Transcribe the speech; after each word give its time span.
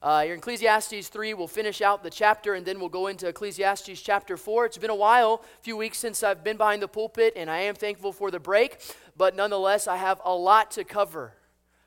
Uh, 0.00 0.24
Ecclesiastes 0.28 1.08
3, 1.08 1.34
we'll 1.34 1.48
finish 1.48 1.82
out 1.82 2.04
the 2.04 2.10
chapter 2.10 2.54
and 2.54 2.64
then 2.64 2.78
we'll 2.78 2.88
go 2.88 3.08
into 3.08 3.26
Ecclesiastes 3.26 4.00
chapter 4.00 4.36
4. 4.36 4.66
It's 4.66 4.78
been 4.78 4.90
a 4.90 4.94
while, 4.94 5.42
a 5.58 5.62
few 5.62 5.76
weeks 5.76 5.98
since 5.98 6.22
I've 6.22 6.44
been 6.44 6.56
behind 6.56 6.82
the 6.82 6.88
pulpit, 6.88 7.32
and 7.34 7.50
I 7.50 7.62
am 7.62 7.74
thankful 7.74 8.12
for 8.12 8.30
the 8.30 8.38
break, 8.38 8.78
but 9.16 9.34
nonetheless, 9.34 9.88
I 9.88 9.96
have 9.96 10.20
a 10.24 10.32
lot 10.32 10.70
to 10.72 10.84
cover. 10.84 11.32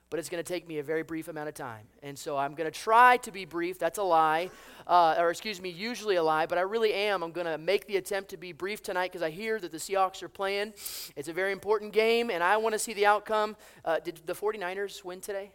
But 0.09 0.19
it's 0.19 0.27
going 0.27 0.43
to 0.43 0.53
take 0.53 0.67
me 0.67 0.79
a 0.79 0.83
very 0.83 1.03
brief 1.03 1.29
amount 1.29 1.47
of 1.47 1.53
time. 1.53 1.85
And 2.03 2.19
so 2.19 2.35
I'm 2.35 2.53
going 2.53 2.69
to 2.69 2.77
try 2.77 3.15
to 3.15 3.31
be 3.31 3.45
brief. 3.45 3.79
That's 3.79 3.97
a 3.97 4.03
lie. 4.03 4.49
Uh, 4.85 5.15
or, 5.17 5.29
excuse 5.29 5.61
me, 5.61 5.69
usually 5.69 6.17
a 6.17 6.23
lie, 6.23 6.47
but 6.47 6.57
I 6.57 6.61
really 6.61 6.93
am. 6.93 7.23
I'm 7.23 7.31
going 7.31 7.47
to 7.47 7.57
make 7.57 7.87
the 7.87 7.95
attempt 7.95 8.29
to 8.31 8.37
be 8.37 8.51
brief 8.51 8.83
tonight 8.83 9.13
because 9.13 9.21
I 9.21 9.29
hear 9.29 9.57
that 9.57 9.71
the 9.71 9.77
Seahawks 9.77 10.21
are 10.21 10.27
playing. 10.27 10.73
It's 11.15 11.29
a 11.29 11.33
very 11.33 11.53
important 11.53 11.93
game, 11.93 12.29
and 12.29 12.43
I 12.43 12.57
want 12.57 12.73
to 12.73 12.79
see 12.79 12.93
the 12.93 13.05
outcome. 13.05 13.55
Uh, 13.85 14.01
did 14.01 14.19
the 14.25 14.35
49ers 14.35 15.05
win 15.05 15.21
today? 15.21 15.51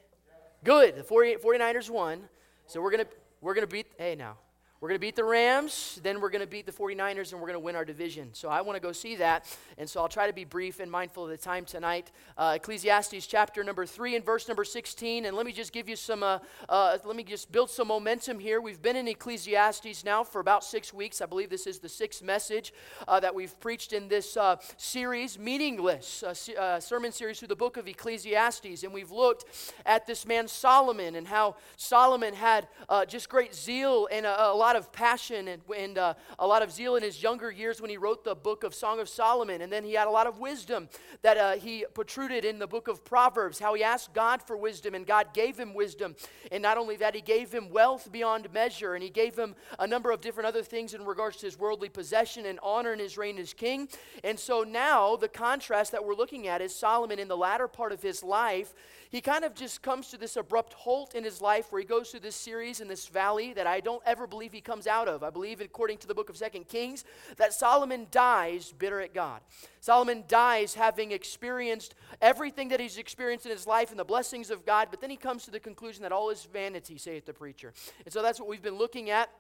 Good. 0.65 0.97
The 0.97 1.05
40, 1.05 1.35
49ers 1.35 1.91
won. 1.91 2.27
So 2.67 2.81
we're 2.81 2.91
going 2.91 3.05
to 3.05 3.11
we're 3.41 3.55
going 3.55 3.67
to 3.67 3.73
beat 3.73 3.87
hey 3.99 4.17
now. 4.17 4.37
We're 4.87 4.91
going 4.91 5.01
to 5.01 5.07
beat 5.07 5.17
the 5.17 5.25
Rams, 5.25 5.99
then 6.05 6.21
we're 6.21 6.31
going 6.31 6.43
to 6.43 6.47
beat 6.47 6.65
the 6.65 6.71
49ers, 6.71 7.33
and 7.33 7.41
we're 7.41 7.49
going 7.49 7.55
to 7.55 7.59
win 7.59 7.75
our 7.75 7.85
division. 7.85 8.29
So 8.35 8.49
I 8.49 8.61
want 8.61 8.77
to 8.77 8.81
go 8.81 8.93
see 8.93 9.17
that. 9.17 9.45
And 9.79 9.91
so 9.91 10.01
I'll 10.01 10.09
try 10.09 10.29
to 10.29 10.33
be 10.33 10.45
brief 10.45 10.79
and 10.79 10.89
mindful 10.89 11.25
of 11.25 11.31
the 11.31 11.37
time 11.37 11.65
tonight. 11.65 12.13
Uh, 12.39 12.53
Ecclesiastes 12.55 13.27
chapter 13.27 13.65
number 13.65 13.85
3 13.85 14.15
and 14.15 14.25
verse 14.25 14.47
number 14.47 14.63
16. 14.63 15.25
And 15.25 15.37
let 15.37 15.45
me 15.45 15.51
just 15.51 15.73
give 15.73 15.89
you 15.89 15.97
some, 15.97 16.23
uh, 16.23 16.39
uh, 16.69 16.99
let 17.05 17.17
me 17.17 17.25
just 17.25 17.51
build 17.51 17.69
some 17.69 17.89
momentum 17.89 18.39
here. 18.39 18.61
We've 18.61 18.81
been 18.81 18.95
in 18.95 19.09
Ecclesiastes 19.09 20.05
now 20.05 20.23
for 20.23 20.41
about 20.41 20.63
six 20.63 20.95
weeks. 20.95 21.21
I 21.21 21.27
believe 21.27 21.51
this 21.51 21.67
is 21.67 21.81
the 21.81 21.89
sixth 21.89 22.23
message 22.23 22.73
uh, 23.09 23.19
that 23.19 23.35
we've 23.35 23.59
preached 23.59 23.93
in 23.93 24.07
this 24.07 24.37
uh, 24.37 24.55
series, 24.77 25.37
Meaningless, 25.37 26.23
uh, 26.23 26.79
sermon 26.79 27.11
series 27.11 27.41
through 27.41 27.49
the 27.49 27.57
book 27.57 27.77
of 27.77 27.89
Ecclesiastes. 27.89 28.85
And 28.85 28.95
we've 28.95 29.11
looked 29.11 29.47
at 29.85 30.07
this 30.07 30.25
man 30.25 30.47
Solomon 30.47 31.17
and 31.17 31.27
how 31.27 31.57
Solomon 31.77 32.35
had 32.35 32.69
just 33.09 33.29
great 33.29 33.53
zeal 33.53 34.09
and 34.13 34.25
a, 34.25 34.51
a 34.51 34.55
lot 34.55 34.76
lot 34.77 34.85
of 34.85 34.93
passion 34.93 35.49
and, 35.49 35.63
and 35.75 35.97
uh, 35.97 36.13
a 36.39 36.47
lot 36.47 36.63
of 36.63 36.71
zeal 36.71 36.97
in 36.97 37.03
his 37.03 37.23
younger 37.23 37.51
years 37.51 37.81
when 37.81 37.89
he 37.89 37.97
wrote 37.97 38.25
the 38.25 38.35
book 38.35 38.63
of 38.63 38.75
Song 38.75 39.01
of 39.01 39.09
Solomon. 39.09 39.63
And 39.63 39.73
then 39.73 39.85
he 39.85 39.95
had 39.95 40.07
a 40.07 40.11
lot 40.11 40.27
of 40.27 40.39
wisdom 40.39 40.91
that 41.23 41.39
uh, 41.39 41.53
he 41.53 41.87
protruded 41.95 42.45
in 42.45 42.59
the 42.59 42.67
book 42.67 42.87
of 42.87 43.03
Proverbs, 43.03 43.59
how 43.59 43.73
he 43.73 43.83
asked 43.83 44.13
God 44.13 44.43
for 44.43 44.55
wisdom 44.55 44.95
and 44.95 45.07
God 45.07 45.33
gave 45.33 45.59
him 45.59 45.73
wisdom. 45.73 46.15
And 46.53 46.63
not 46.63 46.77
only 46.77 46.97
that, 46.97 47.15
he 47.15 47.23
gave 47.23 47.51
him 47.51 47.71
wealth 47.71 48.13
beyond 48.13 48.53
measure 48.53 48.93
and 48.93 49.03
he 49.03 49.09
gave 49.09 49.35
him 49.35 49.55
a 49.79 49.87
number 49.87 50.11
of 50.11 50.21
different 50.21 50.47
other 50.47 50.63
things 50.63 50.93
in 50.93 51.07
regards 51.07 51.39
to 51.39 51.47
his 51.47 51.59
worldly 51.59 51.89
possession 51.89 52.45
and 52.45 52.61
honor 52.63 52.93
in 52.93 52.99
his 52.99 53.17
reign 53.17 53.39
as 53.39 53.55
king. 53.55 53.89
And 54.23 54.39
so 54.39 54.63
now 54.63 55.17
the 55.17 55.29
contrast 55.29 55.93
that 55.93 56.05
we're 56.05 56.15
looking 56.15 56.49
at 56.49 56.61
is 56.61 56.75
Solomon 56.75 57.19
in 57.19 57.29
the 57.29 57.37
latter 57.37 57.67
part 57.67 57.93
of 57.93 58.03
his 58.03 58.23
life 58.23 58.75
he 59.11 59.21
kind 59.21 59.45
of 59.45 59.55
just 59.55 59.83
comes 59.83 60.09
to 60.09 60.19
this 60.19 60.37
abrupt 60.37 60.73
halt 60.73 61.15
in 61.15 61.25
his 61.25 61.41
life 61.41 61.71
where 61.71 61.81
he 61.81 61.87
goes 61.87 62.11
through 62.11 62.21
this 62.21 62.37
series 62.37 62.81
in 62.81 62.89
this 62.89 63.07
valley 63.07 63.53
that 63.53 63.67
I 63.67 63.81
don't 63.81 64.03
ever 64.05 64.27
believe 64.27 64.53
he 64.57 64.61
comes 64.61 64.87
out 64.87 65.07
of. 65.07 65.23
I 65.23 65.31
believe, 65.31 65.61
according 65.61 65.99
to 65.99 66.07
the 66.07 66.15
book 66.15 66.29
of 66.29 66.37
Second 66.37 66.67
Kings, 66.69 67.05
that 67.37 67.53
Solomon 67.53 68.07
dies 68.11 68.73
bitter 68.77 69.01
at 69.01 69.15
God. 69.15 69.41
Solomon 69.81 70.25
dies 70.27 70.75
having 70.75 71.13
experienced 71.13 71.95
everything 72.21 72.69
that 72.69 72.81
he's 72.81 72.99
experienced 72.99 73.47
in 73.47 73.53
his 73.53 73.67
life 73.67 73.91
and 73.91 73.99
the 73.99 74.05
blessings 74.05 74.51
of 74.51 74.67
God, 74.67 74.89
but 74.91 75.01
then 75.01 75.11
he 75.11 75.17
comes 75.17 75.45
to 75.45 75.51
the 75.51 75.61
conclusion 75.61 76.03
that 76.03 76.13
all 76.13 76.31
is 76.31 76.49
vanity, 76.53 76.99
saith 76.99 77.27
the 77.27 77.33
preacher. 77.33 77.73
And 78.05 78.13
so 78.13 78.23
that's 78.23 78.41
what 78.41 78.49
we've 78.49 78.63
been 78.63 78.79
looking 78.79 79.11
at. 79.11 79.31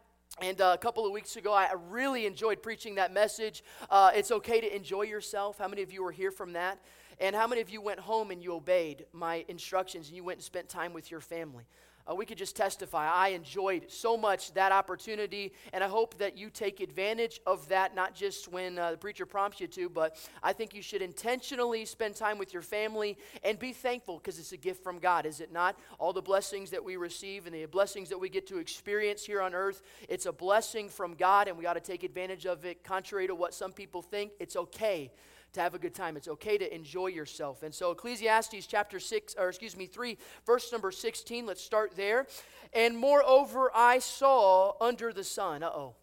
And 0.40 0.60
uh, 0.60 0.72
a 0.74 0.78
couple 0.78 1.06
of 1.06 1.12
weeks 1.12 1.36
ago, 1.36 1.52
I 1.52 1.72
really 1.88 2.26
enjoyed 2.26 2.62
preaching 2.62 2.96
that 2.96 3.12
message. 3.12 3.64
Uh, 3.88 4.10
it's 4.14 4.30
okay 4.30 4.60
to 4.60 4.76
enjoy 4.76 5.02
yourself. 5.02 5.58
How 5.58 5.68
many 5.68 5.82
of 5.82 5.90
you 5.90 6.02
were 6.02 6.12
here 6.12 6.30
from 6.30 6.52
that? 6.52 6.78
And 7.18 7.34
how 7.34 7.46
many 7.46 7.62
of 7.62 7.70
you 7.70 7.80
went 7.80 8.00
home 8.00 8.30
and 8.30 8.42
you 8.42 8.52
obeyed 8.52 9.06
my 9.12 9.44
instructions 9.48 10.08
and 10.08 10.16
you 10.16 10.24
went 10.24 10.38
and 10.38 10.44
spent 10.44 10.68
time 10.68 10.92
with 10.92 11.10
your 11.10 11.20
family? 11.20 11.64
Uh, 12.08 12.14
we 12.14 12.24
could 12.24 12.38
just 12.38 12.54
testify. 12.54 13.10
I 13.10 13.28
enjoyed 13.28 13.86
so 13.88 14.16
much 14.16 14.52
that 14.54 14.72
opportunity, 14.72 15.52
and 15.72 15.82
I 15.82 15.88
hope 15.88 16.18
that 16.18 16.38
you 16.38 16.50
take 16.50 16.80
advantage 16.80 17.40
of 17.46 17.68
that, 17.68 17.94
not 17.94 18.14
just 18.14 18.48
when 18.48 18.78
uh, 18.78 18.92
the 18.92 18.96
preacher 18.96 19.26
prompts 19.26 19.60
you 19.60 19.66
to, 19.68 19.88
but 19.88 20.16
I 20.42 20.52
think 20.52 20.74
you 20.74 20.82
should 20.82 21.02
intentionally 21.02 21.84
spend 21.84 22.14
time 22.14 22.38
with 22.38 22.52
your 22.52 22.62
family 22.62 23.18
and 23.42 23.58
be 23.58 23.72
thankful 23.72 24.18
because 24.18 24.38
it's 24.38 24.52
a 24.52 24.56
gift 24.56 24.84
from 24.84 24.98
God, 24.98 25.26
is 25.26 25.40
it 25.40 25.52
not? 25.52 25.76
All 25.98 26.12
the 26.12 26.22
blessings 26.22 26.70
that 26.70 26.84
we 26.84 26.96
receive 26.96 27.46
and 27.46 27.54
the 27.54 27.66
blessings 27.66 28.08
that 28.10 28.18
we 28.18 28.28
get 28.28 28.46
to 28.48 28.58
experience 28.58 29.24
here 29.24 29.42
on 29.42 29.54
earth, 29.54 29.82
it's 30.08 30.26
a 30.26 30.32
blessing 30.32 30.88
from 30.88 31.14
God, 31.14 31.48
and 31.48 31.58
we 31.58 31.66
ought 31.66 31.74
to 31.74 31.80
take 31.80 32.04
advantage 32.04 32.46
of 32.46 32.64
it, 32.64 32.84
contrary 32.84 33.26
to 33.26 33.34
what 33.34 33.54
some 33.54 33.72
people 33.72 34.02
think. 34.02 34.32
It's 34.38 34.56
okay 34.56 35.10
to 35.56 35.60
have 35.60 35.74
a 35.74 35.78
good 35.78 35.94
time. 35.94 36.16
It's 36.16 36.28
okay 36.28 36.56
to 36.56 36.74
enjoy 36.74 37.08
yourself. 37.08 37.62
And 37.62 37.74
so 37.74 37.90
Ecclesiastes 37.90 38.66
chapter 38.66 39.00
6 39.00 39.34
or 39.38 39.48
excuse 39.48 39.76
me 39.76 39.86
3 39.86 40.16
verse 40.46 40.70
number 40.70 40.90
16, 40.90 41.44
let's 41.44 41.62
start 41.62 41.96
there. 41.96 42.26
And 42.72 42.96
moreover 42.96 43.70
I 43.74 43.98
saw 43.98 44.74
under 44.80 45.12
the 45.12 45.24
sun. 45.24 45.62
Uh-oh. 45.62 45.96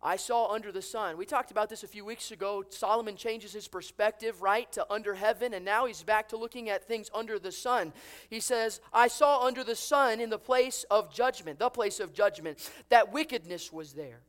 I 0.00 0.14
saw 0.14 0.52
under 0.52 0.70
the 0.70 0.82
sun. 0.82 1.16
We 1.16 1.26
talked 1.26 1.50
about 1.50 1.68
this 1.68 1.82
a 1.82 1.88
few 1.88 2.04
weeks 2.04 2.30
ago. 2.30 2.62
Solomon 2.68 3.16
changes 3.16 3.52
his 3.52 3.66
perspective, 3.66 4.42
right, 4.42 4.70
to 4.72 4.86
under 4.92 5.14
heaven, 5.14 5.54
and 5.54 5.64
now 5.64 5.86
he's 5.86 6.04
back 6.04 6.28
to 6.28 6.36
looking 6.36 6.68
at 6.68 6.86
things 6.86 7.10
under 7.12 7.36
the 7.40 7.50
sun. 7.50 7.92
He 8.30 8.38
says, 8.38 8.80
I 8.92 9.08
saw 9.08 9.44
under 9.44 9.64
the 9.64 9.74
sun 9.74 10.20
in 10.20 10.30
the 10.30 10.38
place 10.38 10.84
of 10.88 11.12
judgment, 11.12 11.58
the 11.58 11.68
place 11.68 11.98
of 11.98 12.14
judgment, 12.14 12.70
that 12.90 13.12
wickedness 13.12 13.72
was 13.72 13.94
there. 13.94 14.20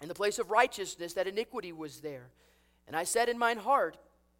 In 0.00 0.06
the 0.06 0.14
place 0.14 0.38
of 0.38 0.52
righteousness, 0.52 1.14
that 1.14 1.26
iniquity 1.26 1.72
was 1.72 2.00
there. 2.00 2.30
And 2.92 2.98
I 2.98 3.04
said 3.04 3.30
in 3.30 3.38
mine 3.38 3.56
heart, 3.56 3.96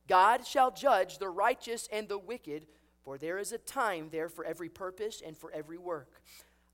God 0.06 0.46
shall 0.46 0.70
judge 0.70 1.16
the 1.16 1.30
righteous 1.30 1.88
and 1.90 2.06
the 2.06 2.18
wicked, 2.18 2.66
for 3.02 3.16
there 3.16 3.38
is 3.38 3.50
a 3.52 3.56
time 3.56 4.10
there 4.12 4.28
for 4.28 4.44
every 4.44 4.68
purpose 4.68 5.22
and 5.26 5.34
for 5.34 5.50
every 5.52 5.78
work. 5.78 6.20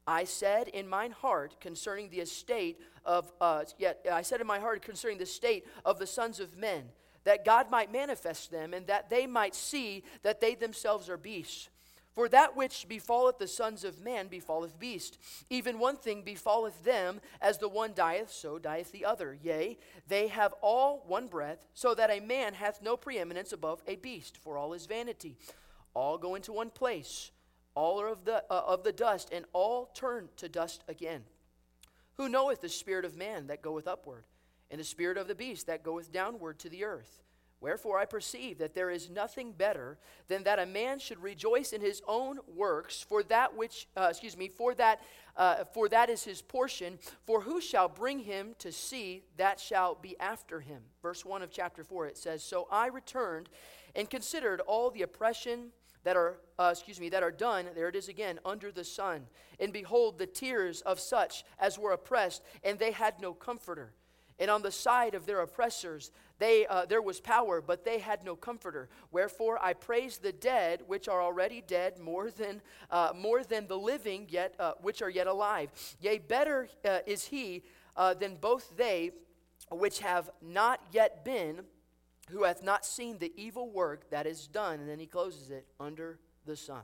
I 0.05 0.25
said 0.25 0.67
in 0.67 0.89
mine 0.89 1.13
heart 1.13 1.61
concerning 1.61 2.11
the 2.11 2.19
estate 2.19 2.81
of, 3.05 3.31
uh, 3.41 3.63
yet 3.79 4.05
I 4.11 4.23
said 4.23 4.41
in 4.41 4.47
my 4.49 4.59
heart 4.59 4.83
concerning 4.83 5.19
the 5.19 5.27
state 5.27 5.69
of 5.85 6.01
the 6.01 6.07
sons 6.09 6.41
of 6.41 6.57
men, 6.57 6.87
that 7.23 7.45
God 7.45 7.71
might 7.71 7.93
manifest 7.93 8.51
them, 8.51 8.75
and 8.75 8.89
that 8.89 9.09
they 9.09 9.29
might 9.29 9.55
see 9.55 10.03
that 10.25 10.41
they 10.41 10.57
themselves 10.57 11.09
are 11.09 11.17
beasts. 11.17 11.69
For 12.19 12.29
that 12.31 12.57
which 12.57 12.89
befalleth 12.89 13.39
the 13.39 13.47
sons 13.47 13.85
of 13.85 14.01
man 14.01 14.27
befalleth 14.27 14.77
beast. 14.77 15.19
Even 15.51 15.79
one 15.79 15.95
thing 15.95 16.23
befalleth 16.23 16.83
them, 16.83 17.21
as 17.41 17.59
the 17.59 17.69
one 17.69 17.93
dieth, 17.95 18.33
so 18.33 18.59
dieth 18.59 18.91
the 18.91 19.05
other. 19.05 19.39
Yea, 19.41 19.79
they 20.09 20.27
have 20.27 20.53
all 20.61 21.05
one 21.07 21.29
breath, 21.29 21.65
so 21.75 21.95
that 21.95 22.11
a 22.11 22.19
man 22.19 22.55
hath 22.55 22.83
no 22.83 22.97
preeminence 22.97 23.53
above 23.53 23.85
a 23.87 23.95
beast, 23.95 24.37
for 24.37 24.59
all 24.59 24.73
is 24.73 24.87
vanity. 24.87 25.37
All 25.95 26.19
go 26.19 26.35
into 26.35 26.53
one 26.53 26.71
place, 26.71 27.31
all 27.77 28.01
are 28.01 28.09
of 28.09 28.25
the, 28.25 28.43
uh, 28.51 28.65
of 28.67 28.83
the 28.83 28.91
dust, 28.91 29.29
and 29.31 29.45
all 29.53 29.87
turn 29.95 30.29
to 30.39 30.49
dust 30.49 30.83
again. 30.89 31.23
Who 32.17 32.29
knoweth 32.29 32.61
the 32.61 32.69
spirit 32.69 33.05
of 33.05 33.17
man 33.17 33.47
that 33.47 33.63
goeth 33.63 33.87
upward, 33.87 34.25
and 34.73 34.81
the 34.81 34.85
spirit 34.85 35.19
of 35.19 35.29
the 35.29 35.37
beast 35.37 35.69
that 35.69 35.85
goeth 35.85 36.11
downward 36.11 36.59
to 36.59 36.69
the 36.69 36.83
earth? 36.83 37.23
Wherefore 37.61 37.99
I 37.99 38.05
perceive 38.05 38.59
that 38.59 38.75
there 38.75 38.89
is 38.89 39.11
nothing 39.11 39.53
better 39.53 39.99
than 40.29 40.45
that 40.45 40.61
a 40.61 40.67
man 40.67 41.01
should 41.01 41.21
rejoice 41.21 41.73
in 41.73 41.81
his 41.81 42.01
own 42.07 42.39
works, 42.47 43.03
for 43.03 43.25
that 43.25 43.57
which, 43.57 43.89
uh, 43.97 44.07
excuse 44.11 44.37
me, 44.37 44.49
for 44.49 44.75
that, 44.77 45.03
uh, 45.37 45.65
for 45.65 45.89
that 45.89 46.09
is 46.09 46.23
his 46.23 46.41
portion. 46.41 46.99
For 47.27 47.41
who 47.41 47.61
shall 47.61 47.89
bring 47.89 48.21
him 48.21 48.55
to 48.61 48.71
see 48.71 49.25
that 49.37 49.59
shall 49.59 49.97
be 49.97 50.17
after 50.21 50.61
him? 50.61 50.83
Verse 51.03 51.25
one 51.25 51.43
of 51.43 51.51
chapter 51.51 51.83
four 51.83 52.07
it 52.07 52.17
says, 52.17 52.45
"So 52.45 52.69
I 52.71 52.87
returned 52.87 53.49
and 53.97 54.09
considered 54.09 54.61
all 54.61 54.91
the 54.91 55.03
oppression 55.03 55.73
that 56.05 56.17
are, 56.17 56.39
uh, 56.61 56.71
excuse 56.73 57.01
me, 57.01 57.09
that 57.09 57.25
are 57.25 57.33
done. 57.33 57.69
There 57.75 57.89
it 57.89 57.97
is 57.97 58.09
again, 58.09 58.39
under 58.45 58.71
the 58.71 58.85
sun. 58.85 59.27
And 59.59 59.73
behold, 59.73 60.19
the 60.19 60.29
tears 60.29 60.81
of 60.83 61.01
such 61.01 61.45
as 61.59 61.77
were 61.77 61.93
oppressed, 61.93 62.45
and 62.63 62.79
they 62.79 62.93
had 62.93 63.21
no 63.21 63.35
comforter." 63.35 63.95
And 64.41 64.53
on 64.53 64.63
the 64.63 64.71
side 64.71 65.17
of 65.17 65.27
their 65.27 65.41
oppressors, 65.41 66.13
they, 66.39 66.67
uh, 66.67 66.87
there 66.87 67.03
was 67.03 67.21
power, 67.21 67.61
but 67.61 67.85
they 67.85 67.99
had 67.99 68.25
no 68.25 68.37
comforter. 68.37 68.89
Wherefore 69.11 69.59
I 69.63 69.73
praise 69.73 70.19
the 70.19 70.33
dead, 70.33 70.83
which 70.87 71.09
are 71.09 71.21
already 71.21 71.63
dead, 71.67 71.99
more 71.99 72.31
than, 72.31 72.63
uh, 72.91 73.13
more 73.15 73.43
than 73.43 73.67
the 73.67 73.79
living, 73.79 74.27
yet, 74.29 74.55
uh, 74.59 74.73
which 74.81 75.03
are 75.03 75.11
yet 75.11 75.27
alive. 75.27 75.71
Yea, 76.01 76.19
better 76.19 76.69
uh, 76.85 76.99
is 77.07 77.27
he 77.27 77.65
uh, 77.97 78.15
than 78.15 78.37
both 78.37 78.77
they 78.77 79.11
which 79.71 79.99
have 80.01 80.31
not 80.41 80.81
yet 80.93 81.25
been, 81.25 81.65
who 82.31 82.45
hath 82.45 82.63
not 82.63 82.85
seen 82.85 83.19
the 83.19 83.33
evil 83.37 83.71
work 83.71 84.11
that 84.11 84.27
is 84.27 84.47
done. 84.47 84.81
And 84.81 84.89
then 84.89 84.99
he 84.99 85.07
closes 85.07 85.51
it 85.51 85.67
under 85.81 86.19
the 86.47 86.57
sun. 86.57 86.83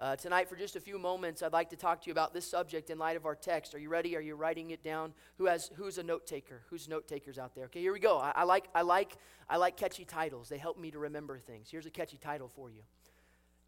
Uh, 0.00 0.14
tonight, 0.14 0.48
for 0.48 0.54
just 0.54 0.76
a 0.76 0.80
few 0.80 0.96
moments, 0.96 1.42
I'd 1.42 1.52
like 1.52 1.70
to 1.70 1.76
talk 1.76 2.02
to 2.02 2.06
you 2.06 2.12
about 2.12 2.32
this 2.32 2.48
subject 2.48 2.88
in 2.88 2.98
light 2.98 3.16
of 3.16 3.26
our 3.26 3.34
text. 3.34 3.74
Are 3.74 3.80
you 3.80 3.88
ready? 3.88 4.16
Are 4.16 4.20
you 4.20 4.36
writing 4.36 4.70
it 4.70 4.84
down? 4.84 5.12
Who 5.38 5.46
has 5.46 5.72
who's 5.74 5.98
a 5.98 6.04
note 6.04 6.24
taker? 6.24 6.62
Who's 6.70 6.88
note 6.88 7.08
takers 7.08 7.36
out 7.36 7.56
there? 7.56 7.64
Okay, 7.64 7.80
here 7.80 7.92
we 7.92 7.98
go. 7.98 8.16
I, 8.16 8.32
I, 8.36 8.44
like 8.44 8.68
I 8.76 8.82
like 8.82 9.16
I 9.50 9.56
like 9.56 9.76
catchy 9.76 10.04
titles. 10.04 10.48
They 10.48 10.58
help 10.58 10.78
me 10.78 10.92
to 10.92 11.00
remember 11.00 11.36
things. 11.40 11.68
Here's 11.68 11.86
a 11.86 11.90
catchy 11.90 12.16
title 12.16 12.46
for 12.46 12.70
you. 12.70 12.82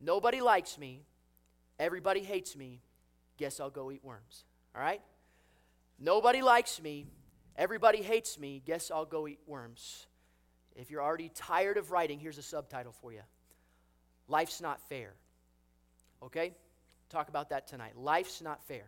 Nobody 0.01 0.41
likes 0.41 0.79
me. 0.79 1.03
Everybody 1.81 2.21
hates 2.21 2.57
me. 2.57 2.81
Guess 3.37 3.59
I'll 3.59 3.71
go 3.71 3.91
eat 3.91 4.05
worms. 4.05 4.45
All 4.77 4.83
right? 4.83 5.01
Nobody 5.99 6.43
likes 6.43 6.81
me. 6.81 7.07
Everybody 7.57 8.03
hates 8.03 8.39
me. 8.39 8.63
Guess 8.65 8.93
I'll 8.93 9.05
go 9.05 9.27
eat 9.27 9.41
worms. 9.47 10.07
If 10.77 10.93
you're 10.93 11.03
already 11.03 11.31
tired 11.35 11.77
of 11.77 11.91
writing, 11.91 12.21
here's 12.21 12.39
a 12.39 12.43
subtitle 12.43 12.93
for 12.93 13.13
you. 13.13 13.23
Life's 14.29 14.61
not 14.61 14.81
fair. 14.89 15.15
Okay? 16.23 16.53
talk 17.11 17.29
about 17.29 17.51
that 17.51 17.67
tonight. 17.67 17.97
Life's 17.97 18.41
not 18.41 18.65
fair. 18.65 18.85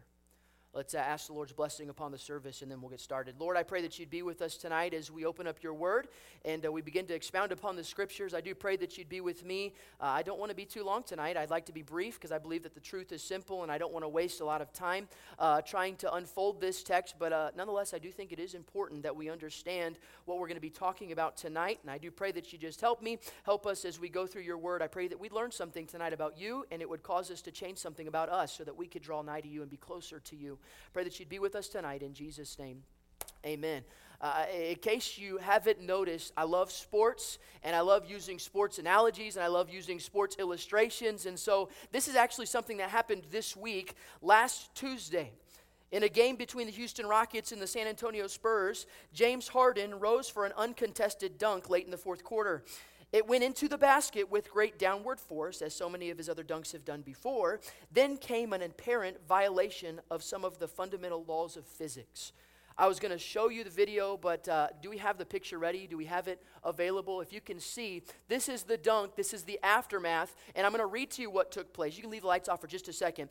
Let's 0.75 0.95
uh, 0.95 0.99
ask 0.99 1.27
the 1.27 1.35
Lord's 1.35 1.53
blessing 1.53 1.91
upon 1.91 2.13
the 2.13 2.19
service 2.19 2.63
and 2.63 2.71
then 2.71 2.81
we'll 2.81 2.89
get 2.89 3.01
started. 3.01 3.35
Lord, 3.39 3.59
I 3.59 3.63
pray 3.63 3.83
that 3.83 3.99
you'd 3.99 4.09
be 4.09 4.23
with 4.23 4.41
us 4.41 4.57
tonight 4.57 4.95
as 4.95 5.11
we 5.11 5.27
open 5.27 5.47
up 5.47 5.63
your 5.63 5.75
word 5.75 6.09
and 6.47 6.65
uh, 6.65 6.73
we 6.73 6.81
begin 6.81 7.05
to 7.09 7.15
expound 7.15 7.53
upon 7.53 7.77
the 7.77 7.85
scriptures. 7.85 8.33
I 8.33 8.41
do 8.41 8.55
pray 8.55 8.77
that 8.77 8.97
you'd 8.97 9.11
be 9.11 9.21
with 9.21 9.45
me. 9.45 9.75
Uh, 10.01 10.07
I 10.07 10.23
don't 10.23 10.39
want 10.39 10.49
to 10.49 10.57
be 10.57 10.65
too 10.65 10.83
long 10.83 11.03
tonight. 11.03 11.37
I'd 11.37 11.51
like 11.51 11.67
to 11.67 11.75
be 11.75 11.83
brief 11.83 12.15
because 12.15 12.33
I 12.33 12.39
believe 12.39 12.63
that 12.63 12.73
the 12.73 12.81
truth 12.81 13.13
is 13.13 13.23
simple 13.23 13.65
and 13.65 13.71
I 13.71 13.77
don't 13.77 13.93
want 13.93 14.03
to 14.07 14.09
waste 14.09 14.41
a 14.41 14.47
lot 14.47 14.63
of 14.63 14.73
time 14.73 15.09
uh, 15.39 15.61
trying 15.61 15.95
to 15.97 16.15
unfold 16.15 16.59
this 16.59 16.83
text. 16.83 17.17
But 17.19 17.35
uh, 17.35 17.51
nonetheless, 17.55 17.93
I 17.93 17.99
do 17.99 18.11
think 18.11 18.33
it 18.33 18.41
is 18.41 18.55
important 18.55 19.03
that 19.03 19.15
we 19.15 19.29
understand 19.29 19.99
what 20.25 20.39
we're 20.39 20.49
going 20.49 20.57
to 20.57 20.63
be 20.63 20.71
talking 20.71 21.13
about 21.13 21.37
tonight. 21.37 21.81
And 21.83 21.91
I 21.91 21.99
do 21.99 22.11
pray 22.11 22.33
that 22.33 22.51
you 22.51 22.59
just 22.59 22.81
help 22.81 23.03
me, 23.03 23.19
help 23.45 23.67
us 23.67 23.85
as 23.85 24.01
we 24.01 24.09
go 24.09 24.27
through 24.27 24.43
your 24.43 24.57
word. 24.57 24.81
I 24.81 24.87
pray 24.87 25.07
that 25.09 25.21
we'd 25.21 25.33
learn 25.33 25.53
something 25.53 25.87
tonight 25.87 26.15
about 26.15 26.39
you 26.39 26.65
and 26.71 26.81
it 26.81 26.89
would 26.89 27.03
cause 27.03 27.31
us 27.31 27.43
to 27.43 27.51
change 27.51 27.77
something 27.77 28.09
about 28.09 28.31
us 28.31 28.57
so 28.57 28.65
that 28.65 28.75
we 28.75 28.87
could 28.87 29.03
draw 29.03 29.21
nigh 29.21 29.43
to 29.43 29.49
you 29.49 29.61
and 29.61 29.71
be 29.71 29.77
closer 29.77 30.19
to 30.19 30.35
you. 30.35 30.59
Pray 30.93 31.05
that 31.05 31.19
you'd 31.19 31.29
be 31.29 31.39
with 31.39 31.55
us 31.55 31.69
tonight 31.69 32.03
in 32.03 32.15
Jesus' 32.15 32.59
name. 32.59 32.83
Amen. 33.45 33.83
Uh, 34.21 34.45
in 34.57 34.77
case 34.77 35.19
you 35.19 35.39
haven't 35.39 35.81
noticed, 35.81 36.33
I 36.37 36.45
love 36.45 36.71
sports 36.71 37.39
and 37.65 37.75
I 37.75 37.81
love 37.81 38.09
using 38.09 38.39
sports 38.39 38.79
analogies 38.79 39.35
and 39.35 39.45
I 39.45 39.49
love 39.49 39.69
using 39.69 39.99
sports 39.99 40.37
illustrations. 40.39 41.27
And 41.27 41.37
so 41.37 41.71
this 41.91 42.07
is 42.07 42.15
actually 42.15 42.47
something 42.47 42.77
that 42.77 42.91
happened 42.91 43.25
this 43.33 43.57
week, 43.57 43.95
last 44.21 44.73
Tuesday. 44.77 45.33
In 45.91 46.05
a 46.05 46.09
game 46.09 46.37
between 46.37 46.67
the 46.67 46.73
Houston 46.73 47.07
Rockets 47.07 47.53
and 47.53 47.61
the 47.61 47.67
San 47.67 47.87
Antonio 47.87 48.29
Spurs, 48.29 48.87
James 49.13 49.49
Harden 49.49 49.99
rose 49.99 50.29
for 50.29 50.47
an 50.47 50.53
uncontested 50.57 51.37
dunk 51.37 51.69
late 51.69 51.85
in 51.85 51.91
the 51.91 51.99
fourth 51.99 52.23
quarter. 52.23 52.65
It 53.13 53.29
went 53.29 53.45
into 53.45 53.69
the 53.69 53.77
basket 53.77 54.31
with 54.31 54.51
great 54.51 54.79
downward 54.79 55.21
force, 55.21 55.61
as 55.61 55.75
so 55.75 55.91
many 55.91 56.09
of 56.09 56.17
his 56.17 56.31
other 56.31 56.43
dunks 56.43 56.73
have 56.73 56.85
done 56.85 57.03
before. 57.03 57.61
Then 57.93 58.17
came 58.17 58.55
an 58.55 58.63
apparent 58.63 59.19
violation 59.29 60.01
of 60.11 60.23
some 60.23 60.47
of 60.47 60.59
the 60.59 60.67
fundamental 60.67 61.23
laws 61.25 61.59
of 61.59 61.67
physics. 61.67 62.33
I 62.79 62.89
was 62.89 62.99
going 62.99 63.13
to 63.13 63.19
show 63.19 63.51
you 63.51 63.65
the 63.65 63.71
video, 63.71 64.17
but 64.17 64.49
uh, 64.49 64.69
do 64.81 64.89
we 64.89 64.97
have 64.97 65.19
the 65.19 65.27
picture 65.27 65.59
ready? 65.59 65.87
Do 65.87 65.99
we 65.99 66.07
have 66.07 66.27
it 66.27 66.43
available? 66.65 67.21
If 67.21 67.31
you 67.33 67.43
can 67.43 67.61
see, 67.61 68.03
this 68.29 68.49
is 68.49 68.63
the 68.63 68.79
dunk, 68.79 69.15
this 69.15 69.35
is 69.35 69.43
the 69.43 69.61
aftermath, 69.63 70.35
and 70.55 70.65
I'm 70.65 70.73
going 70.73 70.81
to 70.81 70.87
read 70.87 71.11
to 71.13 71.23
you 71.23 71.31
what 71.31 71.53
took 71.53 71.75
place. 71.75 71.97
You 71.97 72.03
can 72.03 72.11
leave 72.11 72.23
the 72.23 72.29
lights 72.29 72.49
off 72.49 72.63
for 72.63 72.67
just 72.67 72.89
a 72.89 72.95
second. 72.95 73.29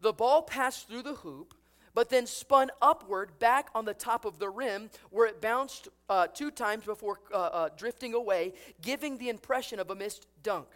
The 0.00 0.12
ball 0.12 0.42
passed 0.42 0.86
through 0.86 1.02
the 1.02 1.14
hoop 1.14 1.54
but 1.94 2.10
then 2.10 2.26
spun 2.26 2.70
upward 2.82 3.38
back 3.38 3.68
on 3.74 3.84
the 3.84 3.94
top 3.94 4.24
of 4.24 4.38
the 4.38 4.50
rim 4.50 4.90
where 5.10 5.26
it 5.26 5.40
bounced 5.40 5.88
uh, 6.08 6.26
two 6.26 6.50
times 6.50 6.84
before 6.84 7.20
uh, 7.32 7.36
uh, 7.36 7.68
drifting 7.76 8.14
away, 8.14 8.52
giving 8.82 9.16
the 9.18 9.28
impression 9.28 9.78
of 9.78 9.90
a 9.90 9.94
missed 9.94 10.26
dunk. 10.42 10.66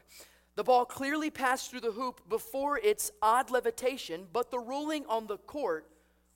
The 0.55 0.65
ball 0.65 0.85
clearly 0.85 1.31
passed 1.31 1.71
through 1.71 1.81
the 1.81 1.93
hoop 1.93 2.29
before 2.29 2.79
its 2.79 3.13
odd 3.23 3.51
levitation, 3.51 4.27
but 4.33 4.51
the 4.51 4.59
ruling 4.59 5.05
on 5.07 5.27
the 5.27 5.39
court 5.39 5.89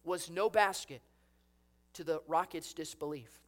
was 0.05 0.31
no 0.31 0.51
basket 0.51 1.01
to 1.95 2.05
the 2.05 2.21
Rockets' 2.27 2.73
disbelief. 2.73 3.41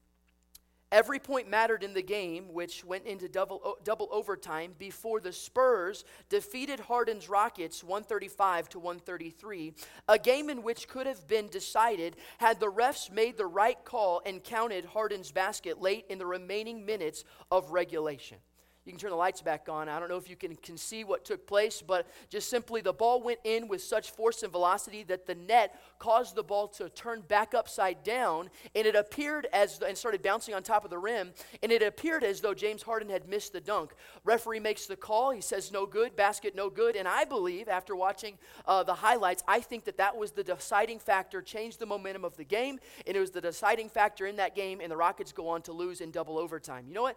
Every 0.94 1.18
point 1.18 1.50
mattered 1.50 1.82
in 1.82 1.92
the 1.92 2.02
game, 2.02 2.52
which 2.52 2.84
went 2.84 3.04
into 3.04 3.28
double, 3.28 3.78
double 3.82 4.08
overtime 4.12 4.76
before 4.78 5.18
the 5.18 5.32
Spurs 5.32 6.04
defeated 6.28 6.78
Harden's 6.78 7.28
Rockets 7.28 7.82
135 7.82 8.68
to 8.68 8.78
133, 8.78 9.74
a 10.08 10.18
game 10.20 10.48
in 10.48 10.62
which 10.62 10.86
could 10.86 11.08
have 11.08 11.26
been 11.26 11.48
decided 11.48 12.14
had 12.38 12.60
the 12.60 12.70
refs 12.70 13.10
made 13.10 13.36
the 13.36 13.44
right 13.44 13.84
call 13.84 14.22
and 14.24 14.44
counted 14.44 14.84
Harden's 14.84 15.32
basket 15.32 15.82
late 15.82 16.04
in 16.10 16.18
the 16.18 16.26
remaining 16.26 16.86
minutes 16.86 17.24
of 17.50 17.72
regulation. 17.72 18.38
You 18.84 18.92
can 18.92 19.00
turn 19.00 19.10
the 19.10 19.16
lights 19.16 19.40
back 19.40 19.68
on. 19.70 19.88
I 19.88 19.98
don't 19.98 20.10
know 20.10 20.18
if 20.18 20.28
you 20.28 20.36
can, 20.36 20.54
can 20.56 20.76
see 20.76 21.04
what 21.04 21.24
took 21.24 21.46
place, 21.46 21.80
but 21.80 22.06
just 22.28 22.50
simply 22.50 22.82
the 22.82 22.92
ball 22.92 23.22
went 23.22 23.38
in 23.42 23.66
with 23.66 23.82
such 23.82 24.10
force 24.10 24.42
and 24.42 24.52
velocity 24.52 25.02
that 25.04 25.26
the 25.26 25.34
net 25.34 25.80
caused 25.98 26.34
the 26.34 26.42
ball 26.42 26.68
to 26.68 26.90
turn 26.90 27.22
back 27.22 27.54
upside 27.54 28.02
down, 28.02 28.50
and 28.74 28.86
it 28.86 28.94
appeared 28.94 29.46
as 29.54 29.80
and 29.80 29.96
started 29.96 30.22
bouncing 30.22 30.54
on 30.54 30.62
top 30.62 30.84
of 30.84 30.90
the 30.90 30.98
rim, 30.98 31.32
and 31.62 31.72
it 31.72 31.82
appeared 31.82 32.22
as 32.24 32.42
though 32.42 32.52
James 32.52 32.82
Harden 32.82 33.08
had 33.08 33.26
missed 33.26 33.54
the 33.54 33.60
dunk. 33.60 33.94
Referee 34.22 34.60
makes 34.60 34.84
the 34.84 34.96
call. 34.96 35.30
He 35.30 35.40
says 35.40 35.72
no 35.72 35.86
good, 35.86 36.14
basket 36.14 36.54
no 36.54 36.68
good, 36.68 36.94
and 36.94 37.08
I 37.08 37.24
believe 37.24 37.68
after 37.68 37.96
watching 37.96 38.36
uh, 38.66 38.82
the 38.82 38.94
highlights, 38.94 39.42
I 39.48 39.60
think 39.60 39.84
that 39.84 39.96
that 39.96 40.14
was 40.14 40.32
the 40.32 40.44
deciding 40.44 40.98
factor, 40.98 41.40
changed 41.40 41.78
the 41.78 41.86
momentum 41.86 42.24
of 42.24 42.36
the 42.36 42.44
game, 42.44 42.78
and 43.06 43.16
it 43.16 43.20
was 43.20 43.30
the 43.30 43.40
deciding 43.40 43.88
factor 43.88 44.26
in 44.26 44.36
that 44.36 44.54
game, 44.54 44.82
and 44.82 44.90
the 44.90 44.96
Rockets 44.96 45.32
go 45.32 45.48
on 45.48 45.62
to 45.62 45.72
lose 45.72 46.02
in 46.02 46.10
double 46.10 46.36
overtime. 46.36 46.84
You 46.86 46.92
know 46.92 47.02
what? 47.02 47.16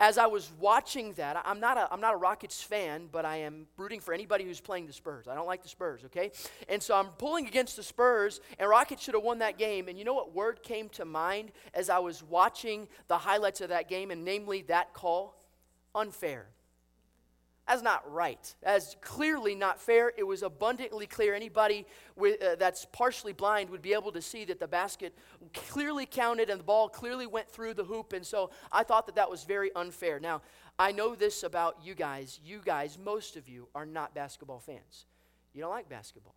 As 0.00 0.18
I 0.18 0.26
was 0.26 0.50
watching 0.58 1.12
that, 1.14 1.40
I'm 1.44 1.60
not, 1.60 1.76
a, 1.76 1.88
I'm 1.92 2.00
not 2.00 2.14
a 2.14 2.16
Rockets 2.16 2.62
fan, 2.62 3.08
but 3.10 3.24
I 3.24 3.36
am 3.38 3.66
rooting 3.76 4.00
for 4.00 4.12
anybody 4.12 4.44
who's 4.44 4.60
playing 4.60 4.86
the 4.86 4.92
Spurs. 4.92 5.28
I 5.28 5.34
don't 5.34 5.46
like 5.46 5.62
the 5.62 5.68
Spurs, 5.68 6.04
okay? 6.06 6.32
And 6.68 6.82
so 6.82 6.96
I'm 6.96 7.06
pulling 7.18 7.46
against 7.46 7.76
the 7.76 7.82
Spurs, 7.82 8.40
and 8.58 8.68
Rockets 8.68 9.02
should 9.02 9.14
have 9.14 9.22
won 9.22 9.38
that 9.38 9.58
game. 9.58 9.88
And 9.88 9.98
you 9.98 10.04
know 10.04 10.14
what 10.14 10.34
word 10.34 10.62
came 10.62 10.88
to 10.90 11.04
mind 11.04 11.52
as 11.72 11.88
I 11.88 12.00
was 12.00 12.22
watching 12.22 12.88
the 13.06 13.18
highlights 13.18 13.60
of 13.60 13.68
that 13.68 13.88
game, 13.88 14.10
and 14.10 14.24
namely 14.24 14.62
that 14.62 14.92
call? 14.92 15.36
Unfair. 15.94 16.46
That's 17.68 17.82
not 17.82 18.10
right. 18.10 18.54
That's 18.62 18.96
clearly 19.00 19.54
not 19.54 19.80
fair. 19.80 20.12
It 20.16 20.24
was 20.24 20.42
abundantly 20.42 21.06
clear. 21.06 21.34
Anybody 21.34 21.86
with, 22.16 22.42
uh, 22.42 22.56
that's 22.56 22.86
partially 22.92 23.32
blind 23.32 23.70
would 23.70 23.82
be 23.82 23.92
able 23.92 24.10
to 24.12 24.20
see 24.20 24.44
that 24.46 24.58
the 24.58 24.66
basket 24.66 25.16
clearly 25.54 26.04
counted 26.04 26.50
and 26.50 26.58
the 26.58 26.64
ball 26.64 26.88
clearly 26.88 27.26
went 27.26 27.48
through 27.48 27.74
the 27.74 27.84
hoop. 27.84 28.12
And 28.12 28.26
so 28.26 28.50
I 28.72 28.82
thought 28.82 29.06
that 29.06 29.14
that 29.14 29.30
was 29.30 29.44
very 29.44 29.70
unfair. 29.76 30.18
Now, 30.18 30.42
I 30.78 30.90
know 30.90 31.14
this 31.14 31.44
about 31.44 31.76
you 31.84 31.94
guys. 31.94 32.40
You 32.44 32.60
guys, 32.64 32.98
most 32.98 33.36
of 33.36 33.48
you, 33.48 33.68
are 33.74 33.86
not 33.86 34.14
basketball 34.14 34.58
fans. 34.58 35.06
You 35.54 35.62
don't 35.62 35.70
like 35.70 35.88
basketball. 35.88 36.34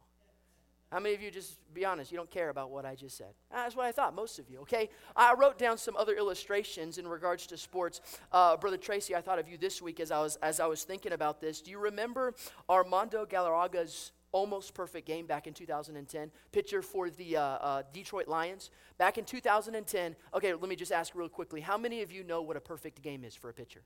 How 0.95 1.01
many 1.01 1.13
of 1.13 1.21
you, 1.21 1.29
just 1.29 1.57
be 1.73 1.83
honest, 1.83 2.09
you 2.09 2.15
don't 2.15 2.31
care 2.31 2.47
about 2.47 2.71
what 2.71 2.85
I 2.85 2.95
just 2.95 3.17
said? 3.17 3.33
Ah, 3.51 3.63
that's 3.63 3.75
what 3.75 3.85
I 3.85 3.91
thought, 3.91 4.15
most 4.15 4.39
of 4.39 4.49
you, 4.49 4.59
okay? 4.59 4.89
I 5.13 5.33
wrote 5.33 5.57
down 5.57 5.77
some 5.77 5.97
other 5.97 6.15
illustrations 6.15 6.97
in 6.97 7.05
regards 7.05 7.45
to 7.47 7.57
sports. 7.57 7.99
Uh, 8.31 8.55
Brother 8.55 8.77
Tracy, 8.77 9.13
I 9.13 9.19
thought 9.19 9.37
of 9.37 9.49
you 9.49 9.57
this 9.57 9.81
week 9.81 9.99
as 9.99 10.09
I, 10.09 10.21
was, 10.21 10.37
as 10.37 10.61
I 10.61 10.67
was 10.67 10.85
thinking 10.85 11.11
about 11.11 11.41
this. 11.41 11.59
Do 11.59 11.69
you 11.69 11.79
remember 11.79 12.33
Armando 12.69 13.25
Galarraga's 13.25 14.13
almost 14.31 14.73
perfect 14.73 15.05
game 15.05 15.25
back 15.25 15.47
in 15.47 15.53
2010? 15.53 16.31
Pitcher 16.53 16.81
for 16.81 17.09
the 17.09 17.35
uh, 17.35 17.41
uh, 17.41 17.83
Detroit 17.91 18.29
Lions. 18.29 18.69
Back 18.97 19.17
in 19.17 19.25
2010, 19.25 20.15
okay, 20.33 20.53
let 20.53 20.69
me 20.69 20.77
just 20.77 20.93
ask 20.93 21.13
real 21.13 21.27
quickly 21.27 21.59
how 21.59 21.77
many 21.77 22.03
of 22.03 22.11
you 22.13 22.23
know 22.23 22.41
what 22.41 22.55
a 22.55 22.61
perfect 22.61 23.01
game 23.01 23.25
is 23.25 23.35
for 23.35 23.49
a 23.49 23.53
pitcher? 23.53 23.81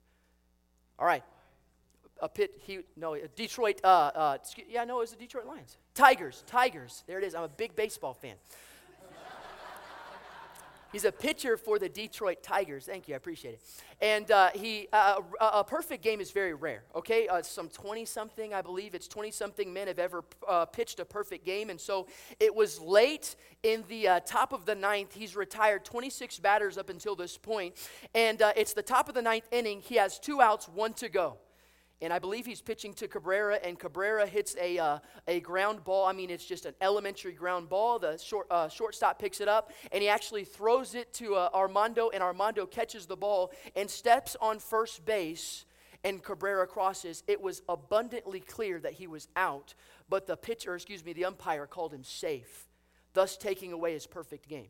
All 0.99 1.07
right, 1.07 1.23
a 2.21 2.29
pit, 2.29 2.51
he, 2.61 2.79
no, 2.95 3.17
Detroit, 3.35 3.79
uh, 3.83 3.87
uh, 3.87 4.37
excuse, 4.39 4.67
yeah, 4.69 4.83
no, 4.83 4.97
it 4.97 5.01
was 5.01 5.11
the 5.11 5.17
Detroit 5.17 5.45
Lions. 5.45 5.77
Tigers, 5.93 6.43
Tigers. 6.47 7.03
There 7.07 7.17
it 7.17 7.23
is. 7.23 7.35
I'm 7.35 7.43
a 7.43 7.49
big 7.49 7.75
baseball 7.75 8.13
fan. 8.13 8.35
He's 10.91 11.05
a 11.05 11.11
pitcher 11.11 11.57
for 11.57 11.77
the 11.77 11.89
Detroit 11.89 12.41
Tigers. 12.41 12.85
Thank 12.85 13.07
you, 13.07 13.13
I 13.13 13.17
appreciate 13.17 13.55
it. 13.55 13.61
And 14.01 14.29
uh, 14.31 14.49
he, 14.55 14.87
uh, 14.91 15.21
a, 15.39 15.45
a, 15.45 15.63
perfect 15.63 16.03
game 16.03 16.21
is 16.21 16.31
very 16.31 16.53
rare. 16.53 16.83
Okay, 16.95 17.27
uh, 17.27 17.41
some 17.41 17.69
twenty-something, 17.69 18.53
I 18.53 18.61
believe 18.61 18.95
it's 18.95 19.07
twenty-something 19.07 19.71
men 19.71 19.87
have 19.87 19.99
ever 19.99 20.23
uh, 20.47 20.65
pitched 20.65 20.99
a 20.99 21.05
perfect 21.05 21.45
game, 21.45 21.69
and 21.69 21.79
so 21.79 22.07
it 22.39 22.55
was 22.55 22.79
late 22.79 23.35
in 23.61 23.83
the 23.89 24.07
uh, 24.07 24.19
top 24.21 24.53
of 24.53 24.65
the 24.65 24.75
ninth. 24.75 25.13
He's 25.13 25.35
retired 25.35 25.85
twenty-six 25.85 26.39
batters 26.39 26.77
up 26.77 26.89
until 26.89 27.15
this 27.15 27.37
point, 27.37 27.75
and 28.15 28.41
uh, 28.41 28.53
it's 28.55 28.73
the 28.73 28.81
top 28.81 29.09
of 29.09 29.15
the 29.15 29.21
ninth 29.21 29.47
inning. 29.51 29.81
He 29.81 29.95
has 29.95 30.17
two 30.17 30.41
outs, 30.41 30.67
one 30.67 30.93
to 30.93 31.09
go 31.09 31.37
and 32.01 32.13
I 32.13 32.19
believe 32.19 32.45
he's 32.45 32.61
pitching 32.61 32.93
to 32.95 33.07
Cabrera, 33.07 33.59
and 33.61 33.77
Cabrera 33.77 34.25
hits 34.25 34.55
a, 34.59 34.77
uh, 34.77 34.99
a 35.27 35.39
ground 35.41 35.83
ball. 35.83 36.05
I 36.05 36.13
mean, 36.13 36.29
it's 36.29 36.45
just 36.45 36.65
an 36.65 36.73
elementary 36.79 37.33
ground 37.33 37.67
ball. 37.67 37.99
The 37.99 38.17
short, 38.17 38.47
uh, 38.49 38.69
shortstop 38.69 39.19
picks 39.19 39.41
it 39.41 39.49
up, 39.49 39.71
and 39.91 40.01
he 40.01 40.07
actually 40.07 40.45
throws 40.45 40.95
it 40.95 41.13
to 41.15 41.35
uh, 41.35 41.49
Armando, 41.53 42.09
and 42.09 42.23
Armando 42.23 42.65
catches 42.65 43.05
the 43.05 43.17
ball 43.17 43.51
and 43.75 43.89
steps 43.89 44.37
on 44.39 44.59
first 44.59 45.05
base, 45.05 45.65
and 46.03 46.23
Cabrera 46.23 46.67
crosses. 46.67 47.23
It 47.27 47.41
was 47.41 47.61
abundantly 47.67 48.39
clear 48.39 48.79
that 48.79 48.93
he 48.93 49.07
was 49.07 49.27
out, 49.35 49.73
but 50.07 50.25
the 50.25 50.37
pitcher, 50.37 50.75
excuse 50.75 51.03
me, 51.03 51.11
the 51.11 51.25
umpire 51.25 51.67
called 51.67 51.93
him 51.93 52.05
safe, 52.05 52.69
thus 53.13 53.35
taking 53.35 53.73
away 53.73 53.93
his 53.93 54.07
perfect 54.07 54.47
game. 54.47 54.69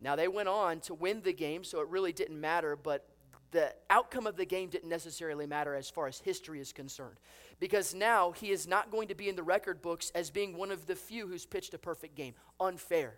Now, 0.00 0.16
they 0.16 0.28
went 0.28 0.48
on 0.48 0.80
to 0.80 0.94
win 0.94 1.22
the 1.22 1.32
game, 1.32 1.64
so 1.64 1.80
it 1.80 1.88
really 1.88 2.12
didn't 2.12 2.40
matter, 2.40 2.76
but 2.76 3.06
the 3.50 3.74
outcome 3.90 4.26
of 4.26 4.36
the 4.36 4.44
game 4.44 4.68
didn't 4.68 4.88
necessarily 4.88 5.46
matter 5.46 5.74
as 5.74 5.88
far 5.88 6.06
as 6.06 6.18
history 6.18 6.60
is 6.60 6.72
concerned. 6.72 7.16
Because 7.60 7.94
now 7.94 8.32
he 8.32 8.50
is 8.50 8.66
not 8.66 8.90
going 8.90 9.08
to 9.08 9.14
be 9.14 9.28
in 9.28 9.36
the 9.36 9.42
record 9.42 9.82
books 9.82 10.12
as 10.14 10.30
being 10.30 10.56
one 10.56 10.70
of 10.70 10.86
the 10.86 10.94
few 10.94 11.26
who's 11.26 11.46
pitched 11.46 11.74
a 11.74 11.78
perfect 11.78 12.14
game. 12.14 12.34
Unfair. 12.60 13.14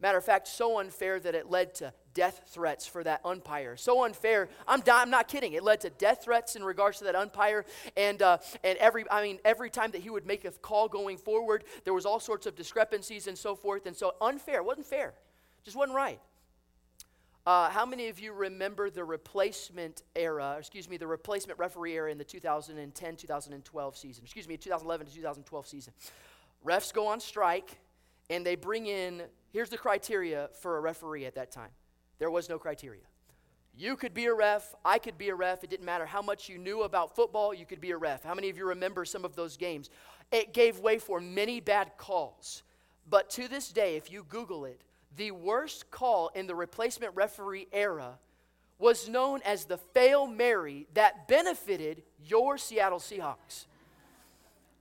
Matter 0.00 0.18
of 0.18 0.24
fact, 0.24 0.48
so 0.48 0.80
unfair 0.80 1.20
that 1.20 1.34
it 1.34 1.48
led 1.48 1.76
to 1.76 1.92
death 2.14 2.42
threats 2.48 2.86
for 2.86 3.04
that 3.04 3.20
umpire. 3.24 3.76
So 3.76 4.04
unfair. 4.04 4.48
I'm, 4.66 4.82
I'm 4.92 5.08
not 5.08 5.28
kidding. 5.28 5.52
It 5.52 5.62
led 5.62 5.80
to 5.82 5.90
death 5.90 6.24
threats 6.24 6.56
in 6.56 6.64
regards 6.64 6.98
to 6.98 7.04
that 7.04 7.14
umpire. 7.14 7.64
And, 7.96 8.20
uh, 8.20 8.38
and 8.64 8.76
every, 8.78 9.04
I 9.10 9.22
mean, 9.22 9.38
every 9.44 9.70
time 9.70 9.92
that 9.92 10.00
he 10.00 10.10
would 10.10 10.26
make 10.26 10.44
a 10.44 10.50
call 10.50 10.88
going 10.88 11.16
forward, 11.16 11.64
there 11.84 11.94
was 11.94 12.06
all 12.06 12.20
sorts 12.20 12.46
of 12.46 12.56
discrepancies 12.56 13.28
and 13.28 13.38
so 13.38 13.54
forth. 13.54 13.86
And 13.86 13.96
so 13.96 14.14
unfair. 14.20 14.56
It 14.56 14.64
wasn't 14.64 14.86
fair. 14.86 15.14
Just 15.64 15.76
wasn't 15.76 15.96
right. 15.96 16.20
Uh, 17.46 17.68
how 17.68 17.84
many 17.84 18.08
of 18.08 18.18
you 18.18 18.32
remember 18.32 18.88
the 18.88 19.04
replacement 19.04 20.02
era, 20.16 20.56
excuse 20.58 20.88
me, 20.88 20.96
the 20.96 21.06
replacement 21.06 21.58
referee 21.58 21.92
era 21.92 22.10
in 22.10 22.16
the 22.16 22.24
2010 22.24 23.16
2012 23.16 23.96
season? 23.96 24.24
Excuse 24.24 24.48
me, 24.48 24.56
2011 24.56 25.06
to 25.06 25.14
2012 25.14 25.66
season. 25.66 25.92
refs 26.64 26.92
go 26.92 27.06
on 27.06 27.20
strike, 27.20 27.78
and 28.30 28.46
they 28.46 28.54
bring 28.54 28.86
in 28.86 29.22
here's 29.52 29.68
the 29.68 29.76
criteria 29.76 30.48
for 30.60 30.78
a 30.78 30.80
referee 30.80 31.26
at 31.26 31.34
that 31.34 31.52
time 31.52 31.70
there 32.18 32.30
was 32.30 32.48
no 32.48 32.58
criteria. 32.58 33.02
You 33.76 33.96
could 33.96 34.14
be 34.14 34.26
a 34.26 34.34
ref, 34.34 34.74
I 34.84 34.98
could 34.98 35.18
be 35.18 35.30
a 35.30 35.34
ref. 35.34 35.64
It 35.64 35.70
didn't 35.70 35.84
matter 35.84 36.06
how 36.06 36.22
much 36.22 36.48
you 36.48 36.58
knew 36.58 36.82
about 36.82 37.16
football, 37.16 37.52
you 37.52 37.66
could 37.66 37.80
be 37.80 37.90
a 37.90 37.96
ref. 37.96 38.22
How 38.22 38.34
many 38.34 38.48
of 38.48 38.56
you 38.56 38.68
remember 38.68 39.04
some 39.04 39.24
of 39.24 39.34
those 39.34 39.56
games? 39.56 39.90
It 40.30 40.54
gave 40.54 40.78
way 40.78 40.98
for 40.98 41.20
many 41.20 41.60
bad 41.60 41.92
calls. 41.98 42.62
But 43.10 43.30
to 43.30 43.48
this 43.48 43.70
day, 43.70 43.96
if 43.96 44.12
you 44.12 44.24
Google 44.28 44.64
it, 44.64 44.80
the 45.16 45.30
worst 45.30 45.90
call 45.90 46.28
in 46.34 46.46
the 46.46 46.54
replacement 46.54 47.14
referee 47.14 47.68
era 47.72 48.18
was 48.78 49.08
known 49.08 49.40
as 49.44 49.64
the 49.64 49.78
Fail 49.78 50.26
Mary 50.26 50.86
that 50.94 51.28
benefited 51.28 52.02
your 52.24 52.58
Seattle 52.58 52.98
Seahawks. 52.98 53.66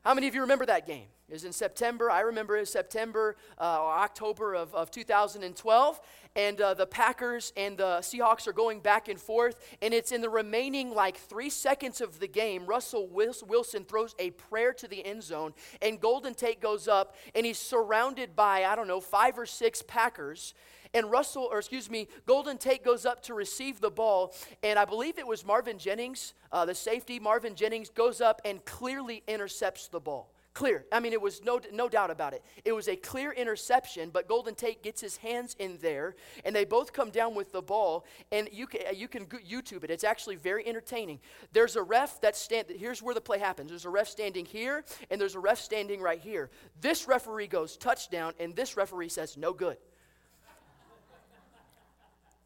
How 0.03 0.13
many 0.13 0.27
of 0.27 0.35
you 0.35 0.41
remember 0.41 0.65
that 0.65 0.87
game? 0.87 1.05
It 1.30 1.34
was 1.34 1.46
in 1.46 1.53
September. 1.53 2.12
I 2.12 2.22
remember 2.22 2.58
it 2.58 2.62
was 2.62 2.72
September 2.72 3.38
uh, 3.58 3.82
or 3.82 3.94
October 3.94 4.53
of, 4.56 4.75
of 4.75 4.92
2012. 4.92 6.01
And 6.36 6.60
uh, 6.60 6.74
the 6.74 6.86
Packers 6.86 7.53
and 7.56 7.77
the 7.77 8.00
Seahawks 8.00 8.48
are 8.48 8.53
going 8.53 8.82
back 8.82 9.08
and 9.08 9.20
forth. 9.20 9.56
And 9.82 9.94
it's 9.94 10.12
in 10.12 10.22
the 10.22 10.30
remaining 10.30 10.94
like 10.94 11.18
three 11.18 11.50
seconds 11.50 12.01
of 12.01 12.20
the 12.20 12.27
game. 12.27 12.65
Russell 12.65 13.08
Wilson 13.08 13.86
throws 13.86 14.15
a 14.20 14.32
prayer 14.32 14.74
to 14.74 14.88
the 14.88 15.06
end 15.06 15.24
zone. 15.24 15.53
And 15.82 16.00
Golden 16.00 16.34
Tate 16.34 16.60
goes 16.60 16.88
up 16.88 17.15
and 17.34 17.46
he's 17.46 17.60
surrounded 17.60 18.36
by, 18.36 18.65
I 18.65 18.75
don't 18.75 18.88
know, 18.88 19.00
five 19.00 19.38
or 19.39 19.46
six 19.46 19.82
Packers 19.82 20.53
and 20.94 21.10
Russell, 21.10 21.48
or 21.51 21.60
excuse 21.60 21.89
me, 21.89 22.08
Golden 22.27 22.58
Tate 22.58 22.84
goes 22.84 23.06
up 23.06 23.24
to 23.24 23.34
receive 23.34 23.82
the 23.82 23.89
ball, 23.89 24.34
and 24.62 24.77
I 24.77 24.86
believe 24.86 25.18
it 25.18 25.25
was 25.25 25.44
Marvin 25.44 25.80
Jennings, 25.80 26.36
uh, 26.51 26.65
the 26.65 26.75
safety, 26.75 27.20
Marvin 27.20 27.56
Jennings 27.56 27.89
goes 27.89 28.22
up 28.22 28.42
and 28.46 28.63
clearly 28.63 29.24
intercepts 29.27 29.88
the 29.88 30.00
ball. 30.00 30.32
Clear. 30.53 30.86
I 30.91 31.00
mean, 31.00 31.13
it 31.13 31.22
was 31.22 31.43
no, 31.43 31.60
no 31.72 31.89
doubt 31.89 32.12
about 32.12 32.33
it. 32.33 32.43
It 32.63 32.74
was 32.74 32.88
a 32.88 32.95
clear 32.95 33.31
interception, 33.31 34.12
but 34.12 34.27
Golden 34.27 34.53
Tate 34.53 34.83
gets 34.83 35.01
his 35.01 35.17
hands 35.17 35.55
in 35.57 35.79
there, 35.81 36.15
and 36.45 36.55
they 36.55 36.63
both 36.63 36.93
come 36.93 37.10
down 37.10 37.33
with 37.33 37.51
the 37.51 37.62
ball, 37.62 38.05
and 38.31 38.48
you 38.51 38.67
can, 38.67 38.81
you 38.93 39.07
can 39.07 39.25
YouTube 39.25 39.83
it. 39.83 39.89
It's 39.89 40.03
actually 40.03 40.36
very 40.36 40.67
entertaining. 40.67 41.19
There's 41.53 41.75
a 41.75 41.81
ref 41.81 42.22
that 42.22 42.36
stand. 42.36 42.67
Here's 42.69 43.01
where 43.01 43.15
the 43.15 43.22
play 43.22 43.39
happens. 43.39 43.69
There's 43.69 43.86
a 43.86 43.89
ref 43.89 44.07
standing 44.07 44.45
here, 44.45 44.86
and 45.10 45.19
there's 45.19 45.33
a 45.33 45.39
ref 45.39 45.60
standing 45.60 46.01
right 46.01 46.19
here. 46.19 46.51
This 46.79 47.07
referee 47.07 47.48
goes 47.48 47.75
touchdown, 47.75 48.33
and 48.39 48.55
this 48.55 48.77
referee 48.77 49.10
says 49.10 49.36
no 49.36 49.53
good. 49.53 49.77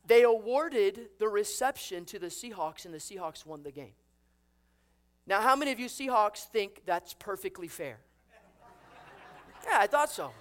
they 0.08 0.24
awarded 0.24 1.10
the 1.20 1.28
reception 1.28 2.06
to 2.06 2.20
the 2.20 2.28
Seahawks, 2.28 2.86
and 2.86 2.94
the 2.94 3.00
Seahawks 3.00 3.46
won 3.46 3.64
the 3.64 3.72
game. 3.72 3.96
Now, 5.28 5.42
how 5.42 5.58
many 5.58 5.72
of 5.74 5.80
you 5.80 5.88
Seahawks 5.88 6.46
think 6.46 6.84
that's 6.86 7.14
perfectly 7.14 7.68
fair? 7.68 8.00
Yeah, 9.66 9.78
I 9.80 9.88
thought 9.88 10.10
so. 10.10 10.32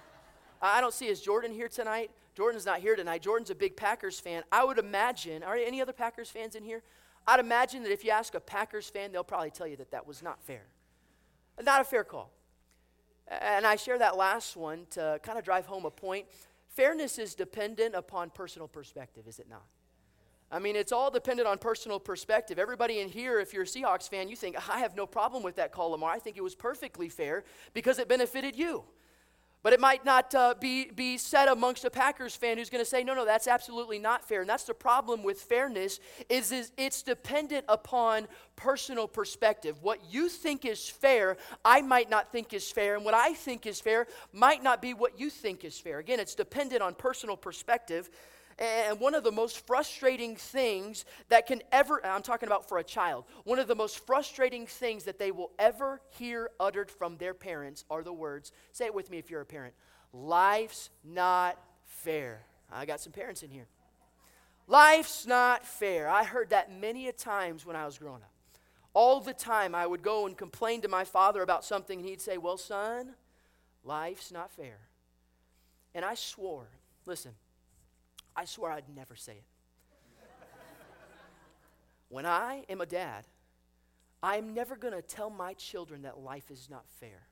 I 0.61 0.79
don't 0.79 0.93
see, 0.93 1.07
is 1.07 1.21
Jordan 1.21 1.51
here 1.51 1.67
tonight? 1.67 2.09
Jordan's 2.35 2.65
not 2.65 2.79
here 2.79 2.95
tonight. 2.95 3.21
Jordan's 3.21 3.49
a 3.49 3.55
big 3.55 3.75
Packers 3.75 4.19
fan. 4.19 4.43
I 4.51 4.63
would 4.63 4.79
imagine, 4.79 5.43
are 5.43 5.55
any 5.55 5.81
other 5.81 5.91
Packers 5.91 6.29
fans 6.29 6.55
in 6.55 6.63
here? 6.63 6.83
I'd 7.27 7.41
imagine 7.41 7.83
that 7.83 7.91
if 7.91 8.05
you 8.05 8.11
ask 8.11 8.33
a 8.33 8.39
Packers 8.39 8.87
fan, 8.89 9.11
they'll 9.11 9.23
probably 9.23 9.51
tell 9.51 9.67
you 9.67 9.75
that 9.75 9.91
that 9.91 10.07
was 10.07 10.23
not 10.23 10.41
fair. 10.41 10.63
Not 11.61 11.81
a 11.81 11.83
fair 11.83 12.05
call. 12.05 12.31
And 13.27 13.67
I 13.67 13.75
share 13.75 13.99
that 13.99 14.15
last 14.15 14.55
one 14.55 14.87
to 14.91 15.19
kind 15.21 15.37
of 15.37 15.43
drive 15.43 15.65
home 15.65 15.85
a 15.85 15.91
point. 15.91 16.27
Fairness 16.69 17.17
is 17.17 17.35
dependent 17.35 17.93
upon 17.93 18.29
personal 18.29 18.69
perspective, 18.69 19.27
is 19.27 19.39
it 19.39 19.49
not? 19.49 19.65
I 20.51 20.59
mean, 20.59 20.77
it's 20.77 20.93
all 20.93 21.11
dependent 21.11 21.47
on 21.47 21.57
personal 21.57 21.99
perspective. 21.99 22.57
Everybody 22.57 22.99
in 22.99 23.09
here, 23.09 23.39
if 23.39 23.53
you're 23.53 23.63
a 23.63 23.65
Seahawks 23.65 24.09
fan, 24.09 24.29
you 24.29 24.35
think, 24.35 24.55
I 24.69 24.79
have 24.79 24.95
no 24.95 25.05
problem 25.05 25.43
with 25.43 25.57
that 25.57 25.73
call, 25.73 25.89
Lamar. 25.91 26.11
I 26.11 26.19
think 26.19 26.37
it 26.37 26.43
was 26.43 26.55
perfectly 26.55 27.09
fair 27.09 27.43
because 27.73 27.99
it 27.99 28.07
benefited 28.07 28.55
you. 28.55 28.85
But 29.63 29.73
it 29.73 29.81
might 29.81 30.05
not 30.05 30.33
uh, 30.33 30.53
be, 30.57 30.91
be 30.91 31.17
said 31.17 31.49
amongst 31.49 31.83
a 31.83 31.89
Packers 31.89 32.35
fan 32.35 32.57
who's 32.57 32.69
going 32.69 32.81
to 32.81 32.89
say, 32.89 33.03
no, 33.03 33.13
no, 33.13 33.25
that's 33.25 33.47
absolutely 33.47 33.99
not 33.99 34.23
fair. 34.23 34.39
And 34.39 34.49
that's 34.49 34.63
the 34.63 34.73
problem 34.73 35.23
with 35.23 35.41
fairness 35.41 35.99
is, 36.29 36.53
is 36.53 36.71
it's 36.77 37.01
dependent 37.01 37.65
upon 37.67 38.27
personal 38.55 39.09
perspective. 39.09 39.79
What 39.81 39.99
you 40.09 40.29
think 40.29 40.63
is 40.63 40.87
fair, 40.87 41.35
I 41.65 41.81
might 41.81 42.09
not 42.09 42.31
think 42.31 42.53
is 42.53 42.71
fair. 42.71 42.95
And 42.95 43.03
what 43.03 43.15
I 43.15 43.33
think 43.33 43.65
is 43.65 43.81
fair 43.81 44.07
might 44.31 44.63
not 44.63 44.81
be 44.81 44.93
what 44.93 45.19
you 45.19 45.29
think 45.29 45.65
is 45.65 45.77
fair. 45.77 45.99
Again, 45.99 46.21
it's 46.21 46.35
dependent 46.35 46.81
on 46.81 46.93
personal 46.93 47.35
perspective. 47.35 48.09
And 48.59 48.99
one 48.99 49.13
of 49.13 49.23
the 49.23 49.31
most 49.31 49.67
frustrating 49.67 50.35
things 50.35 51.05
that 51.29 51.45
can 51.45 51.61
ever, 51.71 52.03
I'm 52.03 52.23
talking 52.23 52.47
about 52.47 52.67
for 52.67 52.79
a 52.79 52.83
child, 52.83 53.25
one 53.43 53.59
of 53.59 53.67
the 53.67 53.75
most 53.75 54.05
frustrating 54.05 54.65
things 54.65 55.03
that 55.03 55.19
they 55.19 55.31
will 55.31 55.51
ever 55.59 56.01
hear 56.17 56.49
uttered 56.59 56.89
from 56.89 57.17
their 57.17 57.35
parents 57.35 57.85
are 57.89 58.01
the 58.01 58.13
words, 58.13 58.51
say 58.71 58.85
it 58.85 58.95
with 58.95 59.11
me 59.11 59.19
if 59.19 59.29
you're 59.29 59.41
a 59.41 59.45
parent, 59.45 59.75
life's 60.11 60.89
not 61.03 61.59
fair. 61.85 62.41
I 62.71 62.85
got 62.85 62.99
some 62.99 63.13
parents 63.13 63.43
in 63.43 63.51
here. 63.51 63.67
Life's 64.67 65.25
not 65.25 65.65
fair. 65.65 66.09
I 66.09 66.23
heard 66.23 66.49
that 66.49 66.75
many 66.75 67.07
a 67.07 67.13
times 67.13 67.65
when 67.65 67.75
I 67.75 67.85
was 67.85 67.97
growing 67.97 68.21
up. 68.21 68.31
All 68.93 69.21
the 69.21 69.33
time 69.33 69.75
I 69.75 69.85
would 69.85 70.01
go 70.01 70.25
and 70.25 70.35
complain 70.35 70.81
to 70.81 70.87
my 70.87 71.03
father 71.03 71.43
about 71.43 71.63
something, 71.63 71.99
and 71.99 72.09
he'd 72.09 72.21
say, 72.21 72.37
Well, 72.37 72.57
son, 72.57 73.13
life's 73.83 74.31
not 74.31 74.51
fair. 74.51 74.79
And 75.93 76.03
I 76.03 76.15
swore, 76.15 76.67
listen, 77.05 77.31
I 78.37 78.45
swear 78.45 78.71
I'd 78.71 78.95
never 78.95 79.15
say 79.15 79.33
it. 79.33 79.43
when 82.09 82.25
I 82.27 82.63
am 82.69 82.79
a 82.79 82.85
dad, 82.85 83.25
I'm 84.21 84.53
never 84.53 84.75
going 84.75 84.93
to 84.93 85.01
tell 85.01 85.31
my 85.31 85.53
children 85.53 86.03
that 86.03 86.19
life 86.19 86.51
is 86.51 86.69
not 86.69 86.85
fair. 86.99 87.27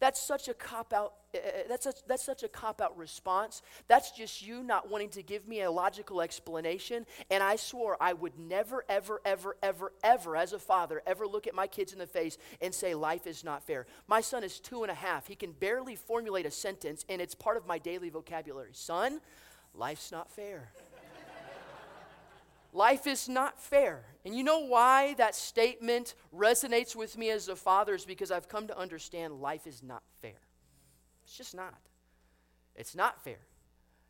That's 0.00 0.20
such 0.20 0.48
a 0.48 0.54
cop 0.54 0.92
out. 0.92 1.14
Uh, 1.34 1.38
that's 1.68 1.84
such, 1.84 1.96
that's 2.06 2.24
such 2.24 2.42
a 2.42 2.48
cop 2.48 2.80
out 2.80 2.96
response. 2.96 3.62
That's 3.88 4.12
just 4.12 4.46
you 4.46 4.62
not 4.62 4.88
wanting 4.88 5.08
to 5.10 5.22
give 5.22 5.48
me 5.48 5.62
a 5.62 5.70
logical 5.70 6.20
explanation. 6.20 7.04
And 7.30 7.42
I 7.42 7.56
swore 7.56 7.96
I 8.00 8.12
would 8.12 8.38
never, 8.38 8.84
ever, 8.88 9.20
ever, 9.24 9.56
ever, 9.62 9.92
ever, 10.04 10.36
as 10.36 10.52
a 10.52 10.58
father, 10.58 11.02
ever 11.06 11.26
look 11.26 11.46
at 11.46 11.54
my 11.54 11.66
kids 11.66 11.92
in 11.92 11.98
the 11.98 12.06
face 12.06 12.38
and 12.60 12.72
say 12.72 12.94
life 12.94 13.26
is 13.26 13.42
not 13.42 13.64
fair. 13.64 13.86
My 14.06 14.20
son 14.20 14.44
is 14.44 14.60
two 14.60 14.82
and 14.82 14.90
a 14.90 14.94
half. 14.94 15.26
He 15.26 15.34
can 15.34 15.52
barely 15.52 15.96
formulate 15.96 16.46
a 16.46 16.50
sentence, 16.50 17.04
and 17.08 17.20
it's 17.20 17.34
part 17.34 17.56
of 17.56 17.66
my 17.66 17.78
daily 17.78 18.08
vocabulary. 18.08 18.70
Son, 18.74 19.20
life's 19.78 20.12
not 20.12 20.30
fair. 20.30 20.68
Life 22.72 23.06
is 23.06 23.28
not 23.28 23.58
fair. 23.58 24.04
And 24.24 24.36
you 24.36 24.44
know 24.44 24.60
why 24.60 25.14
that 25.14 25.34
statement 25.34 26.14
resonates 26.36 26.94
with 26.94 27.16
me 27.16 27.30
as 27.30 27.48
a 27.48 27.56
father 27.56 27.94
is 27.94 28.04
because 28.04 28.30
I've 28.30 28.48
come 28.48 28.66
to 28.66 28.78
understand 28.78 29.40
life 29.40 29.66
is 29.66 29.82
not 29.82 30.02
fair. 30.20 30.40
It's 31.24 31.36
just 31.36 31.54
not. 31.54 31.74
It's 32.74 32.94
not 32.94 33.22
fair. 33.22 33.38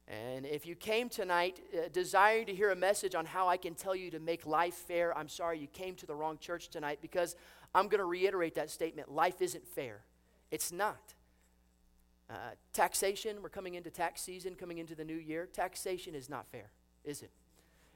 And 0.08 0.46
if 0.46 0.66
you 0.66 0.74
came 0.74 1.08
tonight 1.08 1.60
uh, 1.74 1.88
desiring 1.92 2.46
to 2.46 2.54
hear 2.54 2.70
a 2.70 2.76
message 2.76 3.14
on 3.14 3.26
how 3.26 3.46
I 3.46 3.58
can 3.58 3.74
tell 3.74 3.94
you 3.94 4.10
to 4.10 4.18
make 4.18 4.46
life 4.46 4.74
fair, 4.74 5.16
I'm 5.16 5.28
sorry 5.28 5.58
you 5.58 5.66
came 5.66 5.94
to 5.96 6.06
the 6.06 6.14
wrong 6.14 6.38
church 6.38 6.68
tonight 6.68 6.98
because 7.02 7.36
I'm 7.74 7.88
going 7.88 8.00
to 8.00 8.06
reiterate 8.06 8.54
that 8.54 8.70
statement. 8.70 9.10
Life 9.10 9.40
isn't 9.42 9.66
fair. 9.68 10.00
It's 10.50 10.72
not. 10.72 11.14
Uh, 12.30 12.34
taxation, 12.72 13.42
we're 13.42 13.48
coming 13.48 13.74
into 13.74 13.90
tax 13.90 14.20
season, 14.20 14.54
coming 14.54 14.78
into 14.78 14.94
the 14.94 15.04
new 15.04 15.16
year. 15.16 15.46
Taxation 15.46 16.14
is 16.14 16.28
not 16.28 16.46
fair, 16.46 16.70
is 17.04 17.22
it? 17.22 17.30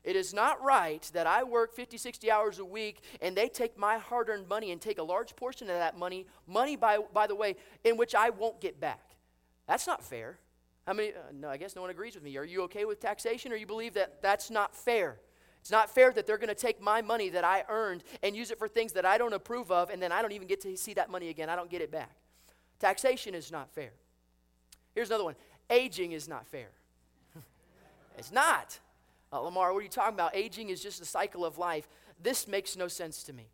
It 0.05 0.17
is 0.17 0.35
not 0.35 0.63
right 0.63 1.09
that 1.13 1.27
I 1.27 1.45
work 1.45 1.75
50, 1.75 1.97
60 1.97 2.31
hours 2.31 2.59
a 2.59 2.65
week 2.65 3.03
and 3.21 3.37
they 3.37 3.49
take 3.49 3.79
my 3.79 3.99
hard 3.99 4.29
earned 4.29 4.49
money 4.49 4.73
and 4.73 4.81
take 4.81 4.99
a 4.99 5.03
large 5.03 5.37
portion 5.37 5.71
of 5.71 5.77
that 5.77 5.97
money, 5.97 6.27
money, 6.47 6.75
by, 6.75 6.99
by 7.13 7.27
the 7.27 7.37
way, 7.37 7.57
in 7.85 7.97
which 7.97 8.15
I 8.15 8.31
won't 8.31 8.61
get 8.61 8.81
back. 8.81 9.17
That's 9.69 9.87
not 9.87 10.03
fair. 10.03 10.39
How 10.87 10.93
many? 10.93 11.11
Uh, 11.11 11.31
no, 11.33 11.49
I 11.49 11.57
guess 11.57 11.77
no 11.77 11.83
one 11.83 11.91
agrees 11.91 12.15
with 12.17 12.25
me. 12.25 12.37
Are 12.37 12.45
you 12.45 12.63
okay 12.63 12.85
with 12.85 12.99
taxation 12.99 13.53
or 13.53 13.57
you 13.57 13.67
believe 13.67 13.95
that 13.95 14.21
that's 14.21 14.51
not 14.51 14.75
fair? 14.75 15.21
It's 15.61 15.71
not 15.71 15.89
fair 15.89 16.11
that 16.13 16.27
they're 16.27 16.39
going 16.39 16.49
to 16.49 16.57
take 16.57 16.83
my 16.83 17.03
money 17.03 17.29
that 17.29 17.45
I 17.45 17.63
earned 17.69 18.03
and 18.25 18.35
use 18.35 18.51
it 18.51 18.59
for 18.59 18.67
things 18.67 18.93
that 18.95 19.07
I 19.07 19.17
don't 19.17 19.33
approve 19.33 19.71
of 19.71 19.91
and 19.91 20.03
then 20.03 20.11
I 20.11 20.21
don't 20.21 20.33
even 20.33 20.49
get 20.49 20.61
to 20.63 20.77
see 20.77 20.95
that 20.95 21.09
money 21.09 21.29
again. 21.29 21.49
I 21.49 21.55
don't 21.55 21.71
get 21.71 21.81
it 21.81 21.93
back. 21.93 22.17
Taxation 22.81 23.33
is 23.37 23.53
not 23.53 23.71
fair. 23.73 23.93
Here's 24.95 25.09
another 25.09 25.25
one 25.25 25.37
aging 25.71 26.13
is 26.13 26.29
not 26.29 26.47
fair. 26.47 26.69
it's 28.19 28.33
not. 28.33 28.79
Uh, 29.33 29.41
Lamar, 29.41 29.73
what 29.73 29.81
are 29.81 29.83
you 29.83 29.89
talking 29.89 30.15
about? 30.15 30.37
Aging 30.37 30.69
is 30.69 30.83
just 30.83 30.99
the 30.99 31.07
cycle 31.07 31.45
of 31.45 31.57
life. 31.57 31.89
This 32.23 32.47
makes 32.47 32.77
no 32.77 32.89
sense 32.89 33.23
to 33.25 33.33
me. 33.33 33.49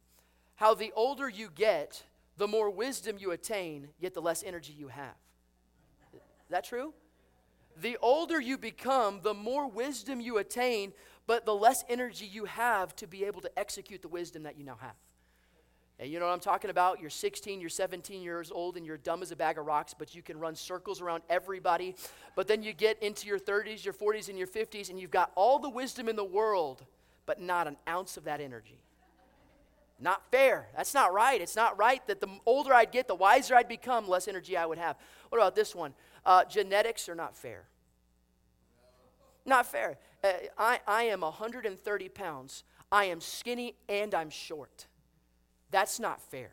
How 0.57 0.75
the 0.75 0.93
older 0.97 1.29
you 1.29 1.51
get, 1.55 2.03
the 2.37 2.49
more 2.49 2.69
wisdom 2.69 3.17
you 3.19 3.31
attain, 3.31 3.89
yet 4.01 4.15
the 4.15 4.21
less 4.21 4.43
energy 4.43 4.75
you 4.77 4.89
have. 4.89 5.15
Is 6.13 6.51
that 6.51 6.65
true? 6.65 6.95
The 7.81 7.97
older 8.03 8.41
you 8.41 8.59
become, 8.59 9.21
the 9.23 9.35
more 9.35 9.69
wisdom 9.69 10.21
you 10.21 10.39
attain, 10.39 10.93
but 11.29 11.45
the 11.45 11.55
less 11.55 11.85
energy 11.89 12.27
you 12.27 12.47
have 12.47 12.97
to 12.97 13.07
be 13.07 13.25
able 13.25 13.41
to 13.43 13.59
execute 13.59 14.03
the 14.03 14.09
wisdom 14.09 14.43
that 14.43 14.59
you 14.59 14.65
now 14.65 14.79
have. 14.81 14.95
And 16.01 16.11
you 16.11 16.21
know 16.21 16.27
what 16.27 16.33
I'm 16.33 16.41
talking 16.41 16.71
about? 16.71 17.01
You're 17.01 17.11
16, 17.11 17.61
you're 17.61 17.69
17 17.69 18.23
years 18.23 18.53
old, 18.53 18.77
and 18.77 18.87
you're 18.87 18.99
dumb 18.99 19.21
as 19.21 19.33
a 19.33 19.37
bag 19.37 19.59
of 19.59 19.67
rocks, 19.67 19.95
but 19.99 20.15
you 20.15 20.23
can 20.23 20.39
run 20.39 20.55
circles 20.55 21.01
around 21.01 21.25
everybody. 21.29 21.97
But 22.37 22.47
then 22.47 22.63
you 22.63 22.73
get 22.73 23.03
into 23.03 23.27
your 23.27 23.39
30s, 23.39 23.85
your 23.85 23.95
40s, 23.95 24.29
and 24.29 24.39
your 24.39 24.47
50s, 24.47 24.91
and 24.91 25.01
you've 25.01 25.11
got 25.11 25.33
all 25.35 25.59
the 25.59 25.69
wisdom 25.69 26.09
in 26.09 26.15
the 26.15 26.25
world, 26.25 26.85
but 27.27 27.41
not 27.41 27.67
an 27.67 27.77
ounce 27.89 28.17
of 28.17 28.25
that 28.25 28.41
energy. 28.41 28.81
Not 30.01 30.23
fair. 30.31 30.69
That's 30.77 30.95
not 30.95 31.13
right. 31.13 31.41
It's 31.41 31.57
not 31.57 31.77
right 31.77 32.07
that 32.07 32.21
the 32.21 32.29
older 32.47 32.73
I'd 32.73 32.93
get, 32.93 33.09
the 33.09 33.17
wiser 33.17 33.57
I'd 33.57 33.69
become, 33.69 34.09
less 34.09 34.29
energy 34.29 34.57
I 34.57 34.67
would 34.67 34.79
have. 34.79 34.97
What 35.31 35.39
about 35.39 35.57
this 35.57 35.75
one? 35.75 35.95
Uh, 36.25 36.45
genetics 36.45 37.09
are 37.09 37.17
not 37.17 37.37
fair. 37.37 37.65
Not 39.45 39.67
fair. 39.67 39.99
Uh, 40.23 40.33
I, 40.57 40.79
I 40.87 41.03
am 41.05 41.23
130 41.23 42.09
pounds. 42.11 42.63
I 42.93 43.07
am 43.07 43.21
skinny 43.21 43.75
and 43.89 44.15
I'm 44.15 44.31
short. 44.31 44.87
That's 45.71 46.01
not 46.01 46.21
fair. 46.23 46.51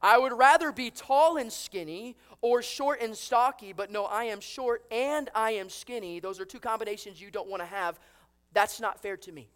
I 0.00 0.18
would 0.18 0.32
rather 0.32 0.72
be 0.72 0.90
tall 0.90 1.36
and 1.36 1.52
skinny 1.52 2.16
or 2.40 2.62
short 2.62 3.00
and 3.00 3.16
stocky, 3.16 3.72
but 3.72 3.90
no, 3.90 4.04
I 4.04 4.24
am 4.24 4.40
short 4.40 4.84
and 4.90 5.30
I 5.34 5.52
am 5.52 5.68
skinny. 5.68 6.20
Those 6.20 6.38
are 6.38 6.44
two 6.44 6.60
combinations 6.60 7.20
you 7.20 7.30
don't 7.30 7.48
want 7.48 7.62
to 7.62 7.66
have. 7.66 7.98
That's 8.52 8.80
not 8.80 9.00
fair 9.00 9.16
to 9.16 9.32
me. 9.32 9.48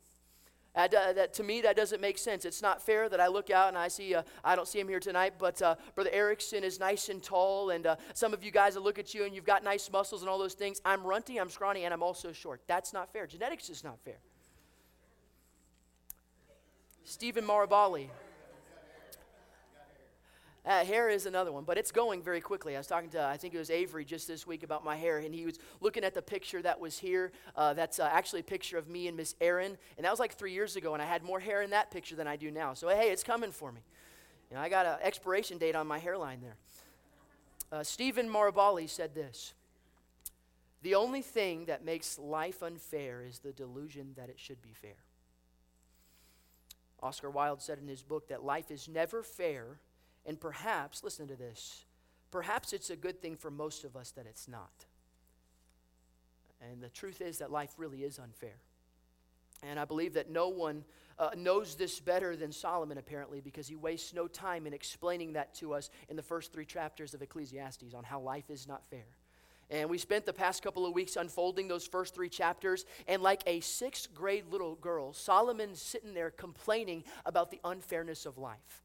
Uh, 0.74 0.86
that, 0.86 1.34
to 1.34 1.42
me, 1.42 1.60
that 1.60 1.74
doesn't 1.76 2.00
make 2.00 2.16
sense. 2.16 2.44
It's 2.44 2.62
not 2.62 2.80
fair 2.80 3.08
that 3.08 3.20
I 3.20 3.26
look 3.26 3.50
out 3.50 3.68
and 3.68 3.76
I 3.76 3.88
see, 3.88 4.14
uh, 4.14 4.22
I 4.44 4.54
don't 4.54 4.68
see 4.68 4.78
him 4.78 4.88
here 4.88 5.00
tonight, 5.00 5.34
but 5.36 5.60
uh, 5.60 5.74
Brother 5.96 6.10
Erickson 6.12 6.62
is 6.62 6.78
nice 6.78 7.08
and 7.08 7.20
tall, 7.20 7.70
and 7.70 7.86
uh, 7.88 7.96
some 8.14 8.32
of 8.32 8.44
you 8.44 8.52
guys 8.52 8.76
will 8.76 8.84
look 8.84 8.98
at 8.98 9.12
you 9.12 9.24
and 9.24 9.34
you've 9.34 9.44
got 9.44 9.64
nice 9.64 9.90
muscles 9.90 10.22
and 10.22 10.30
all 10.30 10.38
those 10.38 10.54
things. 10.54 10.80
I'm 10.84 11.04
runty, 11.04 11.38
I'm 11.38 11.50
scrawny, 11.50 11.84
and 11.84 11.92
I'm 11.92 12.04
also 12.04 12.30
short. 12.30 12.62
That's 12.68 12.92
not 12.92 13.12
fair. 13.12 13.26
Genetics 13.26 13.68
is 13.68 13.82
not 13.82 13.98
fair. 14.04 14.18
Stephen 17.10 17.44
Maraboli. 17.44 18.06
Uh, 20.64 20.84
hair 20.84 21.08
is 21.08 21.26
another 21.26 21.50
one, 21.50 21.64
but 21.64 21.76
it's 21.76 21.90
going 21.90 22.22
very 22.22 22.40
quickly. 22.40 22.76
I 22.76 22.78
was 22.78 22.86
talking 22.86 23.10
to, 23.10 23.24
I 23.24 23.36
think 23.36 23.52
it 23.52 23.58
was 23.58 23.68
Avery 23.68 24.04
just 24.04 24.28
this 24.28 24.46
week 24.46 24.62
about 24.62 24.84
my 24.84 24.94
hair, 24.94 25.18
and 25.18 25.34
he 25.34 25.44
was 25.44 25.58
looking 25.80 26.04
at 26.04 26.14
the 26.14 26.22
picture 26.22 26.62
that 26.62 26.78
was 26.78 26.98
here. 26.98 27.32
Uh, 27.56 27.74
that's 27.74 27.98
uh, 27.98 28.08
actually 28.12 28.40
a 28.40 28.44
picture 28.44 28.78
of 28.78 28.88
me 28.88 29.08
and 29.08 29.16
Miss 29.16 29.34
Erin, 29.40 29.76
and 29.96 30.04
that 30.04 30.10
was 30.10 30.20
like 30.20 30.34
three 30.34 30.52
years 30.52 30.76
ago, 30.76 30.92
and 30.92 31.02
I 31.02 31.06
had 31.06 31.24
more 31.24 31.40
hair 31.40 31.62
in 31.62 31.70
that 31.70 31.90
picture 31.90 32.14
than 32.14 32.28
I 32.28 32.36
do 32.36 32.52
now. 32.52 32.74
So, 32.74 32.88
hey, 32.88 33.10
it's 33.10 33.24
coming 33.24 33.50
for 33.50 33.72
me. 33.72 33.80
You 34.48 34.56
know, 34.56 34.62
I 34.62 34.68
got 34.68 34.86
an 34.86 34.98
expiration 35.02 35.58
date 35.58 35.74
on 35.74 35.88
my 35.88 35.98
hairline 35.98 36.40
there. 36.40 36.56
Uh, 37.72 37.82
Stephen 37.82 38.28
Maraboli 38.28 38.88
said 38.88 39.16
this 39.16 39.54
The 40.82 40.94
only 40.94 41.22
thing 41.22 41.64
that 41.64 41.84
makes 41.84 42.20
life 42.20 42.62
unfair 42.62 43.24
is 43.28 43.40
the 43.40 43.52
delusion 43.52 44.12
that 44.16 44.28
it 44.28 44.38
should 44.38 44.62
be 44.62 44.74
fair. 44.74 45.09
Oscar 47.02 47.30
Wilde 47.30 47.62
said 47.62 47.78
in 47.78 47.88
his 47.88 48.02
book 48.02 48.28
that 48.28 48.44
life 48.44 48.70
is 48.70 48.88
never 48.88 49.22
fair 49.22 49.78
and 50.26 50.40
perhaps, 50.40 51.02
listen 51.02 51.26
to 51.28 51.36
this, 51.36 51.84
perhaps 52.30 52.72
it's 52.72 52.90
a 52.90 52.96
good 52.96 53.20
thing 53.20 53.36
for 53.36 53.50
most 53.50 53.84
of 53.84 53.96
us 53.96 54.10
that 54.12 54.26
it's 54.26 54.46
not. 54.46 54.86
And 56.60 56.82
the 56.82 56.90
truth 56.90 57.20
is 57.20 57.38
that 57.38 57.50
life 57.50 57.72
really 57.78 58.04
is 58.04 58.18
unfair. 58.18 58.56
And 59.62 59.78
I 59.78 59.84
believe 59.84 60.14
that 60.14 60.30
no 60.30 60.48
one 60.48 60.84
uh, 61.18 61.30
knows 61.36 61.74
this 61.74 62.00
better 62.00 62.36
than 62.36 62.52
Solomon, 62.52 62.98
apparently, 62.98 63.40
because 63.40 63.68
he 63.68 63.76
wastes 63.76 64.14
no 64.14 64.26
time 64.26 64.66
in 64.66 64.72
explaining 64.72 65.34
that 65.34 65.54
to 65.56 65.74
us 65.74 65.90
in 66.08 66.16
the 66.16 66.22
first 66.22 66.52
three 66.52 66.64
chapters 66.64 67.14
of 67.14 67.22
Ecclesiastes 67.22 67.94
on 67.94 68.04
how 68.04 68.20
life 68.20 68.50
is 68.50 68.66
not 68.66 68.84
fair. 68.86 69.06
And 69.70 69.88
we 69.88 69.98
spent 69.98 70.26
the 70.26 70.32
past 70.32 70.62
couple 70.62 70.84
of 70.84 70.94
weeks 70.94 71.16
unfolding 71.16 71.68
those 71.68 71.86
first 71.86 72.14
three 72.14 72.28
chapters. 72.28 72.84
And 73.06 73.22
like 73.22 73.42
a 73.46 73.60
sixth 73.60 74.12
grade 74.12 74.44
little 74.50 74.74
girl, 74.74 75.12
Solomon's 75.12 75.80
sitting 75.80 76.12
there 76.12 76.30
complaining 76.30 77.04
about 77.24 77.50
the 77.50 77.60
unfairness 77.64 78.26
of 78.26 78.36
life 78.36 78.82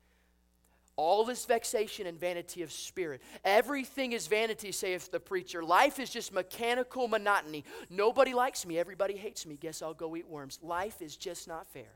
all 0.97 1.25
this 1.25 1.45
vexation 1.45 2.07
and 2.07 2.19
vanity 2.19 2.61
of 2.61 2.71
spirit. 2.71 3.21
Everything 3.43 4.13
is 4.13 4.27
vanity, 4.27 4.71
saith 4.71 5.11
the 5.11 5.19
preacher. 5.19 5.63
Life 5.63 5.99
is 5.99 6.09
just 6.09 6.33
mechanical 6.33 7.07
monotony. 7.07 7.65
Nobody 7.89 8.33
likes 8.33 8.65
me. 8.65 8.79
Everybody 8.79 9.17
hates 9.17 9.45
me. 9.45 9.57
Guess 9.57 9.81
I'll 9.81 9.93
go 9.93 10.15
eat 10.15 10.27
worms. 10.27 10.59
Life 10.61 11.01
is 11.01 11.17
just 11.17 11.47
not 11.47 11.67
fair. 11.67 11.91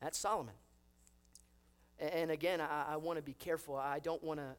That's 0.00 0.18
Solomon. 0.18 0.54
And 1.98 2.30
again, 2.30 2.60
I, 2.60 2.92
I 2.92 2.96
want 2.96 3.18
to 3.18 3.22
be 3.22 3.34
careful. 3.34 3.76
I 3.76 3.98
don't 3.98 4.22
want 4.22 4.40
to. 4.40 4.54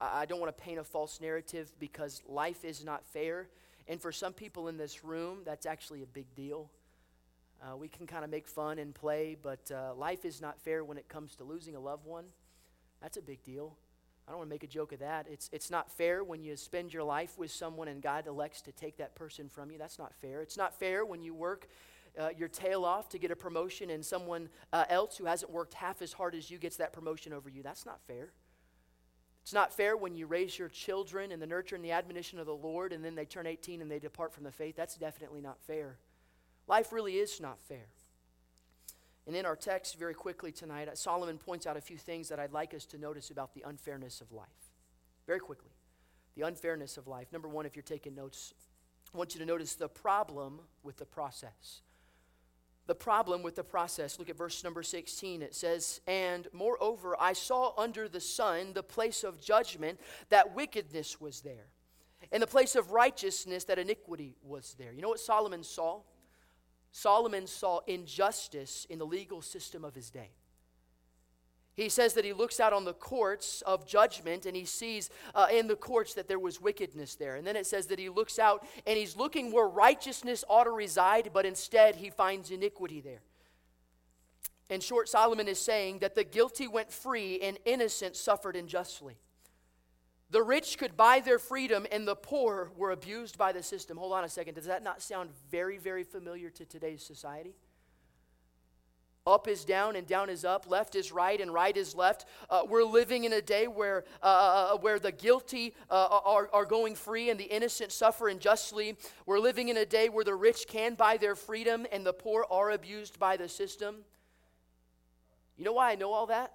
I 0.00 0.26
don't 0.26 0.40
want 0.40 0.56
to 0.56 0.62
paint 0.62 0.78
a 0.78 0.84
false 0.84 1.20
narrative 1.20 1.72
because 1.78 2.22
life 2.26 2.64
is 2.64 2.84
not 2.84 3.06
fair. 3.06 3.48
And 3.86 4.00
for 4.00 4.12
some 4.12 4.32
people 4.32 4.68
in 4.68 4.76
this 4.76 5.04
room, 5.04 5.38
that's 5.44 5.66
actually 5.66 6.02
a 6.02 6.06
big 6.06 6.34
deal. 6.34 6.70
Uh, 7.62 7.76
we 7.76 7.88
can 7.88 8.06
kind 8.06 8.24
of 8.24 8.30
make 8.30 8.46
fun 8.46 8.78
and 8.78 8.94
play, 8.94 9.36
but 9.40 9.70
uh, 9.70 9.94
life 9.94 10.24
is 10.24 10.40
not 10.40 10.60
fair 10.60 10.84
when 10.84 10.98
it 10.98 11.08
comes 11.08 11.34
to 11.36 11.44
losing 11.44 11.76
a 11.76 11.80
loved 11.80 12.04
one. 12.04 12.24
That's 13.00 13.16
a 13.16 13.22
big 13.22 13.42
deal. 13.42 13.76
I 14.26 14.30
don't 14.30 14.38
want 14.38 14.48
to 14.50 14.54
make 14.54 14.64
a 14.64 14.68
joke 14.68 14.92
of 14.92 15.00
that. 15.00 15.26
It's, 15.30 15.50
it's 15.52 15.70
not 15.70 15.90
fair 15.90 16.24
when 16.24 16.42
you 16.42 16.56
spend 16.56 16.92
your 16.92 17.04
life 17.04 17.38
with 17.38 17.50
someone 17.50 17.88
and 17.88 18.02
God 18.02 18.26
elects 18.26 18.62
to 18.62 18.72
take 18.72 18.96
that 18.96 19.14
person 19.14 19.48
from 19.48 19.70
you. 19.70 19.78
That's 19.78 19.98
not 19.98 20.14
fair. 20.14 20.40
It's 20.40 20.56
not 20.56 20.74
fair 20.78 21.04
when 21.04 21.22
you 21.22 21.34
work 21.34 21.68
uh, 22.18 22.30
your 22.36 22.48
tail 22.48 22.84
off 22.84 23.08
to 23.10 23.18
get 23.18 23.30
a 23.30 23.36
promotion 23.36 23.90
and 23.90 24.04
someone 24.04 24.48
uh, 24.72 24.84
else 24.88 25.16
who 25.16 25.26
hasn't 25.26 25.50
worked 25.50 25.74
half 25.74 26.00
as 26.00 26.12
hard 26.12 26.34
as 26.34 26.50
you 26.50 26.58
gets 26.58 26.76
that 26.76 26.92
promotion 26.92 27.32
over 27.32 27.50
you. 27.50 27.62
That's 27.62 27.84
not 27.84 28.00
fair. 28.06 28.32
It's 29.44 29.52
not 29.52 29.74
fair 29.74 29.94
when 29.94 30.16
you 30.16 30.26
raise 30.26 30.58
your 30.58 30.70
children 30.70 31.30
in 31.30 31.38
the 31.38 31.46
nurture 31.46 31.76
and 31.76 31.84
the 31.84 31.92
admonition 31.92 32.38
of 32.38 32.46
the 32.46 32.54
Lord 32.54 32.94
and 32.94 33.04
then 33.04 33.14
they 33.14 33.26
turn 33.26 33.46
18 33.46 33.82
and 33.82 33.90
they 33.90 33.98
depart 33.98 34.32
from 34.32 34.44
the 34.44 34.50
faith. 34.50 34.74
That's 34.74 34.96
definitely 34.96 35.42
not 35.42 35.60
fair. 35.60 35.98
Life 36.66 36.94
really 36.94 37.16
is 37.16 37.42
not 37.42 37.60
fair. 37.60 37.88
And 39.26 39.36
in 39.36 39.44
our 39.44 39.54
text, 39.54 39.98
very 39.98 40.14
quickly 40.14 40.50
tonight, 40.50 40.88
uh, 40.88 40.94
Solomon 40.94 41.36
points 41.36 41.66
out 41.66 41.76
a 41.76 41.82
few 41.82 41.98
things 41.98 42.30
that 42.30 42.40
I'd 42.40 42.52
like 42.52 42.72
us 42.72 42.86
to 42.86 42.98
notice 42.98 43.28
about 43.28 43.52
the 43.52 43.64
unfairness 43.66 44.22
of 44.22 44.32
life. 44.32 44.48
Very 45.26 45.40
quickly. 45.40 45.72
The 46.36 46.46
unfairness 46.46 46.96
of 46.96 47.06
life. 47.06 47.30
Number 47.30 47.48
one, 47.48 47.66
if 47.66 47.76
you're 47.76 47.82
taking 47.82 48.14
notes, 48.14 48.54
I 49.14 49.18
want 49.18 49.34
you 49.34 49.40
to 49.40 49.46
notice 49.46 49.74
the 49.74 49.90
problem 49.90 50.60
with 50.82 50.96
the 50.96 51.04
process. 51.04 51.82
The 52.86 52.94
problem 52.94 53.42
with 53.42 53.56
the 53.56 53.64
process. 53.64 54.18
Look 54.18 54.28
at 54.28 54.36
verse 54.36 54.62
number 54.62 54.82
16. 54.82 55.40
It 55.40 55.54
says, 55.54 56.00
And 56.06 56.48
moreover, 56.52 57.16
I 57.18 57.32
saw 57.32 57.72
under 57.78 58.08
the 58.08 58.20
sun 58.20 58.74
the 58.74 58.82
place 58.82 59.24
of 59.24 59.40
judgment 59.40 59.98
that 60.28 60.54
wickedness 60.54 61.20
was 61.20 61.40
there, 61.40 61.68
and 62.30 62.42
the 62.42 62.46
place 62.46 62.76
of 62.76 62.90
righteousness 62.90 63.64
that 63.64 63.78
iniquity 63.78 64.36
was 64.42 64.76
there. 64.78 64.92
You 64.92 65.00
know 65.00 65.08
what 65.08 65.20
Solomon 65.20 65.62
saw? 65.62 66.00
Solomon 66.92 67.46
saw 67.46 67.80
injustice 67.86 68.86
in 68.90 68.98
the 68.98 69.06
legal 69.06 69.42
system 69.42 69.84
of 69.84 69.94
his 69.94 70.10
day. 70.10 70.30
He 71.76 71.88
says 71.88 72.14
that 72.14 72.24
he 72.24 72.32
looks 72.32 72.60
out 72.60 72.72
on 72.72 72.84
the 72.84 72.92
courts 72.92 73.62
of 73.62 73.86
judgment 73.86 74.46
and 74.46 74.54
he 74.54 74.64
sees 74.64 75.10
uh, 75.34 75.48
in 75.52 75.66
the 75.66 75.74
courts 75.74 76.14
that 76.14 76.28
there 76.28 76.38
was 76.38 76.60
wickedness 76.60 77.16
there. 77.16 77.34
And 77.34 77.44
then 77.44 77.56
it 77.56 77.66
says 77.66 77.86
that 77.86 77.98
he 77.98 78.08
looks 78.08 78.38
out 78.38 78.64
and 78.86 78.96
he's 78.96 79.16
looking 79.16 79.50
where 79.50 79.66
righteousness 79.66 80.44
ought 80.48 80.64
to 80.64 80.70
reside, 80.70 81.30
but 81.32 81.44
instead 81.44 81.96
he 81.96 82.10
finds 82.10 82.52
iniquity 82.52 83.00
there. 83.00 83.22
In 84.70 84.80
short, 84.80 85.08
Solomon 85.08 85.48
is 85.48 85.60
saying 85.60 85.98
that 85.98 86.14
the 86.14 86.24
guilty 86.24 86.68
went 86.68 86.92
free 86.92 87.40
and 87.40 87.58
innocent 87.64 88.16
suffered 88.16 88.56
unjustly. 88.56 89.16
The 90.30 90.42
rich 90.42 90.78
could 90.78 90.96
buy 90.96 91.20
their 91.20 91.38
freedom, 91.38 91.86
and 91.92 92.08
the 92.08 92.16
poor 92.16 92.72
were 92.76 92.90
abused 92.90 93.36
by 93.36 93.52
the 93.52 93.62
system. 93.62 93.98
Hold 93.98 94.14
on 94.14 94.24
a 94.24 94.28
second. 94.28 94.54
Does 94.54 94.66
that 94.66 94.82
not 94.82 95.02
sound 95.02 95.30
very, 95.50 95.76
very 95.76 96.02
familiar 96.02 96.50
to 96.50 96.64
today's 96.64 97.04
society? 97.04 97.54
Up 99.26 99.48
is 99.48 99.64
down 99.64 99.96
and 99.96 100.06
down 100.06 100.28
is 100.28 100.44
up. 100.44 100.70
Left 100.70 100.94
is 100.94 101.10
right 101.10 101.40
and 101.40 101.50
right 101.50 101.74
is 101.74 101.94
left. 101.94 102.26
Uh, 102.50 102.60
we're 102.68 102.84
living 102.84 103.24
in 103.24 103.32
a 103.32 103.40
day 103.40 103.66
where, 103.66 104.04
uh, 104.22 104.26
uh, 104.26 104.74
uh 104.74 104.78
where 104.78 104.98
the 104.98 105.12
guilty 105.12 105.72
uh, 105.90 106.20
are, 106.26 106.50
are 106.52 106.66
going 106.66 106.94
free 106.94 107.30
and 107.30 107.40
the 107.40 107.44
innocent 107.44 107.90
suffer 107.90 108.28
unjustly. 108.28 108.98
We're 109.24 109.38
living 109.38 109.70
in 109.70 109.78
a 109.78 109.86
day 109.86 110.10
where 110.10 110.24
the 110.24 110.34
rich 110.34 110.66
can 110.68 110.94
buy 110.94 111.16
their 111.16 111.34
freedom 111.34 111.86
and 111.90 112.04
the 112.04 112.12
poor 112.12 112.44
are 112.50 112.72
abused 112.72 113.18
by 113.18 113.38
the 113.38 113.48
system. 113.48 114.04
You 115.56 115.64
know 115.64 115.72
why 115.72 115.92
I 115.92 115.94
know 115.94 116.12
all 116.12 116.26
that? 116.26 116.52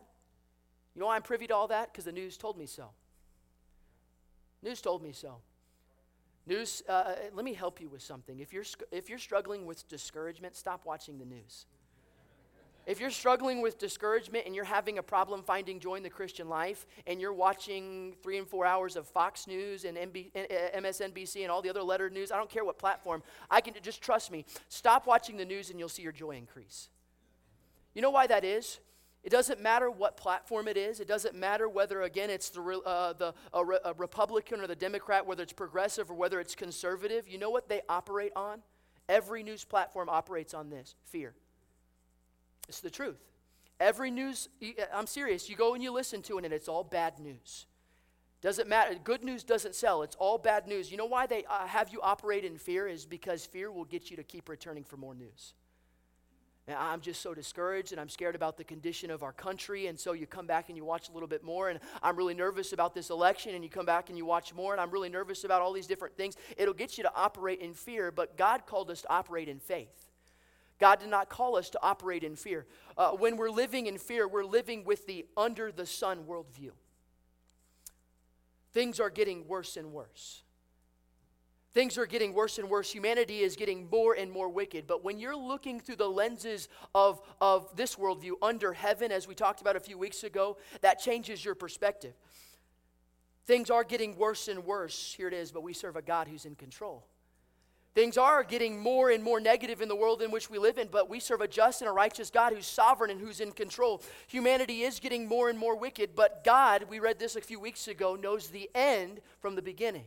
You 0.93 0.99
know 0.99 1.07
why 1.07 1.15
I'm 1.15 1.23
privy 1.23 1.47
to 1.47 1.55
all 1.55 1.69
that? 1.69 1.91
Because 1.91 2.05
the 2.05 2.11
news 2.11 2.37
told 2.37 2.55
me 2.55 2.67
so. 2.67 2.89
News 4.61 4.79
told 4.79 5.01
me 5.01 5.11
so. 5.11 5.37
News, 6.45 6.83
uh, 6.87 6.91
uh, 6.91 7.15
let 7.33 7.45
me 7.45 7.53
help 7.53 7.81
you 7.81 7.89
with 7.89 8.03
something. 8.03 8.39
If 8.39 8.53
you're, 8.53 8.65
if 8.91 9.09
you're 9.09 9.17
struggling 9.17 9.65
with 9.65 9.87
discouragement, 9.87 10.55
stop 10.55 10.85
watching 10.85 11.17
the 11.17 11.25
news. 11.25 11.65
If 12.85 12.99
you're 12.99 13.11
struggling 13.11 13.61
with 13.61 13.77
discouragement 13.77 14.45
and 14.47 14.55
you're 14.55 14.65
having 14.65 14.97
a 14.97 15.03
problem 15.03 15.43
finding 15.43 15.79
joy 15.79 15.95
in 15.95 16.03
the 16.03 16.09
Christian 16.09 16.49
life 16.49 16.87
and 17.05 17.21
you're 17.21 17.33
watching 17.33 18.15
three 18.23 18.37
and 18.37 18.47
four 18.47 18.65
hours 18.65 18.95
of 18.95 19.07
Fox 19.07 19.45
News 19.45 19.85
and 19.85 19.95
MB, 19.95 20.31
MSNBC 20.75 21.43
and 21.43 21.51
all 21.51 21.61
the 21.61 21.69
other 21.69 21.83
lettered 21.83 22.13
news, 22.13 22.31
I 22.31 22.37
don't 22.37 22.49
care 22.49 22.65
what 22.65 22.79
platform, 22.79 23.21
I 23.49 23.61
can 23.61 23.75
just 23.83 24.01
trust 24.01 24.31
me. 24.31 24.45
Stop 24.69 25.05
watching 25.05 25.37
the 25.37 25.45
news 25.45 25.69
and 25.69 25.77
you'll 25.77 25.89
see 25.89 26.01
your 26.01 26.11
joy 26.11 26.31
increase. 26.31 26.89
You 27.93 28.01
know 28.01 28.09
why 28.09 28.27
that 28.27 28.43
is? 28.43 28.79
It 29.23 29.29
doesn't 29.29 29.61
matter 29.61 29.91
what 29.91 30.15
platform 30.15 30.67
it 30.67 30.77
is. 30.77 30.99
It 30.99 31.07
doesn't 31.07 31.35
matter 31.35 31.67
whether, 31.67 32.03
again, 32.03 32.29
it's 32.29 32.49
the, 32.49 32.61
uh, 32.61 33.13
the 33.13 33.33
a, 33.53 33.65
re- 33.65 33.79
a 33.83 33.93
Republican 33.93 34.61
or 34.61 34.67
the 34.67 34.75
Democrat, 34.75 35.25
whether 35.25 35.43
it's 35.43 35.53
progressive 35.53 36.09
or 36.09 36.13
whether 36.13 36.39
it's 36.39 36.55
conservative. 36.55 37.27
You 37.27 37.37
know 37.37 37.49
what 37.49 37.67
they 37.67 37.81
operate 37.89 38.31
on? 38.35 38.61
Every 39.09 39.43
news 39.43 39.65
platform 39.65 40.07
operates 40.07 40.53
on 40.53 40.69
this 40.69 40.95
fear. 41.03 41.33
It's 42.69 42.79
the 42.79 42.89
truth. 42.89 43.17
Every 43.79 44.11
news, 44.11 44.47
I'm 44.93 45.07
serious, 45.07 45.49
you 45.49 45.55
go 45.55 45.73
and 45.73 45.83
you 45.83 45.91
listen 45.91 46.21
to 46.23 46.37
it 46.37 46.45
and 46.45 46.53
it's 46.53 46.67
all 46.67 46.83
bad 46.83 47.19
news. 47.19 47.65
Doesn't 48.41 48.69
matter. 48.69 48.95
Good 49.03 49.23
news 49.23 49.43
doesn't 49.43 49.75
sell. 49.75 50.01
It's 50.03 50.15
all 50.15 50.37
bad 50.37 50.67
news. 50.67 50.91
You 50.91 50.97
know 50.97 51.05
why 51.05 51.27
they 51.27 51.43
uh, 51.45 51.65
have 51.65 51.89
you 51.89 51.99
operate 52.01 52.45
in 52.45 52.57
fear? 52.57 52.87
Is 52.87 53.05
because 53.05 53.45
fear 53.45 53.69
will 53.69 53.83
get 53.83 54.09
you 54.09 54.15
to 54.15 54.23
keep 54.23 54.47
returning 54.47 54.85
for 54.85 54.95
more 54.95 55.13
news. 55.13 55.53
I'm 56.69 57.01
just 57.01 57.21
so 57.21 57.33
discouraged 57.33 57.91
and 57.91 57.99
I'm 57.99 58.09
scared 58.09 58.35
about 58.35 58.55
the 58.55 58.63
condition 58.63 59.09
of 59.09 59.23
our 59.23 59.33
country. 59.33 59.87
And 59.87 59.99
so 59.99 60.13
you 60.13 60.27
come 60.27 60.45
back 60.45 60.69
and 60.69 60.77
you 60.77 60.85
watch 60.85 61.09
a 61.09 61.11
little 61.11 61.27
bit 61.27 61.43
more, 61.43 61.69
and 61.69 61.79
I'm 62.03 62.15
really 62.15 62.35
nervous 62.35 62.71
about 62.71 62.93
this 62.93 63.09
election. 63.09 63.55
And 63.55 63.63
you 63.63 63.69
come 63.69 63.87
back 63.87 64.09
and 64.09 64.17
you 64.17 64.25
watch 64.25 64.53
more, 64.53 64.73
and 64.73 64.79
I'm 64.79 64.91
really 64.91 65.09
nervous 65.09 65.43
about 65.43 65.61
all 65.61 65.73
these 65.73 65.87
different 65.87 66.15
things. 66.15 66.35
It'll 66.57 66.73
get 66.73 66.97
you 66.97 67.03
to 67.03 67.11
operate 67.15 67.59
in 67.59 67.73
fear, 67.73 68.11
but 68.11 68.37
God 68.37 68.65
called 68.67 68.91
us 68.91 69.01
to 69.01 69.09
operate 69.09 69.49
in 69.49 69.59
faith. 69.59 70.08
God 70.79 70.99
did 70.99 71.09
not 71.09 71.29
call 71.29 71.57
us 71.57 71.69
to 71.71 71.79
operate 71.81 72.23
in 72.23 72.35
fear. 72.35 72.65
Uh, 72.97 73.11
when 73.11 73.37
we're 73.37 73.49
living 73.49 73.87
in 73.87 73.97
fear, 73.97 74.27
we're 74.27 74.45
living 74.45 74.85
with 74.85 75.05
the 75.05 75.25
under 75.35 75.71
the 75.71 75.85
sun 75.85 76.23
worldview. 76.23 76.71
Things 78.71 78.99
are 78.99 79.09
getting 79.09 79.47
worse 79.47 79.77
and 79.77 79.91
worse. 79.91 80.43
Things 81.73 81.97
are 81.97 82.05
getting 82.05 82.33
worse 82.33 82.57
and 82.57 82.69
worse. 82.69 82.91
Humanity 82.91 83.39
is 83.39 83.55
getting 83.55 83.89
more 83.89 84.13
and 84.13 84.31
more 84.31 84.49
wicked. 84.49 84.87
But 84.87 85.03
when 85.03 85.19
you're 85.19 85.35
looking 85.35 85.79
through 85.79 85.97
the 85.97 86.09
lenses 86.09 86.67
of, 86.95 87.21
of 87.39 87.75
this 87.75 87.95
worldview 87.95 88.33
under 88.41 88.73
heaven, 88.73 89.11
as 89.11 89.27
we 89.27 89.35
talked 89.35 89.61
about 89.61 89.75
a 89.75 89.79
few 89.79 89.97
weeks 89.97 90.23
ago, 90.23 90.57
that 90.81 90.99
changes 90.99 91.45
your 91.45 91.55
perspective. 91.55 92.13
Things 93.45 93.69
are 93.69 93.83
getting 93.83 94.17
worse 94.17 94.47
and 94.47 94.65
worse. 94.65 95.13
Here 95.15 95.27
it 95.27 95.33
is, 95.33 95.51
but 95.51 95.61
we 95.61 95.73
serve 95.73 95.95
a 95.95 96.01
God 96.01 96.27
who's 96.27 96.45
in 96.45 96.55
control. 96.55 97.05
Things 97.95 98.17
are 98.17 98.43
getting 98.43 98.79
more 98.79 99.09
and 99.09 99.23
more 99.23 99.39
negative 99.39 99.81
in 99.81 99.89
the 99.89 99.95
world 99.95 100.21
in 100.21 100.29
which 100.29 100.49
we 100.49 100.59
live 100.59 100.77
in, 100.77 100.89
but 100.91 101.09
we 101.09 101.19
serve 101.19 101.41
a 101.41 101.47
just 101.47 101.81
and 101.81 101.89
a 101.89 101.91
righteous 101.91 102.29
God 102.29 102.53
who's 102.53 102.67
sovereign 102.67 103.09
and 103.09 103.19
who's 103.19 103.39
in 103.39 103.51
control. 103.51 104.01
Humanity 104.27 104.83
is 104.83 104.99
getting 104.99 105.27
more 105.27 105.49
and 105.49 105.57
more 105.57 105.75
wicked, 105.75 106.11
but 106.15 106.43
God, 106.43 106.85
we 106.87 106.99
read 106.99 107.17
this 107.17 107.35
a 107.35 107.41
few 107.41 107.59
weeks 107.59 107.87
ago, 107.87 108.15
knows 108.15 108.47
the 108.47 108.69
end 108.75 109.21
from 109.39 109.55
the 109.55 109.61
beginning. 109.61 110.05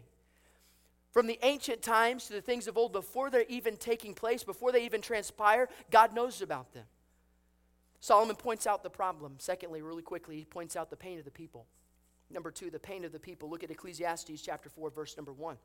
From 1.11 1.27
the 1.27 1.39
ancient 1.43 1.83
times 1.83 2.27
to 2.27 2.35
the 2.35 2.41
things 2.41 2.69
of 2.69 2.79
old, 2.79 2.93
before 2.93 3.31
they're 3.31 3.45
even 3.49 3.77
taking 3.77 4.15
place, 4.15 4.45
before 4.45 4.71
they 4.71 4.85
even 4.85 5.03
transpire, 5.03 5.69
God 5.91 6.15
knows 6.15 6.41
about 6.41 6.73
them. 6.73 6.85
Solomon 8.01 8.37
points 8.37 8.67
out 8.67 8.83
the 8.83 8.91
problem. 8.91 9.35
Secondly, 9.39 9.83
really 9.83 10.03
quickly, 10.03 10.37
he 10.37 10.45
points 10.45 10.77
out 10.77 10.89
the 10.89 10.97
pain 10.97 11.19
of 11.19 11.25
the 11.25 11.31
people. 11.31 11.67
Number 12.31 12.51
two, 12.51 12.71
the 12.71 12.79
pain 12.79 13.05
of 13.05 13.13
the 13.13 13.19
people. 13.19 13.51
Look 13.51 13.63
at 13.63 13.71
Ecclesiastes 13.71 14.41
chapter 14.41 14.69
4, 14.69 14.91
verse 14.91 15.17
number 15.17 15.33
1 15.33 15.57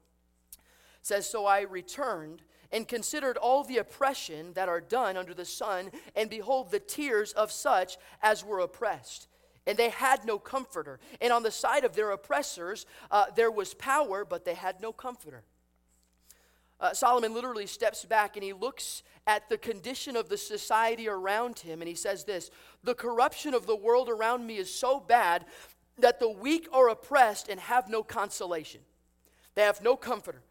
says, 1.08 1.30
So 1.30 1.46
I 1.46 1.62
returned 1.62 2.42
and 2.72 2.88
considered 2.88 3.38
all 3.38 3.64
the 3.64 3.78
oppression 3.78 4.54
that 4.54 4.70
are 4.70 4.82
done 4.82 5.18
under 5.18 5.34
the 5.34 5.46
sun, 5.46 5.92
and 6.16 6.30
behold, 6.30 6.70
the 6.70 6.80
tears 6.80 7.32
of 7.34 7.52
such 7.52 7.98
as 8.22 8.44
were 8.44 8.60
oppressed. 8.60 9.28
And 9.66 9.78
they 9.78 9.90
had 9.90 10.26
no 10.26 10.38
comforter. 10.40 11.00
And 11.20 11.34
on 11.34 11.44
the 11.44 11.52
side 11.52 11.84
of 11.84 11.96
their 11.96 12.12
oppressors, 12.12 12.86
uh, 13.12 13.26
there 13.36 13.52
was 13.52 13.74
power, 13.74 14.24
but 14.24 14.46
they 14.46 14.54
had 14.54 14.82
no 14.82 14.94
comforter. 14.94 15.44
Uh, 16.80 16.94
Solomon 16.94 17.34
literally 17.34 17.66
steps 17.66 18.06
back 18.06 18.36
and 18.36 18.44
he 18.44 18.54
looks 18.54 19.02
at 19.26 19.50
the 19.50 19.58
condition 19.58 20.16
of 20.16 20.30
the 20.30 20.38
society 20.38 21.10
around 21.10 21.60
him, 21.60 21.82
and 21.82 21.90
he 21.90 21.96
says 21.96 22.24
this 22.24 22.52
The 22.84 22.94
corruption 22.94 23.54
of 23.54 23.66
the 23.66 23.76
world 23.76 24.10
around 24.10 24.46
me 24.46 24.58
is 24.58 24.74
so 24.74 25.00
bad 25.00 25.46
that 25.98 26.20
the 26.20 26.30
weak 26.30 26.68
are 26.72 26.90
oppressed 26.90 27.50
and 27.50 27.60
have 27.60 27.90
no 27.90 28.04
consolation. 28.04 28.82
They 29.56 29.64
have 29.64 29.82
no 29.82 29.96
comforter. 29.96 30.44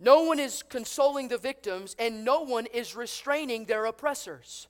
No 0.00 0.22
one 0.22 0.40
is 0.40 0.62
consoling 0.62 1.28
the 1.28 1.36
victims, 1.36 1.94
and 1.98 2.24
no 2.24 2.40
one 2.40 2.64
is 2.66 2.96
restraining 2.96 3.66
their 3.66 3.84
oppressors. 3.84 4.66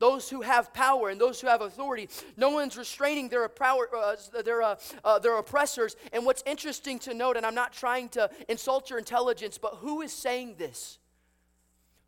Those 0.00 0.28
who 0.28 0.42
have 0.42 0.74
power 0.74 1.10
and 1.10 1.20
those 1.20 1.40
who 1.40 1.46
have 1.46 1.60
authority, 1.60 2.08
no 2.36 2.50
one's 2.50 2.76
restraining 2.76 3.28
their, 3.28 3.48
power, 3.48 3.88
uh, 3.96 4.16
their, 4.44 4.62
uh, 4.62 4.76
uh, 5.04 5.18
their 5.20 5.36
oppressors. 5.38 5.96
And 6.12 6.26
what's 6.26 6.42
interesting 6.44 6.98
to 7.00 7.14
note, 7.14 7.36
and 7.36 7.46
I'm 7.46 7.54
not 7.54 7.72
trying 7.72 8.08
to 8.10 8.28
insult 8.48 8.90
your 8.90 8.98
intelligence, 8.98 9.58
but 9.58 9.76
who 9.76 10.02
is 10.02 10.12
saying 10.12 10.56
this? 10.58 10.98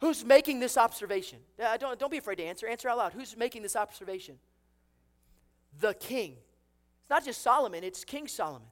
Who's 0.00 0.24
making 0.24 0.60
this 0.60 0.76
observation? 0.76 1.38
Uh, 1.62 1.76
don't, 1.76 1.98
don't 1.98 2.10
be 2.10 2.18
afraid 2.18 2.36
to 2.36 2.44
answer. 2.44 2.66
Answer 2.66 2.88
out 2.88 2.98
loud. 2.98 3.12
Who's 3.12 3.36
making 3.36 3.62
this 3.62 3.76
observation? 3.76 4.38
The 5.78 5.94
king. 5.94 6.32
It's 7.02 7.10
not 7.10 7.24
just 7.24 7.42
Solomon, 7.42 7.84
it's 7.84 8.04
King 8.04 8.26
Solomon. 8.26 8.68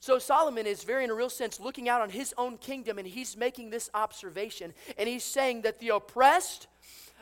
So 0.00 0.18
Solomon 0.18 0.66
is 0.66 0.84
very, 0.84 1.04
in 1.04 1.10
a 1.10 1.14
real 1.14 1.30
sense, 1.30 1.58
looking 1.58 1.88
out 1.88 2.00
on 2.00 2.10
his 2.10 2.32
own 2.38 2.56
kingdom 2.58 2.98
and 2.98 3.06
he's 3.06 3.36
making 3.36 3.70
this 3.70 3.90
observation. 3.94 4.72
And 4.96 5.08
he's 5.08 5.24
saying 5.24 5.62
that 5.62 5.80
the 5.80 5.88
oppressed, 5.88 6.68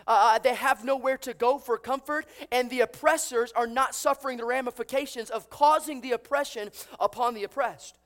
uh, 0.07 0.35
uh, 0.35 0.39
they 0.39 0.55
have 0.55 0.85
nowhere 0.85 1.17
to 1.19 1.33
go 1.33 1.59
for 1.59 1.79
comfort, 1.79 2.27
and 2.53 2.69
the 2.69 2.81
oppressors 2.81 3.51
are 3.53 3.67
not 3.67 3.95
suffering 3.95 4.37
the 4.37 4.45
ramifications 4.45 5.31
of 5.31 5.49
causing 5.49 6.03
the 6.03 6.13
oppression 6.13 6.71
upon 7.01 7.35
the 7.35 7.45
oppressed. 7.45 7.99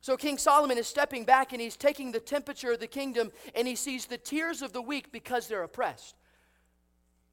So 0.00 0.16
King 0.16 0.38
Solomon 0.38 0.78
is 0.78 0.86
stepping 0.86 1.24
back 1.24 1.52
and 1.52 1.60
he's 1.60 1.76
taking 1.76 2.12
the 2.12 2.20
temperature 2.20 2.72
of 2.72 2.80
the 2.80 2.86
kingdom 2.86 3.32
and 3.54 3.66
he 3.66 3.74
sees 3.74 4.06
the 4.06 4.16
tears 4.16 4.62
of 4.62 4.72
the 4.72 4.80
weak 4.80 5.10
because 5.10 5.48
they're 5.48 5.64
oppressed. 5.64 6.14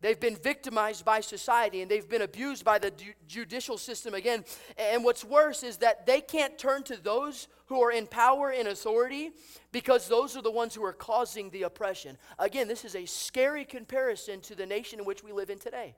They've 0.02 0.20
been 0.20 0.36
victimized 0.36 1.06
by 1.06 1.22
society 1.22 1.82
and 1.82 1.90
they've 1.90 2.08
been 2.08 2.22
abused 2.22 2.64
by 2.64 2.80
the 2.80 2.92
judicial 3.28 3.78
system 3.78 4.14
again. 4.14 4.44
And 4.78 5.04
what's 5.04 5.24
worse 5.24 5.64
is 5.64 5.78
that 5.78 6.06
they 6.06 6.22
can't 6.22 6.58
turn 6.58 6.84
to 6.84 6.98
those 6.98 7.48
who 7.68 7.82
are 7.82 7.92
in 7.92 8.06
power 8.06 8.52
and 8.52 8.68
authority 8.68 9.32
because 9.72 10.08
those 10.08 10.38
are 10.38 10.42
the 10.42 10.52
ones 10.52 10.76
who 10.76 10.84
are 10.84 10.94
causing 10.94 11.50
the 11.50 11.64
oppression. 11.64 12.18
Again, 12.38 12.68
this 12.68 12.86
is 12.86 12.96
a 12.96 13.06
scary 13.06 13.66
comparison 13.66 14.42
to 14.42 14.56
the 14.56 14.66
nation 14.66 15.00
in 15.00 15.06
which 15.06 15.24
we 15.24 15.32
live 15.32 15.50
in 15.50 15.60
today. 15.60 15.96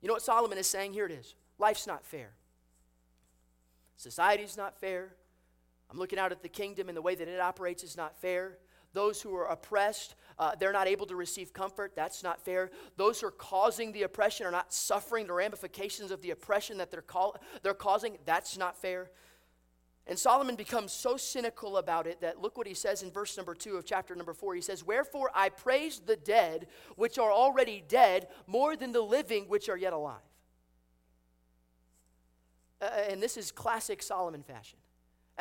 You 0.00 0.08
know 0.08 0.14
what 0.14 0.22
Solomon 0.22 0.58
is 0.58 0.66
saying? 0.66 0.92
Here 0.94 1.06
it 1.06 1.12
is 1.12 1.34
life's 1.58 1.86
not 1.86 2.04
fair, 2.04 2.32
society's 3.96 4.56
not 4.56 4.76
fair. 4.80 5.14
I'm 5.90 5.98
looking 5.98 6.18
out 6.18 6.32
at 6.32 6.42
the 6.42 6.48
kingdom 6.48 6.88
and 6.88 6.96
the 6.96 7.02
way 7.02 7.14
that 7.14 7.28
it 7.28 7.38
operates 7.38 7.84
is 7.84 7.98
not 7.98 8.16
fair. 8.16 8.56
Those 8.94 9.20
who 9.20 9.34
are 9.36 9.46
oppressed, 9.46 10.14
uh, 10.38 10.52
they're 10.58 10.72
not 10.72 10.86
able 10.86 11.06
to 11.06 11.16
receive 11.16 11.52
comfort. 11.52 11.92
That's 11.94 12.22
not 12.22 12.40
fair. 12.40 12.70
Those 12.96 13.20
who 13.20 13.28
are 13.28 13.32
causing 13.32 13.92
the 13.92 14.02
oppression 14.02 14.46
are 14.46 14.50
not 14.50 14.72
suffering 14.72 15.26
the 15.26 15.32
ramifications 15.32 16.10
of 16.10 16.22
the 16.22 16.30
oppression 16.30 16.78
that 16.78 16.90
they're, 16.90 17.02
call- 17.02 17.36
they're 17.62 17.74
causing. 17.74 18.18
That's 18.24 18.56
not 18.56 18.76
fair. 18.76 19.10
And 20.06 20.18
Solomon 20.18 20.56
becomes 20.56 20.92
so 20.92 21.16
cynical 21.16 21.76
about 21.76 22.06
it 22.06 22.20
that 22.22 22.40
look 22.40 22.58
what 22.58 22.66
he 22.66 22.74
says 22.74 23.02
in 23.02 23.10
verse 23.10 23.36
number 23.36 23.54
two 23.54 23.76
of 23.76 23.84
chapter 23.84 24.16
number 24.16 24.34
four. 24.34 24.54
He 24.54 24.60
says, 24.60 24.84
Wherefore 24.84 25.30
I 25.34 25.48
praise 25.48 26.00
the 26.00 26.16
dead 26.16 26.66
which 26.96 27.18
are 27.18 27.30
already 27.30 27.84
dead 27.86 28.26
more 28.46 28.74
than 28.76 28.92
the 28.92 29.00
living 29.00 29.44
which 29.44 29.68
are 29.68 29.76
yet 29.76 29.92
alive. 29.92 30.18
Uh, 32.80 32.86
and 33.08 33.22
this 33.22 33.36
is 33.36 33.52
classic 33.52 34.02
Solomon 34.02 34.42
fashion 34.42 34.78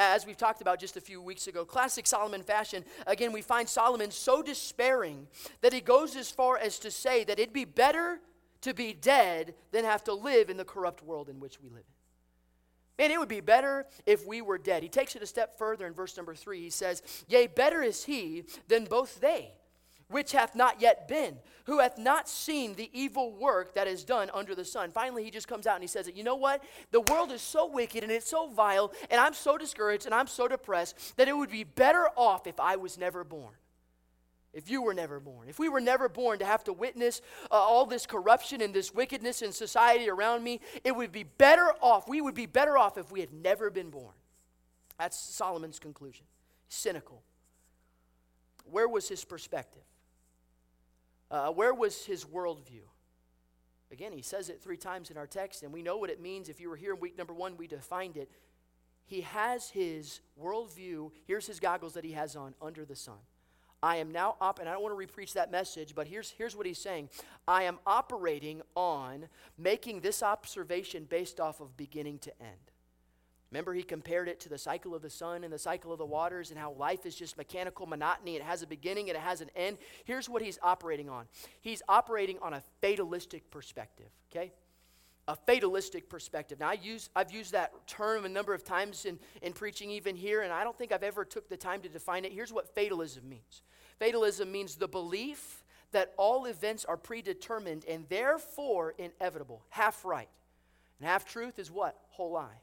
as 0.02 0.26
we've 0.26 0.38
talked 0.38 0.62
about 0.62 0.80
just 0.80 0.98
a 0.98 1.02
few 1.02 1.22
weeks 1.22 1.48
ago. 1.48 1.64
Classic 1.64 2.08
Solomon 2.08 2.44
fashion. 2.44 2.84
Again, 3.08 3.32
we 3.32 3.42
find 3.42 3.70
Solomon 3.70 4.12
so 4.12 4.42
despairing 4.42 5.28
that 5.62 5.74
he 5.74 5.82
goes 5.82 6.16
as 6.16 6.32
far 6.32 6.58
as 6.58 6.80
to 6.80 6.92
say 6.92 7.24
that 7.24 7.40
it'd 7.40 7.54
be 7.54 7.66
better 7.66 8.20
to 8.62 8.74
be 8.74 8.94
dead 8.94 9.54
than 9.72 9.86
have 9.86 10.04
to 10.06 10.14
live 10.14 10.50
in 10.50 10.58
the 10.58 10.66
corrupt 10.66 11.04
world 11.04 11.30
in 11.30 11.40
which 11.40 11.62
we 11.62 11.70
live 11.70 11.84
in. 12.98 13.04
Man, 13.04 13.12
it 13.12 13.20
would 13.20 13.30
be 13.30 13.42
better 13.42 13.88
if 14.06 14.28
we 14.28 14.42
were 14.42 14.58
dead. 14.58 14.84
He 14.84 14.90
takes 14.90 15.16
it 15.16 15.24
a 15.24 15.28
step 15.28 15.58
further 15.58 15.88
in 15.88 15.94
verse 15.94 16.16
number 16.18 16.36
three. 16.36 16.62
He 16.62 16.70
says, 16.70 17.02
Yea, 17.28 17.48
better 17.48 17.82
is 17.82 18.04
he 18.04 18.44
than 18.68 18.86
both 18.86 19.20
they 19.22 19.54
which 20.12 20.32
hath 20.32 20.56
not 20.56 20.82
yet 20.82 21.08
been, 21.08 21.38
who 21.66 21.80
hath 21.80 21.98
not 21.98 22.28
seen 22.28 22.76
the 22.76 22.90
evil 22.94 23.34
work 23.34 23.74
that 23.76 23.88
is 23.88 24.04
done 24.04 24.30
under 24.34 24.54
the 24.54 24.66
sun. 24.66 24.92
Finally, 24.92 25.24
he 25.24 25.32
just 25.32 25.48
comes 25.48 25.66
out 25.66 25.76
and 25.76 25.84
he 25.84 25.88
says 25.88 26.10
you 26.14 26.24
know 26.24 26.36
what? 26.36 26.64
The 26.92 27.02
world 27.02 27.32
is 27.32 27.42
so 27.42 27.68
wicked 27.68 28.04
and 28.04 28.12
it's 28.12 28.30
so 28.30 28.50
vile, 28.50 28.92
and 29.10 29.20
I'm 29.20 29.34
so 29.34 29.58
discouraged 29.58 30.06
and 30.06 30.14
I'm 30.14 30.28
so 30.28 30.48
depressed 30.48 31.18
that 31.18 31.28
it 31.28 31.36
would 31.36 31.52
be 31.52 31.64
better 31.64 32.08
off 32.16 32.48
if 32.48 32.60
I 32.60 32.76
was 32.76 32.98
never 32.98 33.24
born. 33.24 33.54
If 34.54 34.70
you 34.70 34.82
were 34.82 34.94
never 34.94 35.22
born, 35.22 35.48
if 35.48 35.60
we 35.60 35.70
were 35.70 35.80
never 35.80 36.10
born 36.10 36.40
to 36.40 36.46
have 36.46 36.64
to 36.66 36.74
witness 36.74 37.22
uh, 37.50 37.54
all 37.54 37.86
this 37.86 38.06
corruption 38.06 38.62
and 38.62 38.74
this 38.74 38.94
wickedness 38.94 39.42
in 39.42 39.54
society 39.54 40.10
around 40.10 40.44
me, 40.44 40.60
it 40.84 40.94
would 40.94 41.14
be 41.14 41.24
better 41.24 41.72
off. 41.82 42.10
We 42.10 42.20
would 42.20 42.36
be 42.36 42.48
better 42.48 42.78
off 42.78 42.98
if 42.98 43.12
we 43.12 43.22
had 43.22 43.32
never 43.32 43.70
been 43.70 43.90
born. 43.90 44.14
That's 45.00 45.18
Solomon's 45.18 45.80
conclusion. 45.80 46.26
Cynical. 46.68 47.24
Where 48.66 48.90
was 48.90 49.08
his 49.08 49.24
perspective? 49.24 49.84
Uh, 51.32 51.50
where 51.50 51.74
was 51.74 52.06
his 52.06 52.26
worldview? 52.26 52.84
Again, 53.90 54.12
he 54.12 54.22
says 54.22 54.50
it 54.50 54.62
three 54.62 54.78
times 54.78 55.10
in 55.10 55.18
our 55.18 55.28
text, 55.28 55.64
and 55.64 55.72
we 55.72 55.82
know 55.82 55.98
what 55.98 56.10
it 56.10 56.22
means. 56.22 56.50
If 56.50 56.60
you 56.60 56.70
were 56.70 56.76
here 56.76 56.94
in 56.94 57.00
week 57.00 57.18
number 57.18 57.34
one, 57.34 57.56
we 57.56 57.68
defined 57.68 58.18
it. 58.18 58.30
He 59.06 59.22
has 59.22 59.70
his 59.70 60.20
worldview. 60.42 61.12
Here's 61.26 61.48
his 61.48 61.60
goggles 61.60 61.94
that 61.94 62.04
he 62.04 62.12
has 62.12 62.36
on 62.36 62.54
under 62.62 62.86
the 62.86 62.96
sun. 62.96 63.20
I 63.84 63.98
am 63.98 64.12
now 64.12 64.36
up, 64.40 64.60
and 64.60 64.70
I 64.70 64.74
don't 64.74 64.84
want 64.84 64.98
to 64.98 65.08
repreach 65.08 65.34
that 65.34 65.52
message, 65.52 65.96
but 65.96 66.06
here's, 66.06 66.30
here's 66.30 66.56
what 66.56 66.66
he's 66.66 66.78
saying. 66.78 67.10
I 67.48 67.64
am 67.64 67.80
operating 67.88 68.62
on 68.76 69.28
making 69.58 70.02
this 70.02 70.22
observation 70.22 71.06
based 71.10 71.40
off 71.40 71.62
of 71.62 71.76
beginning 71.78 72.20
to 72.20 72.42
end. 72.42 72.72
Remember, 73.52 73.74
he 73.74 73.84
compared 73.84 74.30
it 74.30 74.40
to 74.42 74.50
the 74.50 74.58
cycle 74.58 74.96
of 74.96 75.02
the 75.02 75.10
sun 75.10 75.44
and 75.44 75.52
the 75.52 75.60
cycle 75.60 75.92
of 75.92 75.98
the 75.98 76.06
waters 76.06 76.52
and 76.52 76.60
how 76.60 76.72
life 76.72 77.06
is 77.06 77.16
just 77.16 77.38
mechanical 77.38 77.86
monotony. 77.86 78.38
It 78.38 78.42
has 78.42 78.62
a 78.62 78.68
beginning 78.68 79.10
and 79.10 79.18
it 79.18 79.22
has 79.22 79.42
an 79.42 79.50
end. 79.56 79.78
Here's 80.06 80.30
what 80.30 80.42
he's 80.42 80.58
operating 80.64 81.10
on 81.10 81.26
he's 81.60 81.82
operating 81.90 82.38
on 82.42 82.54
a 82.54 82.62
fatalistic 82.80 83.52
perspective, 83.52 84.08
okay? 84.32 84.54
A 85.28 85.36
fatalistic 85.36 86.10
perspective. 86.10 86.60
Now, 86.60 86.70
I 86.70 86.78
use, 86.82 87.10
I've 87.16 87.32
used 87.32 87.52
that 87.52 87.74
term 87.88 88.26
a 88.26 88.30
number 88.30 88.54
of 88.54 88.64
times 88.64 89.06
in, 89.06 89.20
in 89.42 89.54
preaching, 89.54 89.92
even 89.92 90.16
here, 90.16 90.42
and 90.42 90.52
I 90.52 90.64
don't 90.64 90.78
think 90.78 90.92
I've 90.92 91.04
ever 91.04 91.26
took 91.26 91.50
the 91.50 91.58
time 91.58 91.82
to 91.82 91.90
define 91.90 92.26
it. 92.26 92.32
Here's 92.32 92.54
what 92.54 92.74
fatalism 92.74 93.28
means 93.28 93.62
fatalism 94.00 94.52
means 94.52 94.78
the 94.78 94.88
belief 94.88 95.64
that 95.92 96.14
all 96.18 96.46
events 96.46 96.86
are 96.86 96.98
predetermined 96.98 97.84
and 97.86 98.06
therefore 98.08 98.96
inevitable. 98.98 99.62
Half 99.70 100.06
right. 100.06 100.30
And 101.00 101.08
half 101.08 101.26
truth 101.26 101.60
is 101.60 101.70
what? 101.70 101.98
Whole 102.12 102.32
lie. 102.32 102.62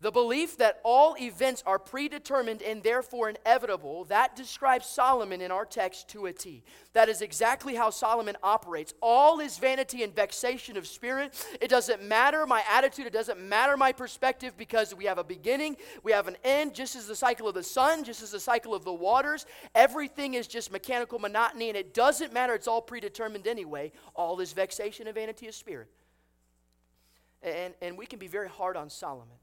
The 0.00 0.12
belief 0.12 0.58
that 0.58 0.78
all 0.84 1.16
events 1.20 1.64
are 1.66 1.80
predetermined 1.80 2.62
and 2.62 2.84
therefore 2.84 3.30
inevitable, 3.30 4.04
that 4.04 4.36
describes 4.36 4.86
Solomon 4.86 5.40
in 5.40 5.50
our 5.50 5.64
text 5.64 6.08
to 6.10 6.26
a 6.26 6.32
T. 6.32 6.62
That 6.92 7.08
is 7.08 7.20
exactly 7.20 7.74
how 7.74 7.90
Solomon 7.90 8.36
operates. 8.40 8.94
All 9.02 9.40
is 9.40 9.58
vanity 9.58 10.04
and 10.04 10.14
vexation 10.14 10.76
of 10.76 10.86
spirit. 10.86 11.34
It 11.60 11.66
doesn't 11.66 12.00
matter 12.00 12.46
my 12.46 12.62
attitude, 12.70 13.08
it 13.08 13.12
doesn't 13.12 13.40
matter 13.40 13.76
my 13.76 13.90
perspective 13.90 14.56
because 14.56 14.94
we 14.94 15.06
have 15.06 15.18
a 15.18 15.24
beginning, 15.24 15.76
we 16.04 16.12
have 16.12 16.28
an 16.28 16.36
end, 16.44 16.76
just 16.76 16.94
as 16.94 17.08
the 17.08 17.16
cycle 17.16 17.48
of 17.48 17.56
the 17.56 17.64
sun, 17.64 18.04
just 18.04 18.22
as 18.22 18.30
the 18.30 18.38
cycle 18.38 18.74
of 18.74 18.84
the 18.84 18.92
waters. 18.92 19.46
Everything 19.74 20.34
is 20.34 20.46
just 20.46 20.70
mechanical 20.70 21.18
monotony 21.18 21.70
and 21.70 21.76
it 21.76 21.92
doesn't 21.92 22.32
matter, 22.32 22.54
it's 22.54 22.68
all 22.68 22.82
predetermined 22.82 23.48
anyway. 23.48 23.90
All 24.14 24.38
is 24.38 24.52
vexation 24.52 25.08
and 25.08 25.14
vanity 25.16 25.48
of 25.48 25.56
spirit. 25.56 25.88
And, 27.42 27.74
and 27.82 27.98
we 27.98 28.06
can 28.06 28.20
be 28.20 28.28
very 28.28 28.48
hard 28.48 28.76
on 28.76 28.90
Solomon 28.90 29.38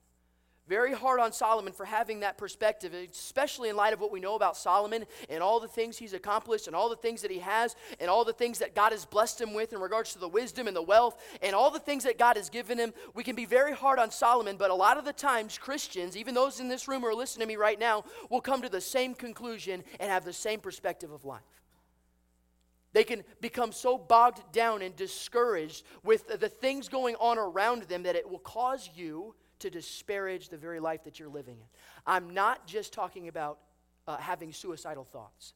very 0.67 0.93
hard 0.93 1.19
on 1.19 1.31
Solomon 1.31 1.73
for 1.73 1.85
having 1.85 2.21
that 2.21 2.37
perspective, 2.37 2.93
especially 2.93 3.69
in 3.69 3.75
light 3.75 3.93
of 3.93 3.99
what 3.99 4.11
we 4.11 4.19
know 4.19 4.35
about 4.35 4.57
Solomon 4.57 5.05
and 5.29 5.43
all 5.43 5.59
the 5.59 5.67
things 5.67 5.97
he's 5.97 6.13
accomplished 6.13 6.67
and 6.67 6.75
all 6.75 6.89
the 6.89 6.95
things 6.95 7.21
that 7.21 7.29
he 7.29 7.39
has 7.39 7.75
and 7.99 8.09
all 8.09 8.25
the 8.25 8.33
things 8.33 8.59
that 8.59 8.73
God 8.73 8.91
has 8.91 9.05
blessed 9.05 9.39
him 9.39 9.53
with 9.53 9.73
in 9.73 9.79
regards 9.79 10.13
to 10.13 10.19
the 10.19 10.27
wisdom 10.27 10.67
and 10.67 10.75
the 10.75 10.81
wealth 10.81 11.21
and 11.43 11.55
all 11.55 11.69
the 11.69 11.79
things 11.79 12.03
that 12.03 12.17
God 12.17 12.35
has 12.35 12.49
given 12.49 12.79
him. 12.79 12.93
We 13.13 13.23
can 13.23 13.35
be 13.35 13.45
very 13.45 13.73
hard 13.73 13.99
on 13.99 14.09
Solomon, 14.09 14.57
but 14.57 14.71
a 14.71 14.75
lot 14.75 14.97
of 14.97 15.05
the 15.05 15.13
times, 15.13 15.57
Christians, 15.57 16.17
even 16.17 16.33
those 16.33 16.59
in 16.59 16.67
this 16.67 16.87
room 16.87 17.01
who 17.01 17.07
are 17.07 17.15
listening 17.15 17.47
to 17.47 17.53
me 17.53 17.57
right 17.57 17.79
now, 17.79 18.03
will 18.31 18.41
come 18.41 18.63
to 18.63 18.69
the 18.69 18.81
same 18.81 19.13
conclusion 19.13 19.83
and 19.99 20.09
have 20.09 20.25
the 20.25 20.33
same 20.33 20.59
perspective 20.59 21.11
of 21.11 21.25
life. 21.25 21.41
They 22.93 23.03
can 23.03 23.23
become 23.41 23.71
so 23.73 23.97
bogged 23.97 24.41
down 24.53 24.81
and 24.81 24.95
discouraged 24.95 25.83
with 26.01 26.39
the 26.39 26.47
things 26.47 26.87
going 26.87 27.15
on 27.17 27.37
around 27.37 27.83
them 27.83 28.03
that 28.03 28.15
it 28.15 28.27
will 28.27 28.39
cause 28.39 28.89
you 28.95 29.35
to 29.59 29.69
disparage 29.69 30.49
the 30.49 30.57
very 30.57 30.79
life 30.79 31.03
that 31.03 31.19
you're 31.19 31.29
living 31.29 31.57
in. 31.57 31.67
I'm 32.05 32.33
not 32.33 32.67
just 32.67 32.93
talking 32.93 33.27
about 33.27 33.59
uh, 34.07 34.17
having 34.17 34.53
suicidal 34.53 35.03
thoughts. 35.03 35.53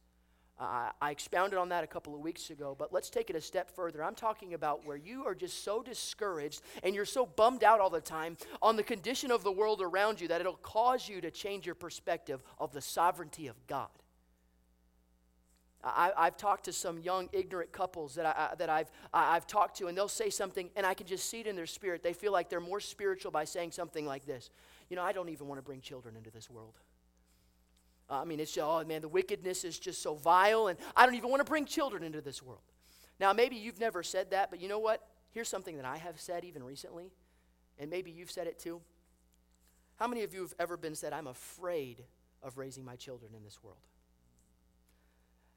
Uh, 0.59 0.89
I 1.01 1.11
expounded 1.11 1.57
on 1.57 1.69
that 1.69 1.85
a 1.85 1.87
couple 1.87 2.13
of 2.13 2.19
weeks 2.19 2.49
ago, 2.49 2.75
but 2.77 2.91
let's 2.91 3.09
take 3.09 3.29
it 3.29 3.35
a 3.37 3.41
step 3.41 3.73
further. 3.73 4.03
I'm 4.03 4.15
talking 4.15 4.53
about 4.53 4.85
where 4.85 4.97
you 4.97 5.25
are 5.25 5.33
just 5.33 5.63
so 5.63 5.81
discouraged 5.81 6.61
and 6.83 6.93
you're 6.93 7.05
so 7.05 7.25
bummed 7.25 7.63
out 7.63 7.79
all 7.79 7.89
the 7.89 8.01
time 8.01 8.35
on 8.61 8.75
the 8.75 8.83
condition 8.83 9.31
of 9.31 9.43
the 9.43 9.51
world 9.51 9.81
around 9.81 10.19
you 10.19 10.27
that 10.27 10.41
it'll 10.41 10.55
cause 10.55 11.07
you 11.07 11.21
to 11.21 11.31
change 11.31 11.65
your 11.65 11.75
perspective 11.75 12.43
of 12.57 12.73
the 12.73 12.81
sovereignty 12.81 13.47
of 13.47 13.55
God. 13.67 13.87
I, 15.83 16.25
have 16.25 16.35
talked 16.35 16.65
to 16.65 16.73
some 16.73 16.99
young, 16.99 17.29
ignorant 17.31 17.71
couples 17.71 18.15
that, 18.15 18.25
I, 18.25 18.55
that 18.57 18.69
I've, 18.69 18.91
I've 19.13 19.47
talked 19.47 19.77
to, 19.77 19.87
and 19.87 19.97
they'll 19.97 20.09
say 20.09 20.29
something, 20.29 20.69
and 20.75 20.85
I 20.85 20.93
can 20.93 21.07
just 21.07 21.29
see 21.29 21.39
it 21.39 21.47
in 21.47 21.55
their 21.55 21.65
spirit. 21.65 22.03
They 22.03 22.11
feel 22.11 22.33
like 22.33 22.49
they're 22.49 22.59
more 22.59 22.81
spiritual 22.81 23.31
by 23.31 23.45
saying 23.45 23.71
something 23.71 24.05
like 24.05 24.25
this 24.25 24.49
You 24.89 24.97
know, 24.97 25.03
I 25.03 25.13
don't 25.13 25.29
even 25.29 25.47
want 25.47 25.57
to 25.57 25.63
bring 25.63 25.79
children 25.79 26.15
into 26.17 26.31
this 26.31 26.49
world. 26.49 26.73
Uh, 28.09 28.21
I 28.21 28.25
mean, 28.25 28.39
it's 28.39 28.57
oh 28.57 28.83
man, 28.83 29.01
the 29.01 29.07
wickedness 29.07 29.63
is 29.63 29.79
just 29.79 30.01
so 30.01 30.15
vile, 30.15 30.67
and 30.67 30.77
I 30.95 31.05
don't 31.05 31.15
even 31.15 31.29
want 31.29 31.41
to 31.41 31.49
bring 31.49 31.65
children 31.65 32.03
into 32.03 32.21
this 32.21 32.41
world. 32.43 32.61
Now, 33.19 33.33
maybe 33.33 33.55
you've 33.55 33.79
never 33.79 34.03
said 34.03 34.31
that, 34.31 34.49
but 34.49 34.59
you 34.59 34.67
know 34.67 34.79
what? 34.79 35.05
Here's 35.31 35.49
something 35.49 35.77
that 35.77 35.85
I 35.85 35.97
have 35.97 36.19
said 36.19 36.43
even 36.43 36.63
recently, 36.63 37.11
and 37.77 37.89
maybe 37.89 38.11
you've 38.11 38.31
said 38.31 38.47
it 38.47 38.59
too. 38.59 38.81
How 39.97 40.07
many 40.07 40.23
of 40.23 40.33
you 40.33 40.41
have 40.41 40.53
ever 40.59 40.75
been 40.75 40.95
said, 40.95 41.13
I'm 41.13 41.27
afraid 41.27 42.03
of 42.41 42.57
raising 42.57 42.83
my 42.83 42.95
children 42.95 43.33
in 43.35 43.43
this 43.43 43.61
world? 43.61 43.79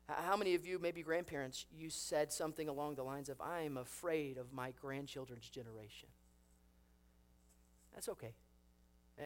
How 0.08 0.36
many 0.36 0.54
of 0.54 0.66
you, 0.66 0.78
maybe 0.78 1.02
grandparents, 1.02 1.66
you 1.72 1.88
said 1.88 2.32
something 2.32 2.68
along 2.68 2.96
the 2.96 3.04
lines 3.04 3.28
of, 3.28 3.40
I 3.40 3.60
am 3.60 3.76
afraid 3.76 4.36
of 4.36 4.52
my 4.52 4.72
grandchildren's 4.80 5.48
generation? 5.48 6.08
That's 7.94 8.08
okay. 8.08 8.34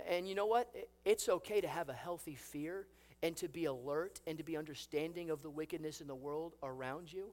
And 0.09 0.29
you 0.29 0.35
know 0.35 0.47
what? 0.47 0.73
It's 1.05 1.29
okay 1.29 1.61
to 1.61 1.69
have 1.69 1.89
a 1.89 1.95
healthy 1.95 2.35
fear 2.35 2.87
and 3.23 3.37
to 3.37 3.49
be 3.49 3.65
alert 3.65 4.21
and 4.27 4.37
to 4.39 4.45
be 4.45 4.57
understanding 4.57 5.31
of 5.31 5.43
the 5.43 5.51
wickedness 5.51 6.01
in 6.01 6.07
the 6.07 6.15
world 6.15 6.55
around 6.63 7.13
you. 7.13 7.33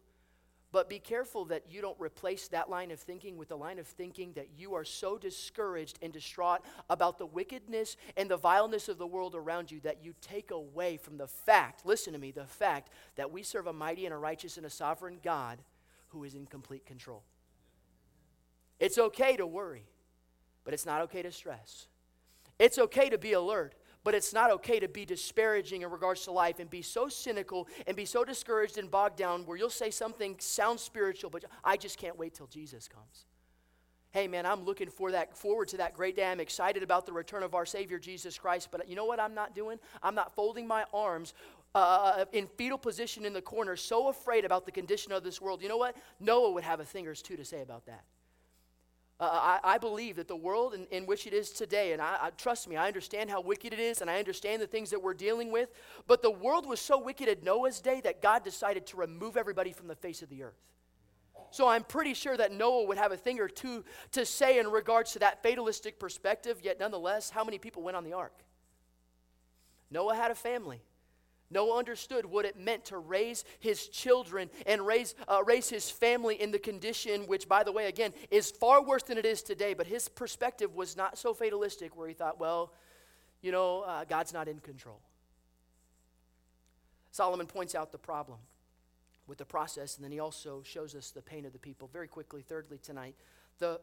But 0.73 0.89
be 0.89 0.97
careful 0.97 1.45
that 1.45 1.65
you 1.69 1.81
don't 1.81 1.99
replace 1.99 2.47
that 2.47 2.67
line 2.67 2.89
of 2.89 2.99
thinking 2.99 3.37
with 3.37 3.49
the 3.49 3.55
line 3.55 3.77
of 3.77 3.85
thinking 3.85 4.33
that 4.33 4.47
you 4.57 4.73
are 4.73 4.83
so 4.83 5.19
discouraged 5.19 5.99
and 6.01 6.11
distraught 6.11 6.61
about 6.89 7.19
the 7.19 7.27
wickedness 7.27 7.95
and 8.17 8.27
the 8.27 8.37
vileness 8.37 8.89
of 8.89 8.97
the 8.97 9.05
world 9.05 9.35
around 9.35 9.71
you 9.71 9.79
that 9.81 10.03
you 10.03 10.15
take 10.19 10.49
away 10.49 10.97
from 10.97 11.17
the 11.17 11.27
fact, 11.27 11.85
listen 11.85 12.11
to 12.13 12.19
me, 12.19 12.31
the 12.31 12.47
fact 12.47 12.89
that 13.17 13.31
we 13.31 13.43
serve 13.43 13.67
a 13.67 13.73
mighty 13.73 14.05
and 14.05 14.15
a 14.15 14.17
righteous 14.17 14.57
and 14.57 14.65
a 14.65 14.69
sovereign 14.69 15.19
God 15.23 15.59
who 16.07 16.23
is 16.23 16.33
in 16.33 16.47
complete 16.47 16.87
control. 16.87 17.21
It's 18.79 18.97
okay 18.97 19.37
to 19.37 19.45
worry, 19.45 19.85
but 20.63 20.73
it's 20.73 20.87
not 20.87 21.01
okay 21.01 21.21
to 21.21 21.31
stress. 21.31 21.85
It's 22.57 22.79
okay 22.79 23.11
to 23.11 23.19
be 23.19 23.33
alert, 23.33 23.75
but 24.03 24.13
it's 24.13 24.33
not 24.33 24.51
okay 24.51 24.79
to 24.79 24.87
be 24.87 25.05
disparaging 25.05 25.81
in 25.81 25.89
regards 25.89 26.23
to 26.25 26.31
life 26.31 26.59
and 26.59 26.69
be 26.69 26.81
so 26.81 27.07
cynical 27.07 27.67
and 27.87 27.95
be 27.95 28.05
so 28.05 28.23
discouraged 28.23 28.77
and 28.77 28.91
bogged 28.91 29.17
down 29.17 29.45
where 29.45 29.57
you'll 29.57 29.69
say 29.69 29.89
something 29.89 30.35
sounds 30.39 30.81
spiritual, 30.81 31.29
but 31.29 31.45
I 31.63 31.77
just 31.77 31.97
can't 31.97 32.17
wait 32.17 32.33
till 32.33 32.47
Jesus 32.47 32.87
comes. 32.87 33.25
Hey 34.11 34.27
man, 34.27 34.45
I'm 34.45 34.63
looking 34.63 34.89
for 34.89 35.11
that 35.11 35.35
forward 35.35 35.69
to 35.69 35.77
that 35.77 35.95
great 35.95 36.15
day. 36.15 36.25
I'm 36.25 36.39
excited 36.39 36.83
about 36.83 37.07
the 37.07 37.13
return 37.13 37.41
of 37.41 37.55
our 37.55 37.65
Savior 37.65 37.97
Jesus 37.97 38.37
Christ. 38.37 38.69
But 38.71 38.87
you 38.87 38.95
know 38.95 39.05
what 39.05 39.19
I'm 39.19 39.33
not 39.33 39.55
doing? 39.55 39.79
I'm 40.03 40.13
not 40.13 40.35
folding 40.35 40.67
my 40.67 40.85
arms 40.93 41.33
uh, 41.73 42.25
in 42.31 42.45
fetal 42.45 42.77
position 42.77 43.25
in 43.25 43.33
the 43.33 43.41
corner, 43.41 43.75
so 43.75 44.09
afraid 44.09 44.45
about 44.45 44.65
the 44.65 44.71
condition 44.71 45.11
of 45.11 45.23
this 45.23 45.41
world. 45.41 45.63
You 45.63 45.69
know 45.69 45.77
what? 45.77 45.95
Noah 46.19 46.51
would 46.51 46.63
have 46.63 46.79
a 46.79 46.85
thing 46.85 47.07
or 47.07 47.15
two 47.15 47.35
to 47.37 47.43
say 47.43 47.61
about 47.61 47.87
that. 47.87 48.03
Uh, 49.19 49.59
I, 49.63 49.75
I, 49.75 49.77
believe 49.77 50.15
that 50.15 50.27
the 50.27 50.35
world 50.35 50.73
in, 50.73 50.85
in, 50.87 51.05
which 51.05 51.27
it 51.27 51.33
is 51.33 51.51
today, 51.51 51.93
and 51.93 52.01
I, 52.01 52.17
I, 52.19 52.29
trust 52.31 52.67
me, 52.67 52.75
I 52.75 52.87
understand 52.87 53.29
how 53.29 53.41
wicked 53.41 53.71
it 53.71 53.79
is, 53.79 54.01
and 54.01 54.09
I 54.09 54.17
understand 54.17 54.61
the 54.61 54.67
things 54.67 54.89
that 54.89 55.01
we're 55.01 55.13
dealing 55.13 55.51
with, 55.51 55.69
but 56.07 56.23
the 56.23 56.31
world 56.31 56.65
was 56.65 56.79
so 56.79 56.99
wicked 56.99 57.29
at 57.29 57.43
Noah's 57.43 57.79
day 57.79 58.01
that 58.01 58.23
God 58.23 58.43
decided 58.43 58.87
to 58.87 58.97
remove 58.97 59.37
everybody 59.37 59.71
from 59.71 59.87
the 59.87 59.95
face 59.95 60.23
of 60.23 60.29
the 60.29 60.43
earth. 60.43 60.59
So 61.51 61.67
I'm 61.67 61.83
pretty 61.83 62.15
sure 62.15 62.35
that 62.35 62.51
Noah 62.51 62.85
would 62.87 62.97
have 62.97 63.11
a 63.11 63.17
thing 63.17 63.39
or 63.39 63.47
two 63.47 63.85
to 64.13 64.25
say 64.25 64.57
in 64.57 64.67
regards 64.67 65.11
to 65.13 65.19
that 65.19 65.43
fatalistic 65.43 65.99
perspective, 65.99 66.59
yet 66.63 66.79
nonetheless, 66.79 67.29
how 67.29 67.43
many 67.43 67.59
people 67.59 67.83
went 67.83 67.95
on 67.95 68.03
the 68.03 68.13
ark? 68.13 68.33
Noah 69.91 70.15
had 70.15 70.31
a 70.31 70.35
family. 70.35 70.81
Noah 71.49 71.77
understood 71.77 72.25
what 72.25 72.45
it 72.45 72.59
meant 72.59 72.85
to 72.85 72.97
raise 72.97 73.45
his 73.59 73.87
children 73.87 74.49
and 74.65 74.85
raise, 74.85 75.13
uh, 75.27 75.43
raise 75.45 75.69
his 75.69 75.89
family 75.89 76.41
in 76.41 76.51
the 76.51 76.59
condition, 76.59 77.27
which, 77.27 77.47
by 77.47 77.63
the 77.63 77.71
way, 77.71 77.85
again, 77.85 78.13
is 78.31 78.49
far 78.49 78.83
worse 78.83 79.03
than 79.03 79.17
it 79.17 79.25
is 79.25 79.41
today. 79.43 79.73
But 79.73 79.87
his 79.87 80.09
perspective 80.09 80.73
was 80.73 80.97
not 80.97 81.17
so 81.17 81.33
fatalistic 81.33 81.95
where 81.95 82.07
he 82.07 82.13
thought, 82.13 82.39
well, 82.39 82.73
you 83.41 83.51
know, 83.51 83.81
uh, 83.81 84.05
God's 84.05 84.33
not 84.33 84.47
in 84.47 84.59
control. 84.59 85.01
Solomon 87.11 87.45
points 87.45 87.75
out 87.75 87.91
the 87.91 87.99
problem 87.99 88.39
with 89.27 89.37
the 89.37 89.45
process, 89.45 89.95
and 89.95 90.03
then 90.03 90.11
he 90.11 90.19
also 90.19 90.63
shows 90.63 90.95
us 90.95 91.11
the 91.11 91.21
pain 91.21 91.45
of 91.45 91.53
the 91.53 91.59
people. 91.59 91.87
Very 91.93 92.07
quickly, 92.07 92.41
thirdly, 92.41 92.79
tonight, 92.79 93.15
the 93.59 93.79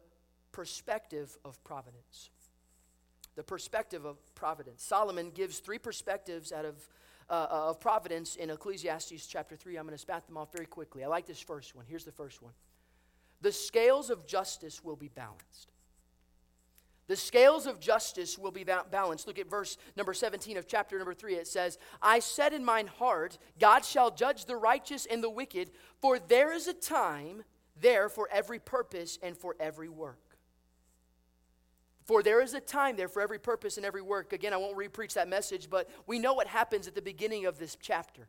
perspective 0.52 1.38
of 1.44 1.62
providence. 1.62 2.30
The 3.36 3.44
perspective 3.44 4.04
of 4.04 4.16
providence. 4.34 4.82
Solomon 4.82 5.30
gives 5.30 5.60
three 5.60 5.78
perspectives 5.78 6.52
out 6.52 6.64
of 6.64 6.88
uh, 7.30 7.46
uh, 7.50 7.70
of 7.70 7.80
providence 7.80 8.36
in 8.36 8.50
Ecclesiastes 8.50 9.26
chapter 9.26 9.56
3. 9.56 9.76
I'm 9.76 9.84
going 9.84 9.94
to 9.94 9.98
spat 9.98 10.26
them 10.26 10.36
off 10.36 10.52
very 10.52 10.66
quickly. 10.66 11.04
I 11.04 11.06
like 11.06 11.26
this 11.26 11.40
first 11.40 11.76
one. 11.76 11.84
Here's 11.88 12.04
the 12.04 12.12
first 12.12 12.42
one 12.42 12.52
The 13.40 13.52
scales 13.52 14.10
of 14.10 14.26
justice 14.26 14.82
will 14.82 14.96
be 14.96 15.08
balanced. 15.08 15.70
The 17.06 17.16
scales 17.16 17.66
of 17.66 17.80
justice 17.80 18.38
will 18.38 18.52
be 18.52 18.64
balanced. 18.64 19.26
Look 19.26 19.38
at 19.40 19.50
verse 19.50 19.78
number 19.96 20.14
17 20.14 20.56
of 20.56 20.68
chapter 20.68 20.96
number 20.96 21.14
3. 21.14 21.34
It 21.34 21.48
says, 21.48 21.76
I 22.00 22.20
said 22.20 22.52
in 22.52 22.64
mine 22.64 22.86
heart, 22.86 23.38
God 23.58 23.84
shall 23.84 24.12
judge 24.12 24.44
the 24.44 24.56
righteous 24.56 25.06
and 25.06 25.22
the 25.22 25.30
wicked, 25.30 25.70
for 26.00 26.20
there 26.20 26.52
is 26.52 26.68
a 26.68 26.72
time 26.72 27.42
there 27.80 28.08
for 28.08 28.28
every 28.30 28.60
purpose 28.60 29.18
and 29.22 29.36
for 29.36 29.56
every 29.58 29.88
work. 29.88 30.29
For 32.04 32.22
there 32.22 32.40
is 32.40 32.54
a 32.54 32.60
time 32.60 32.96
there 32.96 33.08
for 33.08 33.22
every 33.22 33.38
purpose 33.38 33.76
and 33.76 33.86
every 33.86 34.02
work. 34.02 34.32
Again, 34.32 34.52
I 34.52 34.56
won't 34.56 34.76
repreach 34.76 35.14
that 35.14 35.28
message, 35.28 35.68
but 35.70 35.88
we 36.06 36.18
know 36.18 36.34
what 36.34 36.46
happens 36.46 36.88
at 36.88 36.94
the 36.94 37.02
beginning 37.02 37.46
of 37.46 37.58
this 37.58 37.76
chapter. 37.80 38.28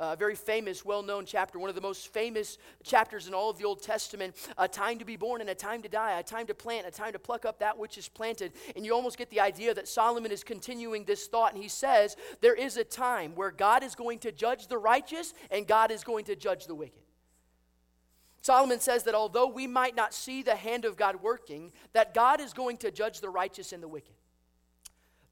A 0.00 0.14
very 0.14 0.36
famous, 0.36 0.84
well 0.84 1.02
known 1.02 1.26
chapter, 1.26 1.58
one 1.58 1.68
of 1.68 1.74
the 1.74 1.80
most 1.80 2.12
famous 2.12 2.56
chapters 2.84 3.26
in 3.26 3.34
all 3.34 3.50
of 3.50 3.58
the 3.58 3.64
Old 3.64 3.82
Testament. 3.82 4.36
A 4.56 4.68
time 4.68 5.00
to 5.00 5.04
be 5.04 5.16
born 5.16 5.40
and 5.40 5.50
a 5.50 5.56
time 5.56 5.82
to 5.82 5.88
die, 5.88 6.20
a 6.20 6.22
time 6.22 6.46
to 6.46 6.54
plant, 6.54 6.86
a 6.86 6.90
time 6.92 7.12
to 7.12 7.18
pluck 7.18 7.44
up 7.44 7.58
that 7.58 7.76
which 7.76 7.98
is 7.98 8.08
planted. 8.08 8.52
And 8.76 8.86
you 8.86 8.94
almost 8.94 9.18
get 9.18 9.28
the 9.30 9.40
idea 9.40 9.74
that 9.74 9.88
Solomon 9.88 10.30
is 10.30 10.44
continuing 10.44 11.04
this 11.04 11.26
thought, 11.26 11.52
and 11.52 11.60
he 11.60 11.68
says, 11.68 12.16
There 12.40 12.54
is 12.54 12.76
a 12.76 12.84
time 12.84 13.34
where 13.34 13.50
God 13.50 13.82
is 13.82 13.96
going 13.96 14.20
to 14.20 14.30
judge 14.30 14.68
the 14.68 14.78
righteous 14.78 15.34
and 15.50 15.66
God 15.66 15.90
is 15.90 16.04
going 16.04 16.26
to 16.26 16.36
judge 16.36 16.66
the 16.66 16.76
wicked. 16.76 17.07
Solomon 18.48 18.80
says 18.80 19.02
that 19.02 19.14
although 19.14 19.46
we 19.46 19.66
might 19.66 19.94
not 19.94 20.14
see 20.14 20.42
the 20.42 20.56
hand 20.56 20.86
of 20.86 20.96
God 20.96 21.22
working, 21.22 21.70
that 21.92 22.14
God 22.14 22.40
is 22.40 22.54
going 22.54 22.78
to 22.78 22.90
judge 22.90 23.20
the 23.20 23.28
righteous 23.28 23.74
and 23.74 23.82
the 23.82 23.88
wicked. 23.88 24.14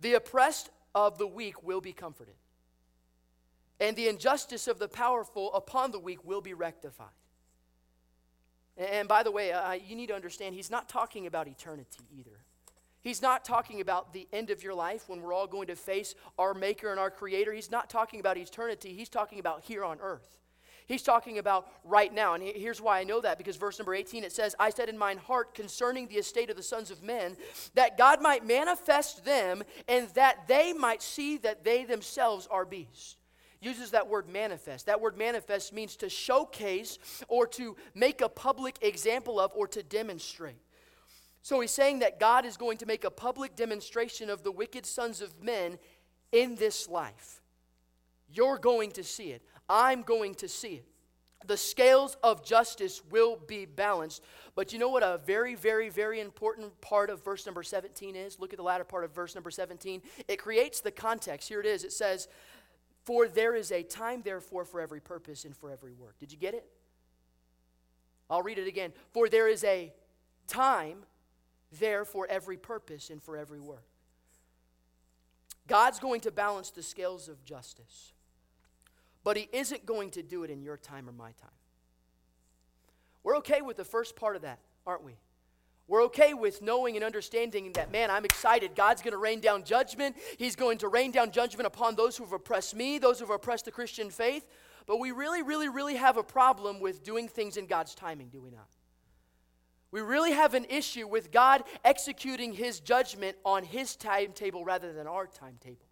The 0.00 0.12
oppressed 0.12 0.68
of 0.94 1.16
the 1.16 1.26
weak 1.26 1.62
will 1.62 1.80
be 1.80 1.94
comforted. 1.94 2.34
and 3.80 3.96
the 3.96 4.08
injustice 4.08 4.68
of 4.68 4.78
the 4.78 4.88
powerful 4.88 5.50
upon 5.54 5.92
the 5.92 5.98
weak 5.98 6.26
will 6.26 6.42
be 6.42 6.52
rectified. 6.52 7.16
And 8.76 9.08
by 9.08 9.22
the 9.22 9.30
way, 9.30 9.50
uh, 9.50 9.72
you 9.72 9.96
need 9.96 10.08
to 10.08 10.14
understand, 10.14 10.54
he's 10.54 10.70
not 10.70 10.86
talking 10.86 11.26
about 11.26 11.48
eternity 11.48 12.04
either. 12.18 12.44
He's 13.00 13.22
not 13.22 13.46
talking 13.46 13.80
about 13.80 14.12
the 14.12 14.28
end 14.30 14.50
of 14.50 14.62
your 14.62 14.74
life 14.74 15.08
when 15.08 15.22
we're 15.22 15.32
all 15.32 15.46
going 15.46 15.68
to 15.68 15.76
face 15.76 16.14
our 16.38 16.52
Maker 16.52 16.90
and 16.90 17.00
our 17.00 17.10
Creator. 17.10 17.54
He's 17.54 17.70
not 17.70 17.88
talking 17.88 18.20
about 18.20 18.36
eternity. 18.36 18.92
He's 18.92 19.08
talking 19.08 19.38
about 19.38 19.62
here 19.62 19.84
on 19.84 20.00
earth. 20.02 20.38
He's 20.86 21.02
talking 21.02 21.38
about 21.38 21.68
right 21.84 22.12
now. 22.14 22.34
And 22.34 22.42
here's 22.42 22.80
why 22.80 23.00
I 23.00 23.04
know 23.04 23.20
that 23.20 23.38
because 23.38 23.56
verse 23.56 23.78
number 23.78 23.94
18 23.94 24.24
it 24.24 24.32
says, 24.32 24.54
I 24.58 24.70
said 24.70 24.88
in 24.88 24.96
mine 24.96 25.18
heart 25.18 25.54
concerning 25.54 26.06
the 26.06 26.14
estate 26.16 26.48
of 26.48 26.56
the 26.56 26.62
sons 26.62 26.90
of 26.90 27.02
men, 27.02 27.36
that 27.74 27.98
God 27.98 28.22
might 28.22 28.46
manifest 28.46 29.24
them 29.24 29.62
and 29.88 30.08
that 30.10 30.46
they 30.46 30.72
might 30.72 31.02
see 31.02 31.38
that 31.38 31.64
they 31.64 31.84
themselves 31.84 32.46
are 32.50 32.64
beasts 32.64 33.16
uses 33.60 33.90
that 33.90 34.06
word 34.06 34.28
manifest. 34.28 34.86
That 34.86 35.00
word 35.00 35.16
manifest 35.16 35.72
means 35.72 35.96
to 35.96 36.08
showcase 36.08 36.98
or 37.26 37.46
to 37.48 37.76
make 37.94 38.20
a 38.20 38.28
public 38.28 38.76
example 38.82 39.40
of 39.40 39.50
or 39.54 39.66
to 39.68 39.82
demonstrate. 39.82 40.60
So 41.42 41.60
he's 41.60 41.70
saying 41.70 42.00
that 42.00 42.20
God 42.20 42.44
is 42.44 42.56
going 42.56 42.78
to 42.78 42.86
make 42.86 43.04
a 43.04 43.10
public 43.10 43.56
demonstration 43.56 44.30
of 44.30 44.42
the 44.42 44.52
wicked 44.52 44.84
sons 44.84 45.20
of 45.20 45.42
men 45.42 45.78
in 46.32 46.56
this 46.56 46.88
life. 46.88 47.40
You're 48.28 48.58
going 48.58 48.90
to 48.92 49.04
see 49.04 49.30
it. 49.30 49.42
I'm 49.68 50.02
going 50.02 50.34
to 50.36 50.48
see 50.48 50.74
it. 50.74 50.86
The 51.46 51.56
scales 51.56 52.16
of 52.22 52.44
justice 52.44 53.02
will 53.10 53.36
be 53.36 53.66
balanced. 53.66 54.22
But 54.54 54.72
you 54.72 54.78
know 54.78 54.88
what 54.88 55.02
a 55.02 55.20
very, 55.24 55.54
very, 55.54 55.88
very 55.88 56.20
important 56.20 56.80
part 56.80 57.08
of 57.08 57.24
verse 57.24 57.46
number 57.46 57.62
17 57.62 58.16
is? 58.16 58.40
Look 58.40 58.52
at 58.52 58.56
the 58.56 58.64
latter 58.64 58.84
part 58.84 59.04
of 59.04 59.14
verse 59.14 59.34
number 59.34 59.50
17. 59.50 60.02
It 60.26 60.38
creates 60.38 60.80
the 60.80 60.90
context. 60.90 61.48
Here 61.48 61.60
it 61.60 61.66
is. 61.66 61.84
It 61.84 61.92
says, 61.92 62.26
for 63.04 63.28
there 63.28 63.54
is 63.54 63.70
a 63.70 63.84
time, 63.84 64.22
therefore, 64.24 64.64
for 64.64 64.80
every 64.80 65.00
purpose 65.00 65.44
and 65.44 65.56
for 65.56 65.70
every 65.70 65.92
work. 65.92 66.18
Did 66.18 66.32
you 66.32 66.38
get 66.38 66.54
it? 66.54 66.66
I'll 68.28 68.42
read 68.42 68.58
it 68.58 68.66
again. 68.66 68.92
For 69.12 69.28
there 69.28 69.46
is 69.46 69.62
a 69.62 69.92
time 70.48 71.04
there 71.78 72.04
for 72.04 72.26
every 72.28 72.56
purpose 72.56 73.10
and 73.10 73.22
for 73.22 73.36
every 73.36 73.60
work. 73.60 73.84
God's 75.68 75.98
going 75.98 76.20
to 76.22 76.30
balance 76.30 76.70
the 76.70 76.82
scales 76.82 77.28
of 77.28 77.44
justice, 77.44 78.12
but 79.26 79.36
He 79.36 79.48
isn't 79.52 79.84
going 79.84 80.12
to 80.12 80.22
do 80.22 80.44
it 80.44 80.50
in 80.50 80.62
your 80.62 80.76
time 80.76 81.08
or 81.08 81.12
my 81.12 81.32
time. 81.32 81.50
We're 83.24 83.38
okay 83.38 83.60
with 83.60 83.76
the 83.76 83.84
first 83.84 84.14
part 84.14 84.36
of 84.36 84.42
that, 84.42 84.60
aren't 84.86 85.02
we? 85.02 85.16
We're 85.88 86.04
okay 86.04 86.32
with 86.32 86.62
knowing 86.62 86.94
and 86.94 87.04
understanding 87.04 87.72
that, 87.72 87.90
man, 87.90 88.08
I'm 88.08 88.24
excited. 88.24 88.76
God's 88.76 89.02
going 89.02 89.10
to 89.10 89.18
rain 89.18 89.40
down 89.40 89.64
judgment. 89.64 90.14
He's 90.38 90.54
going 90.54 90.78
to 90.78 90.86
rain 90.86 91.10
down 91.10 91.32
judgment 91.32 91.66
upon 91.66 91.96
those 91.96 92.16
who 92.16 92.22
have 92.22 92.34
oppressed 92.34 92.76
me, 92.76 92.98
those 92.98 93.18
who 93.18 93.24
have 93.24 93.34
oppressed 93.34 93.64
the 93.64 93.72
Christian 93.72 94.10
faith. 94.10 94.46
But 94.86 95.00
we 95.00 95.10
really, 95.10 95.42
really, 95.42 95.68
really 95.68 95.96
have 95.96 96.16
a 96.16 96.22
problem 96.22 96.78
with 96.78 97.02
doing 97.02 97.26
things 97.26 97.56
in 97.56 97.66
God's 97.66 97.96
timing, 97.96 98.28
do 98.28 98.40
we 98.40 98.50
not? 98.50 98.68
We 99.90 100.02
really 100.02 100.34
have 100.34 100.54
an 100.54 100.66
issue 100.66 101.08
with 101.08 101.32
God 101.32 101.64
executing 101.84 102.52
His 102.52 102.78
judgment 102.78 103.36
on 103.44 103.64
His 103.64 103.96
timetable 103.96 104.64
rather 104.64 104.92
than 104.92 105.08
our 105.08 105.26
timetable. 105.26 105.86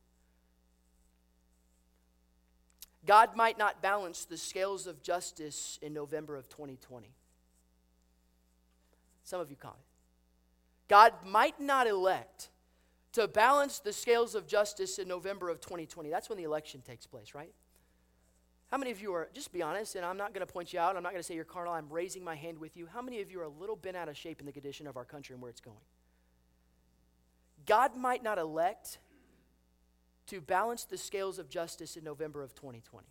God 3.06 3.36
might 3.36 3.58
not 3.58 3.82
balance 3.82 4.24
the 4.24 4.36
scales 4.36 4.86
of 4.86 5.02
justice 5.02 5.78
in 5.82 5.92
November 5.92 6.36
of 6.36 6.48
2020. 6.48 7.14
Some 9.24 9.40
of 9.40 9.50
you 9.50 9.56
caught 9.56 9.76
it. 9.78 9.86
God 10.88 11.12
might 11.26 11.60
not 11.60 11.86
elect 11.86 12.50
to 13.12 13.28
balance 13.28 13.78
the 13.78 13.92
scales 13.92 14.34
of 14.34 14.46
justice 14.46 14.98
in 14.98 15.08
November 15.08 15.48
of 15.48 15.60
2020. 15.60 16.10
That's 16.10 16.28
when 16.28 16.36
the 16.38 16.44
election 16.44 16.82
takes 16.82 17.06
place, 17.06 17.34
right? 17.34 17.52
How 18.70 18.78
many 18.78 18.90
of 18.90 19.00
you 19.00 19.14
are, 19.14 19.28
just 19.32 19.52
be 19.52 19.62
honest, 19.62 19.94
and 19.94 20.04
I'm 20.04 20.16
not 20.16 20.34
going 20.34 20.44
to 20.44 20.52
point 20.52 20.72
you 20.72 20.80
out, 20.80 20.96
I'm 20.96 21.02
not 21.02 21.12
going 21.12 21.20
to 21.20 21.26
say 21.26 21.34
you're 21.34 21.44
carnal, 21.44 21.72
I'm 21.72 21.88
raising 21.90 22.24
my 22.24 22.34
hand 22.34 22.58
with 22.58 22.76
you. 22.76 22.88
How 22.92 23.00
many 23.00 23.20
of 23.20 23.30
you 23.30 23.40
are 23.40 23.44
a 23.44 23.48
little 23.48 23.76
bent 23.76 23.96
out 23.96 24.08
of 24.08 24.16
shape 24.16 24.40
in 24.40 24.46
the 24.46 24.52
condition 24.52 24.86
of 24.86 24.96
our 24.96 25.04
country 25.04 25.34
and 25.34 25.40
where 25.40 25.50
it's 25.50 25.60
going? 25.60 25.76
God 27.66 27.96
might 27.96 28.22
not 28.22 28.38
elect 28.38 28.98
to 30.26 30.40
balance 30.40 30.84
the 30.84 30.98
scales 30.98 31.38
of 31.38 31.48
justice 31.48 31.96
in 31.96 32.04
November 32.04 32.42
of 32.42 32.54
2020. 32.54 33.06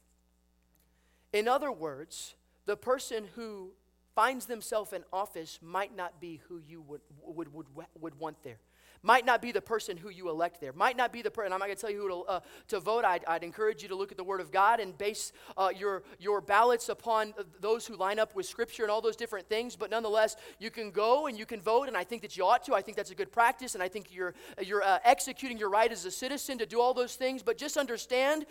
In 1.31 1.47
other 1.47 1.71
words, 1.71 2.35
the 2.65 2.77
person 2.77 3.25
who 3.35 3.71
finds 4.15 4.45
themselves 4.45 4.93
in 4.93 5.03
office 5.11 5.59
might 5.61 5.95
not 5.95 6.21
be 6.21 6.41
who 6.47 6.59
you 6.59 6.81
would, 6.81 7.01
would, 7.23 7.53
would, 7.53 7.65
would 7.99 8.19
want 8.19 8.43
there. 8.43 8.59
Might 9.05 9.25
not 9.25 9.41
be 9.41 9.51
the 9.51 9.61
person 9.61 9.97
who 9.97 10.07
you 10.07 10.29
elect 10.29 10.61
there. 10.61 10.71
Might 10.71 10.95
not 10.95 11.11
be 11.11 11.21
the 11.21 11.29
person, 11.29 11.51
I'm 11.51 11.59
not 11.59 11.65
going 11.65 11.75
to 11.75 11.81
tell 11.81 11.91
you 11.91 11.99
who 11.99 12.07
to, 12.07 12.15
uh, 12.21 12.39
to 12.69 12.79
vote. 12.79 13.03
I'd, 13.03 13.25
I'd, 13.25 13.43
encourage 13.43 13.83
you 13.83 13.89
to 13.89 13.95
look 13.95 14.11
at 14.11 14.17
the 14.17 14.23
Word 14.23 14.39
of 14.39 14.49
God 14.49 14.79
and 14.79 14.97
base 14.97 15.33
uh, 15.57 15.71
your, 15.77 16.03
your 16.19 16.39
ballots 16.39 16.87
upon 16.87 17.33
those 17.59 17.85
who 17.85 17.97
line 17.97 18.17
up 18.17 18.33
with 18.33 18.45
Scripture 18.45 18.83
and 18.83 18.91
all 18.91 19.01
those 19.01 19.17
different 19.17 19.49
things. 19.49 19.75
But 19.75 19.91
nonetheless, 19.91 20.37
you 20.57 20.71
can 20.71 20.89
go 20.89 21.27
and 21.27 21.37
you 21.37 21.45
can 21.45 21.59
vote, 21.59 21.89
and 21.89 21.97
I 21.97 22.05
think 22.05 22.21
that 22.21 22.37
you 22.37 22.45
ought 22.45 22.63
to. 22.63 22.73
I 22.73 22.81
think 22.81 22.95
that's 22.95 23.11
a 23.11 23.15
good 23.15 23.31
practice, 23.33 23.73
and 23.75 23.83
I 23.83 23.89
think 23.89 24.07
you're, 24.09 24.33
you're 24.61 24.81
uh, 24.81 24.99
executing 25.03 25.57
your 25.57 25.69
right 25.69 25.91
as 25.91 26.05
a 26.05 26.11
citizen 26.11 26.57
to 26.59 26.65
do 26.65 26.79
all 26.79 26.93
those 26.93 27.15
things. 27.15 27.43
But 27.43 27.57
just 27.57 27.75
understand, 27.75 28.45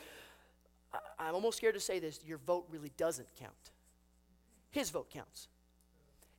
I'm 1.18 1.34
almost 1.34 1.56
scared 1.56 1.74
to 1.74 1.80
say 1.80 1.98
this, 1.98 2.20
your 2.26 2.38
vote 2.38 2.66
really 2.68 2.92
doesn't 2.98 3.28
count. 3.38 3.52
His 4.70 4.90
vote 4.90 5.08
counts. 5.08 5.48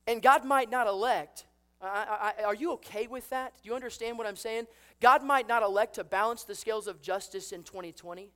And 0.06 0.22
God 0.22 0.44
might 0.44 0.70
not 0.70 0.86
elect. 0.86 1.46
I, 1.84 2.32
I, 2.38 2.44
are 2.44 2.54
you 2.54 2.72
okay 2.72 3.06
with 3.06 3.28
that? 3.30 3.54
Do 3.62 3.68
you 3.68 3.74
understand 3.74 4.18
what 4.18 4.26
I'm 4.26 4.36
saying? 4.36 4.66
God 5.00 5.22
might 5.22 5.48
not 5.48 5.62
elect 5.62 5.96
to 5.96 6.04
balance 6.04 6.44
the 6.44 6.54
scales 6.54 6.86
of 6.86 7.02
justice 7.02 7.52
in 7.52 7.62
2020. 7.62 8.30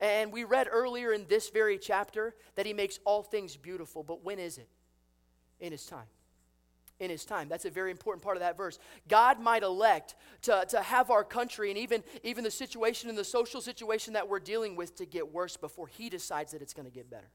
And 0.00 0.32
we 0.32 0.44
read 0.44 0.66
earlier 0.70 1.12
in 1.12 1.26
this 1.28 1.50
very 1.50 1.78
chapter 1.78 2.34
that 2.54 2.66
He 2.66 2.72
makes 2.72 2.98
all 3.04 3.22
things 3.22 3.56
beautiful. 3.56 4.02
But 4.02 4.24
when 4.24 4.38
is 4.38 4.58
it? 4.58 4.68
In 5.60 5.72
His 5.72 5.84
time. 5.84 6.06
In 6.98 7.10
His 7.10 7.24
time. 7.24 7.48
That's 7.48 7.66
a 7.66 7.70
very 7.70 7.90
important 7.90 8.24
part 8.24 8.36
of 8.36 8.40
that 8.40 8.56
verse. 8.56 8.78
God 9.08 9.40
might 9.40 9.62
elect 9.62 10.14
to, 10.42 10.64
to 10.70 10.80
have 10.80 11.10
our 11.10 11.24
country 11.24 11.70
and 11.70 11.78
even, 11.78 12.02
even 12.22 12.44
the 12.44 12.50
situation 12.50 13.10
and 13.10 13.18
the 13.18 13.24
social 13.24 13.60
situation 13.60 14.14
that 14.14 14.28
we're 14.28 14.40
dealing 14.40 14.74
with 14.74 14.96
to 14.96 15.04
get 15.04 15.32
worse 15.32 15.56
before 15.56 15.86
He 15.86 16.08
decides 16.08 16.52
that 16.52 16.62
it's 16.62 16.74
going 16.74 16.88
to 16.88 16.94
get 16.94 17.10
better. 17.10 17.28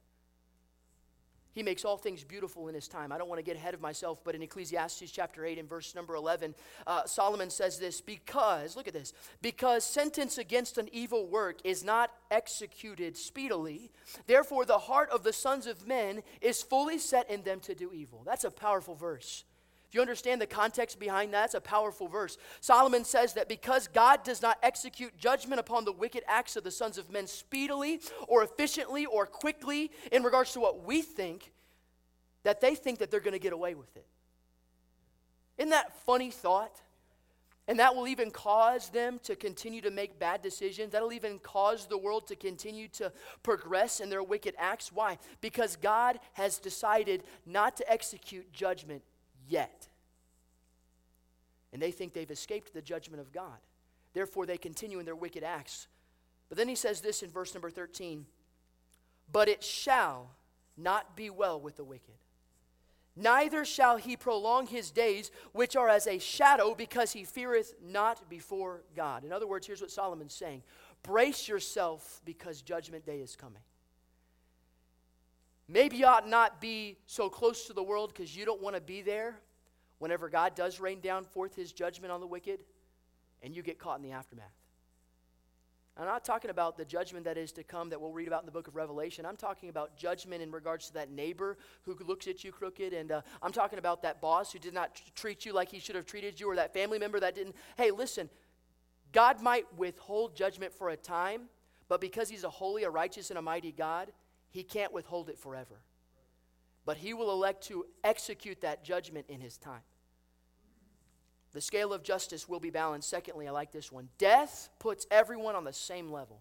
He 1.55 1.63
makes 1.63 1.85
all 1.85 1.95
things 1.95 2.25
beautiful 2.25 2.67
in 2.67 2.75
his 2.75 2.89
time. 2.89 3.13
I 3.13 3.17
don't 3.17 3.29
want 3.29 3.39
to 3.39 3.43
get 3.43 3.55
ahead 3.55 3.73
of 3.73 3.79
myself, 3.79 4.19
but 4.25 4.35
in 4.35 4.41
Ecclesiastes 4.41 5.09
chapter 5.09 5.45
8 5.45 5.57
and 5.57 5.69
verse 5.69 5.95
number 5.95 6.13
11, 6.15 6.53
uh, 6.85 7.05
Solomon 7.05 7.49
says 7.49 7.79
this 7.79 8.01
because, 8.01 8.75
look 8.75 8.89
at 8.89 8.93
this, 8.93 9.13
because 9.41 9.85
sentence 9.85 10.37
against 10.37 10.77
an 10.77 10.89
evil 10.91 11.25
work 11.25 11.59
is 11.63 11.81
not 11.81 12.11
executed 12.29 13.15
speedily, 13.15 13.89
therefore 14.27 14.65
the 14.65 14.79
heart 14.79 15.09
of 15.11 15.23
the 15.23 15.31
sons 15.31 15.65
of 15.65 15.87
men 15.87 16.23
is 16.41 16.61
fully 16.61 16.97
set 16.97 17.29
in 17.31 17.41
them 17.43 17.61
to 17.61 17.73
do 17.73 17.93
evil. 17.93 18.21
That's 18.25 18.43
a 18.43 18.51
powerful 18.51 18.95
verse. 18.95 19.45
If 19.87 19.93
you 19.93 20.01
understand 20.01 20.41
the 20.41 20.47
context 20.47 20.99
behind 20.99 21.33
that, 21.33 21.45
it's 21.45 21.53
a 21.53 21.61
powerful 21.61 22.07
verse. 22.07 22.37
Solomon 22.59 23.03
says 23.05 23.33
that 23.33 23.47
because 23.47 23.87
God 23.87 24.23
does 24.23 24.41
not 24.41 24.57
execute 24.63 25.17
judgment 25.17 25.59
upon 25.59 25.85
the 25.85 25.91
wicked 25.91 26.23
acts 26.27 26.55
of 26.55 26.63
the 26.63 26.71
sons 26.71 26.97
of 26.97 27.09
men 27.09 27.27
speedily 27.27 28.01
or 28.27 28.43
efficiently 28.43 29.05
or 29.05 29.25
quickly 29.25 29.91
in 30.11 30.23
regards 30.23 30.53
to 30.53 30.59
what 30.59 30.83
we 30.83 31.01
think, 31.01 31.51
that 32.43 32.61
they 32.61 32.75
think 32.75 32.99
that 32.99 33.11
they're 33.11 33.19
going 33.19 33.33
to 33.33 33.39
get 33.39 33.53
away 33.53 33.75
with 33.75 33.95
it. 33.95 34.05
Isn't 35.57 35.69
that 35.69 35.95
funny 36.05 36.31
thought? 36.31 36.81
And 37.67 37.79
that 37.79 37.95
will 37.95 38.07
even 38.07 38.29
cause 38.29 38.89
them 38.89 39.19
to 39.23 39.35
continue 39.35 39.81
to 39.81 39.89
make 39.89 40.19
bad 40.19 40.43
decisions. 40.43 40.91
That'll 40.91 41.13
even 41.13 41.39
cause 41.39 41.87
the 41.87 41.97
world 41.97 42.27
to 42.27 42.35
continue 42.35 42.87
to 42.89 43.11
progress 43.41 43.99
in 43.99 44.09
their 44.09 44.21
wicked 44.21 44.53
acts. 44.59 44.91
Why? 44.91 45.17
Because 45.41 45.75
God 45.75 46.19
has 46.33 46.59
decided 46.59 47.23
not 47.45 47.77
to 47.77 47.91
execute 47.91 48.53
judgment 48.53 49.01
yet. 49.47 49.87
And 51.73 51.81
they 51.81 51.91
think 51.91 52.13
they've 52.13 52.29
escaped 52.29 52.73
the 52.73 52.81
judgment 52.81 53.21
of 53.21 53.31
God. 53.31 53.59
Therefore, 54.13 54.45
they 54.45 54.57
continue 54.57 54.99
in 54.99 55.05
their 55.05 55.15
wicked 55.15 55.43
acts. 55.43 55.87
But 56.47 56.57
then 56.57 56.69
he 56.69 56.75
says 56.75 57.01
this 57.01 57.21
in 57.21 57.29
verse 57.29 57.53
number 57.53 57.69
13 57.69 58.25
But 59.31 59.49
it 59.49 59.63
shall 59.63 60.31
not 60.77 61.15
be 61.15 61.29
well 61.29 61.59
with 61.59 61.75
the 61.75 61.83
wicked. 61.83 62.15
Neither 63.15 63.63
shall 63.63 63.95
he 63.95 64.17
prolong 64.17 64.67
his 64.67 64.91
days, 64.91 65.31
which 65.53 65.75
are 65.75 65.87
as 65.87 66.05
a 66.05 66.19
shadow, 66.19 66.75
because 66.75 67.13
he 67.13 67.23
feareth 67.23 67.73
not 67.81 68.29
before 68.29 68.83
God. 68.93 69.23
In 69.23 69.31
other 69.31 69.47
words, 69.47 69.65
here's 69.65 69.81
what 69.81 69.91
Solomon's 69.91 70.33
saying 70.33 70.63
Brace 71.03 71.47
yourself, 71.47 72.21
because 72.25 72.61
judgment 72.61 73.05
day 73.05 73.19
is 73.19 73.35
coming. 73.35 73.61
Maybe 75.67 75.97
you 75.97 76.05
ought 76.05 76.27
not 76.27 76.61
be 76.61 76.97
so 77.05 77.29
close 77.29 77.65
to 77.67 77.73
the 77.73 77.83
world 77.83 78.13
because 78.13 78.35
you 78.35 78.45
don't 78.45 78.61
want 78.61 78.75
to 78.75 78.81
be 78.81 79.01
there 79.01 79.39
whenever 79.99 80.29
God 80.29 80.55
does 80.55 80.79
rain 80.79 80.99
down 80.99 81.23
forth 81.23 81.55
his 81.55 81.71
judgment 81.71 82.11
on 82.11 82.19
the 82.19 82.27
wicked 82.27 82.63
and 83.41 83.55
you 83.55 83.63
get 83.63 83.79
caught 83.79 83.97
in 83.97 84.03
the 84.03 84.11
aftermath. 84.11 84.53
I'm 85.97 86.05
not 86.05 86.25
talking 86.25 86.51
about 86.51 86.75
the 86.75 86.83
judgment 86.83 87.23
that 87.23 87.37
is 87.37 87.53
to 87.53 87.63
come 87.63 87.89
that 87.89 88.01
we'll 88.01 88.11
read 88.11 88.27
about 88.27 88.41
in 88.41 88.45
the 88.45 88.51
book 88.51 88.67
of 88.67 88.75
Revelation. 88.75 89.25
I'm 89.25 89.37
talking 89.37 89.69
about 89.69 89.95
judgment 89.95 90.41
in 90.41 90.51
regards 90.51 90.87
to 90.87 90.93
that 90.95 91.09
neighbor 91.09 91.57
who 91.83 91.97
looks 92.05 92.27
at 92.27 92.43
you 92.43 92.51
crooked. 92.51 92.91
And 92.91 93.13
uh, 93.13 93.21
I'm 93.41 93.53
talking 93.53 93.79
about 93.79 94.01
that 94.01 94.19
boss 94.19 94.51
who 94.51 94.59
did 94.59 94.73
not 94.73 94.95
t- 94.95 95.03
treat 95.15 95.45
you 95.45 95.53
like 95.53 95.71
he 95.71 95.79
should 95.79 95.95
have 95.95 96.05
treated 96.05 96.37
you, 96.37 96.49
or 96.49 96.55
that 96.57 96.73
family 96.73 96.99
member 96.99 97.17
that 97.21 97.33
didn't. 97.33 97.55
Hey, 97.77 97.91
listen, 97.91 98.29
God 99.13 99.41
might 99.41 99.65
withhold 99.77 100.35
judgment 100.35 100.73
for 100.73 100.89
a 100.89 100.97
time, 100.97 101.43
But 101.87 102.01
because 102.01 102.29
he's 102.29 102.43
a 102.43 102.49
holy, 102.49 102.83
a 102.83 102.89
righteous, 102.89 103.29
and 103.29 103.37
a 103.39 103.41
mighty 103.41 103.71
God, 103.71 104.11
he 104.55 104.63
can't 104.63 104.93
withhold 104.93 105.27
it 105.27 105.37
forever. 105.37 105.81
But 106.85 106.95
he 106.95 107.13
will 107.13 107.29
elect 107.29 107.65
to 107.65 107.85
execute 108.05 108.61
that 108.61 108.85
judgment 108.85 109.25
in 109.27 109.41
his 109.41 109.57
time. 109.57 109.81
The 111.51 111.59
scale 111.59 111.91
of 111.91 112.03
justice 112.03 112.47
will 112.47 112.61
be 112.61 112.69
balanced. 112.69 113.09
Secondly, 113.09 113.49
I 113.49 113.51
like 113.51 113.73
this 113.73 113.91
one 113.91 114.07
death 114.17 114.69
puts 114.79 115.05
everyone 115.11 115.55
on 115.55 115.65
the 115.65 115.73
same 115.73 116.09
level. 116.09 116.39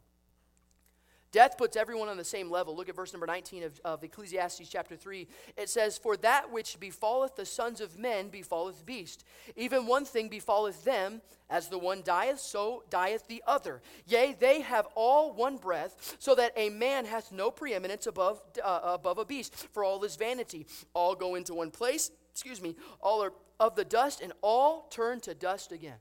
Death 1.35 1.59
puts 1.59 1.77
everyone 1.77 2.09
on 2.09 2.17
the 2.17 2.23
same 2.23 2.49
level. 2.49 2.77
Look 2.77 2.89
at 2.89 2.95
verse 2.95 3.13
number 3.13 3.27
19 3.27 3.65
of, 3.65 3.81
of 3.85 4.05
Ecclesiastes 4.05 4.69
chapter 4.69 4.95
3. 4.95 5.27
It 5.57 5.69
says, 5.69 5.99
For 5.99 6.17
that 6.19 6.53
which 6.53 6.79
befalleth 6.79 7.35
the 7.35 7.45
sons 7.45 7.81
of 7.81 7.99
men 7.99 8.29
befalleth 8.29 8.87
beast. 8.87 9.25
Even 9.57 9.89
one 9.89 10.05
thing 10.05 10.29
befalleth 10.29 10.85
them, 10.85 11.23
as 11.51 11.67
the 11.67 11.77
one 11.77 12.03
dieth, 12.05 12.39
so 12.39 12.85
dieth 12.89 13.27
the 13.27 13.43
other. 13.49 13.83
Yea, 14.07 14.37
they 14.39 14.61
have 14.61 14.87
all 14.95 15.33
one 15.33 15.57
breath, 15.57 16.15
so 16.21 16.37
that 16.37 16.53
a 16.55 16.71
man 16.71 17.05
hath 17.05 17.33
no 17.33 17.51
preeminence 17.51 18.07
above, 18.07 18.41
uh, 18.63 18.79
above 18.85 19.19
a 19.19 19.25
beast. 19.25 19.57
For 19.73 19.83
all 19.83 20.05
is 20.05 20.15
vanity. 20.15 20.69
All 20.95 21.17
go 21.17 21.35
into 21.35 21.53
one 21.53 21.73
place, 21.73 22.13
excuse 22.31 22.63
me, 22.63 22.77
all 23.01 23.21
are 23.25 23.33
of 23.59 23.75
the 23.75 23.85
dust, 23.85 24.21
and 24.21 24.33
all 24.41 24.87
turn 24.89 25.19
to 25.23 25.35
dust 25.35 25.73
again. 25.73 25.99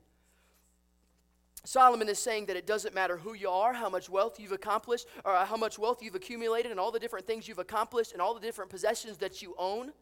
Solomon 1.64 2.10
is 2.10 2.18
saying 2.18 2.46
that 2.46 2.56
it 2.56 2.66
doesn't 2.66 2.94
matter 2.94 3.16
who 3.16 3.32
you 3.32 3.48
are, 3.48 3.72
how 3.72 3.88
much 3.88 4.10
wealth 4.10 4.38
you've 4.38 4.52
accomplished, 4.52 5.06
or 5.24 5.34
uh, 5.34 5.46
how 5.46 5.56
much 5.56 5.78
wealth 5.78 6.02
you've 6.02 6.14
accumulated, 6.14 6.70
and 6.70 6.78
all 6.78 6.92
the 6.92 6.98
different 6.98 7.26
things 7.26 7.48
you've 7.48 7.58
accomplished, 7.58 8.12
and 8.12 8.20
all 8.20 8.34
the 8.34 8.40
different 8.40 8.70
possessions 8.70 9.16
that 9.18 9.40
you 9.40 9.54
own. 9.58 9.92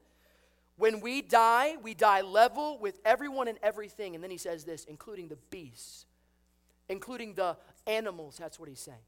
When 0.77 1.01
we 1.01 1.23
die, 1.23 1.77
we 1.81 1.95
die 1.95 2.23
level 2.23 2.79
with 2.81 2.99
everyone 3.05 3.47
and 3.47 3.59
everything. 3.63 4.17
And 4.17 4.25
then 4.25 4.31
he 4.33 4.39
says 4.39 4.65
this, 4.65 4.85
including 4.85 5.29
the 5.29 5.39
beasts, 5.51 6.07
including 6.89 7.35
the 7.35 7.57
animals. 7.87 8.37
That's 8.39 8.59
what 8.59 8.69
he's 8.69 8.81
saying. 8.81 8.99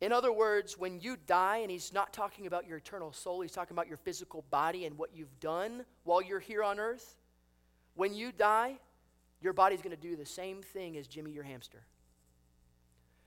In 0.00 0.12
other 0.12 0.32
words, 0.32 0.78
when 0.78 1.00
you 1.00 1.16
die, 1.26 1.58
and 1.58 1.70
he's 1.70 1.92
not 1.92 2.12
talking 2.12 2.46
about 2.46 2.68
your 2.68 2.78
eternal 2.78 3.12
soul, 3.12 3.40
he's 3.40 3.52
talking 3.52 3.74
about 3.74 3.88
your 3.88 3.96
physical 3.96 4.44
body 4.50 4.84
and 4.84 4.96
what 4.98 5.10
you've 5.14 5.40
done 5.40 5.84
while 6.04 6.22
you're 6.22 6.40
here 6.40 6.62
on 6.62 6.78
earth. 6.78 7.16
When 7.94 8.14
you 8.14 8.32
die, 8.32 8.78
your 9.42 9.52
body's 9.52 9.82
going 9.82 9.94
to 9.94 10.00
do 10.00 10.16
the 10.16 10.26
same 10.26 10.62
thing 10.62 10.96
as 10.96 11.06
Jimmy, 11.06 11.32
your 11.32 11.44
hamster. 11.44 11.82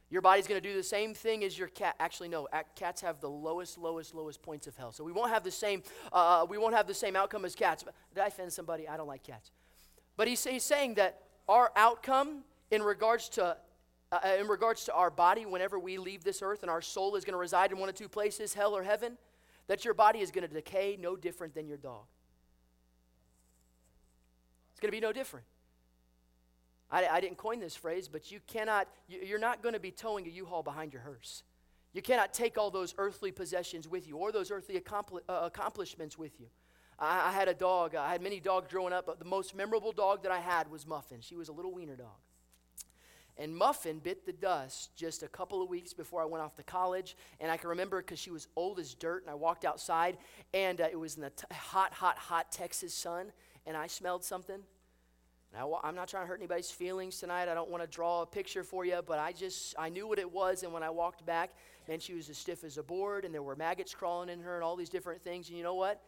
Your 0.10 0.22
body's 0.22 0.48
going 0.48 0.62
to 0.62 0.68
do 0.68 0.76
the 0.76 0.84
same 0.84 1.14
thing 1.14 1.44
as 1.44 1.58
your 1.58 1.68
cat. 1.68 1.96
Actually, 2.00 2.30
no. 2.30 2.48
Cats 2.76 3.02
have 3.02 3.20
the 3.20 3.30
lowest, 3.30 3.78
lowest, 3.78 4.14
lowest 4.14 4.42
points 4.42 4.68
of 4.68 4.76
hell. 4.76 4.92
So 4.92 5.04
we 5.04 5.12
won't 5.12 5.32
have 5.32 5.44
the 5.44 5.52
same. 5.52 5.82
Uh, 6.14 6.46
we 6.48 6.58
won't 6.58 6.76
have 6.76 6.88
the 6.88 6.94
same 6.94 7.16
outcome 7.16 7.44
as 7.44 7.56
cats. 7.56 7.84
Did 8.14 8.22
I 8.22 8.28
offend 8.28 8.54
somebody? 8.54 8.88
I 8.88 8.98
don't 8.98 9.08
like 9.08 9.24
cats. 9.24 9.52
But 10.16 10.28
he's, 10.28 10.44
he's 10.44 10.64
saying 10.64 10.94
that 10.96 11.22
our 11.50 11.72
outcome 11.76 12.44
in 12.72 12.82
regards 12.84 13.30
to 13.30 13.58
uh, 14.12 14.20
uh, 14.24 14.36
in 14.40 14.48
regards 14.48 14.86
to 14.86 14.94
our 14.94 15.10
body, 15.10 15.46
whenever 15.46 15.80
we 15.80 15.98
leave 15.98 16.24
this 16.24 16.42
earth, 16.42 16.62
and 16.62 16.70
our 16.70 16.82
soul 16.82 17.16
is 17.16 17.26
going 17.26 17.34
to 17.34 17.40
reside 17.40 17.72
in 17.72 17.80
one 17.80 17.90
of 17.90 17.96
two 17.96 18.08
places, 18.08 18.54
hell 18.54 18.76
or 18.78 18.84
heaven, 18.84 19.18
that 19.68 19.84
your 19.84 19.96
body 19.96 20.20
is 20.20 20.30
going 20.32 20.48
to 20.48 20.54
decay 20.54 20.98
no 21.00 21.16
different 21.16 21.56
than 21.56 21.68
your 21.68 21.78
dog. 21.78 22.04
It's 24.72 24.80
going 24.80 24.90
to 24.90 24.96
be 24.96 25.02
no 25.02 25.12
different. 25.12 25.46
I, 26.92 27.08
I 27.08 27.20
didn't 27.20 27.38
coin 27.38 27.60
this 27.60 27.76
phrase, 27.76 28.08
but 28.08 28.32
you 28.32 28.40
cannot, 28.48 28.88
you're 29.08 29.40
not 29.40 29.62
going 29.62 29.74
to 29.74 29.80
be 29.80 29.92
towing 29.92 30.28
a 30.28 30.30
U-Haul 30.30 30.64
behind 30.64 30.94
your 30.94 31.02
hearse. 31.02 31.44
You 31.94 32.02
cannot 32.02 32.34
take 32.34 32.58
all 32.58 32.72
those 32.72 32.94
earthly 32.98 33.32
possessions 33.32 33.88
with 33.88 34.08
you 34.08 34.18
or 34.18 34.32
those 34.32 34.52
earthly 34.52 34.76
accompli- 34.76 35.22
uh, 35.30 35.42
accomplishments 35.44 36.18
with 36.18 36.40
you. 36.40 36.48
I, 37.00 37.30
I, 37.30 37.32
had 37.32 37.48
a 37.48 37.54
dog. 37.54 37.96
I 37.96 38.12
had 38.12 38.22
many 38.22 38.40
dogs 38.40 38.68
growing 38.70 38.94
up, 38.94 39.06
but 39.06 39.20
the 39.20 39.26
most 39.26 39.56
memorable 39.56 39.92
dog 39.92 40.24
that 40.24 40.32
I 40.32 40.40
had 40.40 40.70
was 40.70 40.86
Muffin. 40.86 41.22
She 41.22 41.36
was 41.36 41.48
a 41.48 41.54
little 41.54 41.74
wiener 41.74 41.96
dog. 41.96 42.18
And 43.38 43.56
Muffin 43.56 44.00
bit 44.00 44.26
the 44.26 44.34
dust 44.34 44.96
just 44.96 45.24
a 45.24 45.28
couple 45.28 45.62
of 45.62 45.70
weeks 45.70 45.94
before 45.94 46.22
I 46.22 46.26
went 46.26 46.44
off 46.44 46.56
to 46.56 46.64
college. 46.64 47.18
And 47.40 47.52
I 47.52 47.58
can 47.58 47.70
remember 47.70 48.02
because 48.02 48.20
she 48.20 48.32
was 48.32 48.48
old 48.56 48.80
as 48.80 48.94
dirt. 48.94 49.24
And 49.24 49.32
I 49.32 49.36
walked 49.36 49.66
outside, 49.66 50.18
and 50.54 50.80
uh, 50.80 50.88
it 50.90 50.98
was 50.98 51.16
in 51.16 51.22
the 51.22 51.32
t- 51.32 51.46
hot, 51.52 51.94
hot, 51.94 52.18
hot 52.18 52.52
Texas 52.52 52.94
sun. 52.94 53.32
And 53.66 53.76
I 53.76 53.88
smelled 53.88 54.24
something. 54.24 54.60
Now, 55.56 55.80
I'm 55.84 55.96
not 55.96 56.10
trying 56.10 56.24
to 56.24 56.28
hurt 56.28 56.40
anybody's 56.40 56.70
feelings 56.70 57.18
tonight. 57.18 57.48
I 57.48 57.54
don't 57.54 57.70
want 57.70 57.82
to 57.82 57.88
draw 57.88 58.24
a 58.24 58.26
picture 58.26 58.62
for 58.62 58.84
you, 58.84 59.00
but 59.08 59.20
I 59.20 59.32
just, 59.32 59.74
I 59.80 59.88
knew 59.88 60.06
what 60.06 60.20
it 60.20 60.30
was. 60.30 60.64
And 60.64 60.74
when 60.74 60.84
I 60.84 60.90
walked 60.90 61.26
back, 61.26 61.52
man, 61.88 62.00
she 62.00 62.14
was 62.14 62.30
as 62.30 62.38
stiff 62.38 62.66
as 62.66 62.78
a 62.78 62.84
board, 62.84 63.24
and 63.24 63.34
there 63.34 63.42
were 63.42 63.56
maggots 63.56 63.96
crawling 63.96 64.28
in 64.28 64.42
her 64.42 64.56
and 64.56 64.64
all 64.66 64.76
these 64.76 64.90
different 64.90 65.24
things. 65.24 65.48
And 65.48 65.58
you 65.58 65.64
know 65.64 65.76
what? 65.76 66.02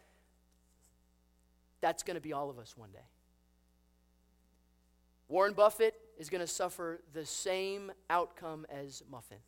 That's 1.80 2.02
going 2.02 2.16
to 2.16 2.20
be 2.20 2.34
all 2.34 2.50
of 2.50 2.58
us 2.58 2.76
one 2.76 2.90
day. 2.90 3.06
Warren 5.28 5.54
Buffett 5.54 5.94
is 6.18 6.28
going 6.28 6.40
to 6.42 6.46
suffer 6.46 7.00
the 7.14 7.24
same 7.24 7.90
outcome 8.10 8.66
as 8.68 9.02
Muffin. 9.10 9.38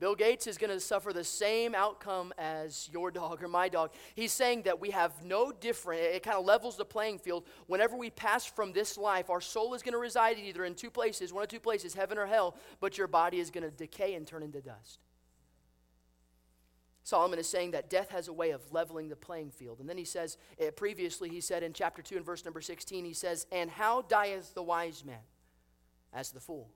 Bill 0.00 0.14
Gates 0.14 0.46
is 0.46 0.56
going 0.56 0.70
to 0.70 0.80
suffer 0.80 1.12
the 1.12 1.22
same 1.22 1.74
outcome 1.74 2.32
as 2.38 2.88
your 2.90 3.10
dog 3.10 3.42
or 3.42 3.48
my 3.48 3.68
dog. 3.68 3.90
He's 4.14 4.32
saying 4.32 4.62
that 4.62 4.80
we 4.80 4.90
have 4.90 5.12
no 5.22 5.52
different, 5.52 6.00
it 6.00 6.22
kind 6.22 6.38
of 6.38 6.46
levels 6.46 6.78
the 6.78 6.86
playing 6.86 7.18
field. 7.18 7.44
Whenever 7.66 7.96
we 7.96 8.08
pass 8.08 8.46
from 8.46 8.72
this 8.72 8.96
life, 8.96 9.28
our 9.28 9.42
soul 9.42 9.74
is 9.74 9.82
going 9.82 9.92
to 9.92 9.98
reside 9.98 10.38
either 10.38 10.64
in 10.64 10.74
two 10.74 10.90
places, 10.90 11.34
one 11.34 11.42
of 11.42 11.50
two 11.50 11.60
places, 11.60 11.92
heaven 11.92 12.16
or 12.16 12.24
hell, 12.24 12.56
but 12.80 12.96
your 12.96 13.08
body 13.08 13.40
is 13.40 13.50
going 13.50 13.62
to 13.62 13.70
decay 13.70 14.14
and 14.14 14.26
turn 14.26 14.42
into 14.42 14.62
dust. 14.62 15.00
Solomon 17.02 17.38
is 17.38 17.48
saying 17.48 17.72
that 17.72 17.90
death 17.90 18.08
has 18.10 18.28
a 18.28 18.32
way 18.32 18.50
of 18.50 18.72
leveling 18.72 19.10
the 19.10 19.16
playing 19.16 19.50
field. 19.50 19.80
And 19.80 19.88
then 19.88 19.98
he 19.98 20.04
says, 20.04 20.38
uh, 20.60 20.70
previously, 20.70 21.28
he 21.28 21.42
said 21.42 21.62
in 21.62 21.74
chapter 21.74 22.00
2 22.00 22.16
and 22.16 22.24
verse 22.24 22.44
number 22.44 22.62
16, 22.62 23.04
he 23.04 23.12
says, 23.12 23.46
And 23.52 23.68
how 23.68 24.02
dieth 24.02 24.54
the 24.54 24.62
wise 24.62 25.04
man? 25.04 25.20
As 26.12 26.30
the 26.30 26.40
fool. 26.40 26.70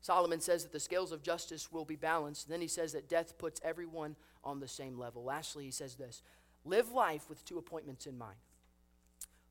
Solomon 0.00 0.40
says 0.40 0.62
that 0.62 0.72
the 0.72 0.80
scales 0.80 1.12
of 1.12 1.22
justice 1.22 1.70
will 1.70 1.84
be 1.84 1.96
balanced. 1.96 2.46
And 2.46 2.52
then 2.52 2.60
he 2.60 2.68
says 2.68 2.92
that 2.92 3.08
death 3.08 3.36
puts 3.38 3.60
everyone 3.62 4.16
on 4.42 4.60
the 4.60 4.68
same 4.68 4.98
level. 4.98 5.24
Lastly, 5.24 5.64
he 5.64 5.70
says 5.70 5.96
this 5.96 6.22
live 6.64 6.90
life 6.90 7.28
with 7.28 7.44
two 7.44 7.58
appointments 7.58 8.06
in 8.06 8.16
mind. 8.16 8.36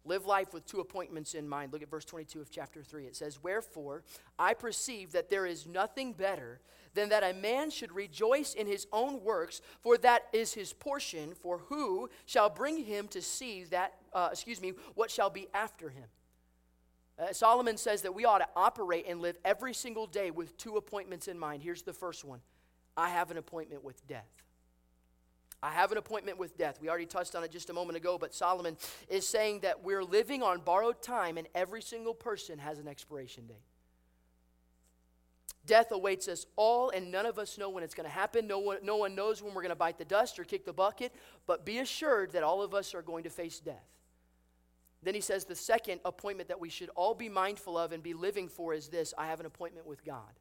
Live 0.06 0.26
life 0.26 0.54
with 0.54 0.66
two 0.66 0.80
appointments 0.80 1.36
in 1.36 1.48
mind. 1.48 1.74
Look 1.74 1.84
at 1.84 1.90
verse 1.90 2.06
22 2.06 2.42
of 2.42 2.50
chapter 2.50 2.82
3. 2.82 3.06
It 3.06 3.16
says, 3.16 3.44
Wherefore 3.44 4.04
I 4.38 4.54
perceive 4.54 5.12
that 5.12 5.30
there 5.30 5.46
is 5.46 5.68
nothing 5.68 6.14
better 6.14 6.62
than 6.94 7.10
that 7.10 7.24
a 7.24 7.34
man 7.34 7.70
should 7.70 7.92
rejoice 7.92 8.54
in 8.54 8.66
his 8.66 8.88
own 8.92 9.22
works, 9.24 9.62
for 9.82 9.98
that 9.98 10.24
is 10.34 10.54
his 10.54 10.74
portion. 10.74 11.34
For 11.36 11.60
who 11.60 12.10
shall 12.26 12.50
bring 12.50 12.84
him 12.86 13.08
to 13.10 13.22
see 13.22 13.66
that, 13.66 13.94
uh, 14.14 14.30
excuse 14.32 14.62
me, 14.62 14.74
what 14.96 15.12
shall 15.12 15.30
be 15.30 15.48
after 15.54 15.90
him? 15.90 16.06
Uh, 17.20 17.34
Solomon 17.34 17.78
says 17.78 18.04
that 18.04 18.14
we 18.14 18.24
ought 18.26 18.38
to 18.38 18.48
operate 18.56 19.06
and 19.08 19.22
live 19.22 19.38
every 19.44 19.74
single 19.74 20.08
day 20.08 20.32
with 20.32 20.56
two 20.58 20.78
appointments 20.78 21.28
in 21.28 21.38
mind. 21.38 21.62
Here's 21.62 21.82
the 21.82 21.94
first 21.94 22.24
one 22.24 22.40
I 22.96 23.10
have 23.10 23.32
an 23.32 23.38
appointment 23.38 23.84
with 23.84 24.06
death. 24.08 24.30
I 25.62 25.72
have 25.72 25.92
an 25.92 25.98
appointment 25.98 26.38
with 26.38 26.58
death. 26.58 26.80
We 26.82 26.88
already 26.88 27.06
touched 27.06 27.36
on 27.36 27.44
it 27.44 27.52
just 27.52 27.70
a 27.70 27.74
moment 27.74 27.98
ago, 27.98 28.18
but 28.18 28.34
Solomon 28.34 28.78
is 29.10 29.28
saying 29.28 29.60
that 29.62 29.84
we're 29.84 30.04
living 30.04 30.42
on 30.42 30.62
borrowed 30.62 31.02
time 31.02 31.38
and 31.38 31.48
every 31.54 31.82
single 31.82 32.14
person 32.14 32.60
has 32.60 32.80
an 32.80 32.88
expiration 32.88 33.46
date. 33.46 33.58
Death 35.66 35.92
awaits 35.92 36.30
us 36.30 36.46
all, 36.56 36.90
and 36.90 37.12
none 37.12 37.26
of 37.26 37.38
us 37.38 37.58
know 37.58 37.70
when 37.70 37.84
it's 37.84 37.94
going 37.94 38.08
to 38.08 38.14
happen. 38.14 38.48
No 38.48 38.60
one, 38.60 38.78
no 38.82 38.96
one 38.96 39.14
knows 39.14 39.44
when 39.44 39.54
we're 39.54 39.62
going 39.62 39.70
to 39.70 39.76
bite 39.76 39.98
the 39.98 40.06
dust 40.06 40.40
or 40.40 40.46
kick 40.46 40.66
the 40.66 40.74
bucket, 40.74 41.14
but 41.46 41.66
be 41.66 41.80
assured 41.80 42.32
that 42.32 42.42
all 42.42 42.64
of 42.64 42.74
us 42.74 42.96
are 42.96 43.02
going 43.02 43.26
to 43.26 43.30
face 43.30 43.60
death. 43.60 43.86
Then 45.02 45.16
he 45.16 45.22
says 45.22 45.46
the 45.46 45.56
second 45.56 46.02
appointment 46.04 46.50
that 46.50 46.60
we 46.60 46.70
should 46.70 46.90
all 46.96 47.14
be 47.14 47.30
mindful 47.30 47.78
of 47.78 47.92
and 47.92 48.04
be 48.04 48.14
living 48.14 48.50
for 48.50 48.74
is 48.74 48.90
this 48.90 49.14
I 49.18 49.28
have 49.28 49.40
an 49.40 49.46
appointment 49.46 49.88
with 49.88 50.04
God. 50.04 50.40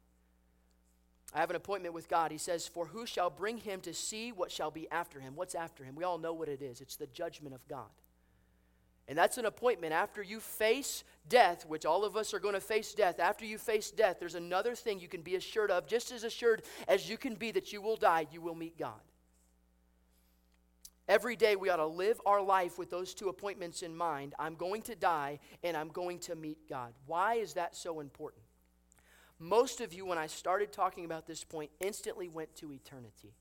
I 1.33 1.39
have 1.39 1.49
an 1.49 1.55
appointment 1.55 1.93
with 1.93 2.09
God. 2.09 2.31
He 2.31 2.37
says, 2.37 2.67
For 2.67 2.87
who 2.87 3.05
shall 3.05 3.29
bring 3.29 3.57
him 3.57 3.81
to 3.81 3.93
see 3.93 4.31
what 4.31 4.51
shall 4.51 4.71
be 4.71 4.89
after 4.89 5.19
him? 5.19 5.35
What's 5.35 5.55
after 5.55 5.83
him? 5.83 5.95
We 5.95 6.03
all 6.03 6.17
know 6.17 6.33
what 6.33 6.49
it 6.49 6.61
is 6.61 6.81
it's 6.81 6.95
the 6.95 7.07
judgment 7.07 7.55
of 7.55 7.67
God. 7.67 7.89
And 9.07 9.17
that's 9.17 9.39
an 9.39 9.45
appointment. 9.45 9.91
After 9.91 10.21
you 10.21 10.39
face 10.39 11.03
death, 11.27 11.65
which 11.65 11.83
all 11.83 12.05
of 12.05 12.15
us 12.15 12.31
are 12.33 12.39
going 12.39 12.53
to 12.53 12.61
face 12.61 12.93
death, 12.93 13.19
after 13.19 13.43
you 13.43 13.57
face 13.57 13.89
death, 13.89 14.17
there's 14.19 14.35
another 14.35 14.75
thing 14.75 14.99
you 14.99 15.07
can 15.07 15.23
be 15.23 15.35
assured 15.35 15.71
of, 15.71 15.87
just 15.87 16.11
as 16.11 16.23
assured 16.23 16.61
as 16.87 17.09
you 17.09 17.17
can 17.17 17.33
be 17.33 17.49
that 17.51 17.73
you 17.73 17.81
will 17.81 17.95
die, 17.95 18.27
you 18.31 18.39
will 18.39 18.53
meet 18.53 18.77
God. 18.77 19.01
Every 21.09 21.35
day 21.35 21.55
we 21.55 21.69
ought 21.69 21.77
to 21.77 21.87
live 21.87 22.21
our 22.23 22.39
life 22.39 22.77
with 22.77 22.91
those 22.91 23.15
two 23.15 23.29
appointments 23.29 23.81
in 23.81 23.95
mind. 23.95 24.35
I'm 24.37 24.53
going 24.53 24.83
to 24.83 24.95
die 24.95 25.39
and 25.63 25.75
I'm 25.75 25.87
going 25.87 26.19
to 26.19 26.35
meet 26.35 26.69
God. 26.69 26.93
Why 27.07 27.35
is 27.35 27.53
that 27.53 27.75
so 27.75 27.99
important? 27.99 28.43
Most 29.39 29.81
of 29.81 29.91
you, 29.91 30.05
when 30.05 30.19
I 30.19 30.27
started 30.27 30.71
talking 30.71 31.05
about 31.05 31.25
this 31.25 31.43
point, 31.43 31.71
instantly 31.79 32.29
went 32.29 32.55
to 32.57 32.71
eternity. 32.71 33.33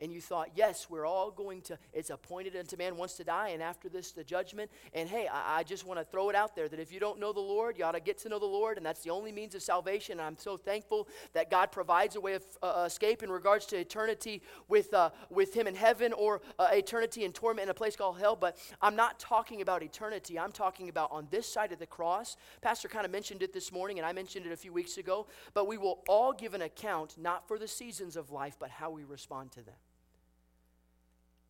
And 0.00 0.12
you 0.12 0.20
thought, 0.20 0.50
yes, 0.54 0.88
we're 0.88 1.06
all 1.06 1.30
going 1.30 1.60
to, 1.62 1.78
it's 1.92 2.10
appointed 2.10 2.54
unto 2.56 2.76
man 2.76 2.96
once 2.96 3.14
to 3.14 3.24
die, 3.24 3.48
and 3.48 3.62
after 3.62 3.88
this, 3.88 4.12
the 4.12 4.24
judgment. 4.24 4.70
And 4.94 5.08
hey, 5.08 5.26
I, 5.26 5.58
I 5.58 5.62
just 5.62 5.84
want 5.86 5.98
to 5.98 6.04
throw 6.04 6.30
it 6.30 6.36
out 6.36 6.54
there 6.54 6.68
that 6.68 6.78
if 6.78 6.92
you 6.92 7.00
don't 7.00 7.18
know 7.18 7.32
the 7.32 7.40
Lord, 7.40 7.76
you 7.78 7.84
ought 7.84 7.92
to 7.92 8.00
get 8.00 8.18
to 8.18 8.28
know 8.28 8.38
the 8.38 8.46
Lord, 8.46 8.76
and 8.76 8.86
that's 8.86 9.02
the 9.02 9.10
only 9.10 9.32
means 9.32 9.54
of 9.54 9.62
salvation. 9.62 10.18
And 10.18 10.22
I'm 10.22 10.38
so 10.38 10.56
thankful 10.56 11.08
that 11.32 11.50
God 11.50 11.72
provides 11.72 12.16
a 12.16 12.20
way 12.20 12.34
of 12.34 12.44
uh, 12.62 12.84
escape 12.86 13.22
in 13.22 13.30
regards 13.30 13.66
to 13.66 13.76
eternity 13.76 14.42
with, 14.68 14.94
uh, 14.94 15.10
with 15.30 15.54
Him 15.54 15.66
in 15.66 15.74
heaven 15.74 16.12
or 16.12 16.42
uh, 16.58 16.68
eternity 16.72 17.24
in 17.24 17.32
torment 17.32 17.64
in 17.64 17.70
a 17.70 17.74
place 17.74 17.96
called 17.96 18.18
hell. 18.18 18.36
But 18.36 18.56
I'm 18.80 18.96
not 18.96 19.18
talking 19.18 19.62
about 19.62 19.82
eternity. 19.82 20.38
I'm 20.38 20.52
talking 20.52 20.88
about 20.88 21.10
on 21.10 21.26
this 21.30 21.46
side 21.52 21.72
of 21.72 21.78
the 21.78 21.86
cross. 21.86 22.36
Pastor 22.60 22.88
kind 22.88 23.04
of 23.04 23.10
mentioned 23.10 23.42
it 23.42 23.52
this 23.52 23.72
morning, 23.72 23.98
and 23.98 24.06
I 24.06 24.12
mentioned 24.12 24.46
it 24.46 24.52
a 24.52 24.56
few 24.56 24.72
weeks 24.72 24.96
ago. 24.96 25.26
But 25.54 25.66
we 25.66 25.76
will 25.76 26.02
all 26.08 26.32
give 26.32 26.54
an 26.54 26.62
account, 26.62 27.16
not 27.18 27.48
for 27.48 27.58
the 27.58 27.68
seasons 27.68 28.16
of 28.16 28.30
life, 28.30 28.56
but 28.58 28.70
how 28.70 28.90
we 28.90 29.04
respond 29.04 29.50
to 29.52 29.62
them. 29.62 29.74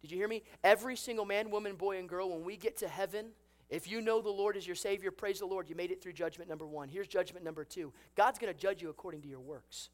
Did 0.00 0.10
you 0.10 0.16
hear 0.16 0.28
me? 0.28 0.44
Every 0.62 0.96
single 0.96 1.24
man, 1.24 1.50
woman, 1.50 1.74
boy, 1.76 1.98
and 1.98 2.08
girl, 2.08 2.30
when 2.30 2.44
we 2.44 2.56
get 2.56 2.76
to 2.78 2.88
heaven, 2.88 3.30
if 3.68 3.88
you 3.88 4.00
know 4.00 4.22
the 4.22 4.30
Lord 4.30 4.56
as 4.56 4.66
your 4.66 4.76
Savior, 4.76 5.10
praise 5.10 5.40
the 5.40 5.46
Lord, 5.46 5.68
you 5.68 5.74
made 5.74 5.90
it 5.90 6.02
through 6.02 6.14
judgment 6.14 6.48
number 6.48 6.66
one. 6.66 6.88
Here's 6.88 7.08
judgment 7.08 7.44
number 7.44 7.64
two 7.64 7.92
God's 8.16 8.38
going 8.38 8.52
to 8.52 8.58
judge 8.58 8.80
you 8.80 8.88
according 8.88 9.22
to 9.22 9.28
your 9.28 9.40
works. 9.40 9.90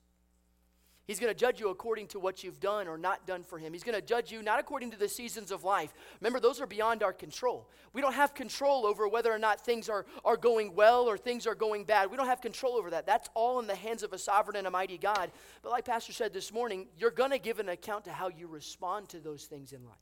He's 1.07 1.21
going 1.21 1.33
to 1.33 1.39
judge 1.39 1.61
you 1.61 1.69
according 1.69 2.07
to 2.09 2.19
what 2.19 2.43
you've 2.43 2.61
done 2.61 2.89
or 2.89 2.97
not 2.97 3.27
done 3.27 3.43
for 3.43 3.59
Him. 3.59 3.75
He's 3.75 3.83
going 3.83 3.95
to 3.95 4.05
judge 4.05 4.33
you 4.33 4.43
not 4.43 4.59
according 4.59 4.91
to 4.93 4.97
the 4.97 5.09
seasons 5.09 5.51
of 5.51 5.63
life. 5.63 5.93
Remember, 6.21 6.41
those 6.41 6.63
are 6.63 6.67
beyond 6.67 7.03
our 7.03 7.13
control. 7.13 7.69
We 7.93 8.01
don't 8.01 8.15
have 8.15 8.33
control 8.35 8.87
over 8.87 9.07
whether 9.07 9.31
or 9.31 9.39
not 9.39 9.61
things 9.61 9.91
are, 9.91 10.07
are 10.25 10.39
going 10.39 10.75
well 10.75 11.03
or 11.03 11.19
things 11.19 11.47
are 11.47 11.55
going 11.55 11.85
bad. 11.85 12.11
We 12.11 12.17
don't 12.17 12.27
have 12.27 12.41
control 12.41 12.77
over 12.77 12.89
that. 12.91 13.05
That's 13.05 13.29
all 13.35 13.61
in 13.61 13.67
the 13.67 13.75
hands 13.75 14.03
of 14.03 14.15
a 14.15 14.19
sovereign 14.19 14.57
and 14.57 14.67
a 14.67 14.71
mighty 14.71 14.97
God. 14.97 15.31
But 15.63 15.73
like 15.73 15.85
Pastor 15.85 16.15
said 16.15 16.33
this 16.33 16.51
morning, 16.51 16.87
you're 16.97 17.11
going 17.11 17.33
to 17.33 17.39
give 17.39 17.59
an 17.59 17.69
account 17.69 18.07
to 18.07 18.13
how 18.13 18.29
you 18.29 18.47
respond 18.47 19.11
to 19.11 19.21
those 19.21 19.45
things 19.45 19.73
in 19.73 19.85
life. 19.85 19.95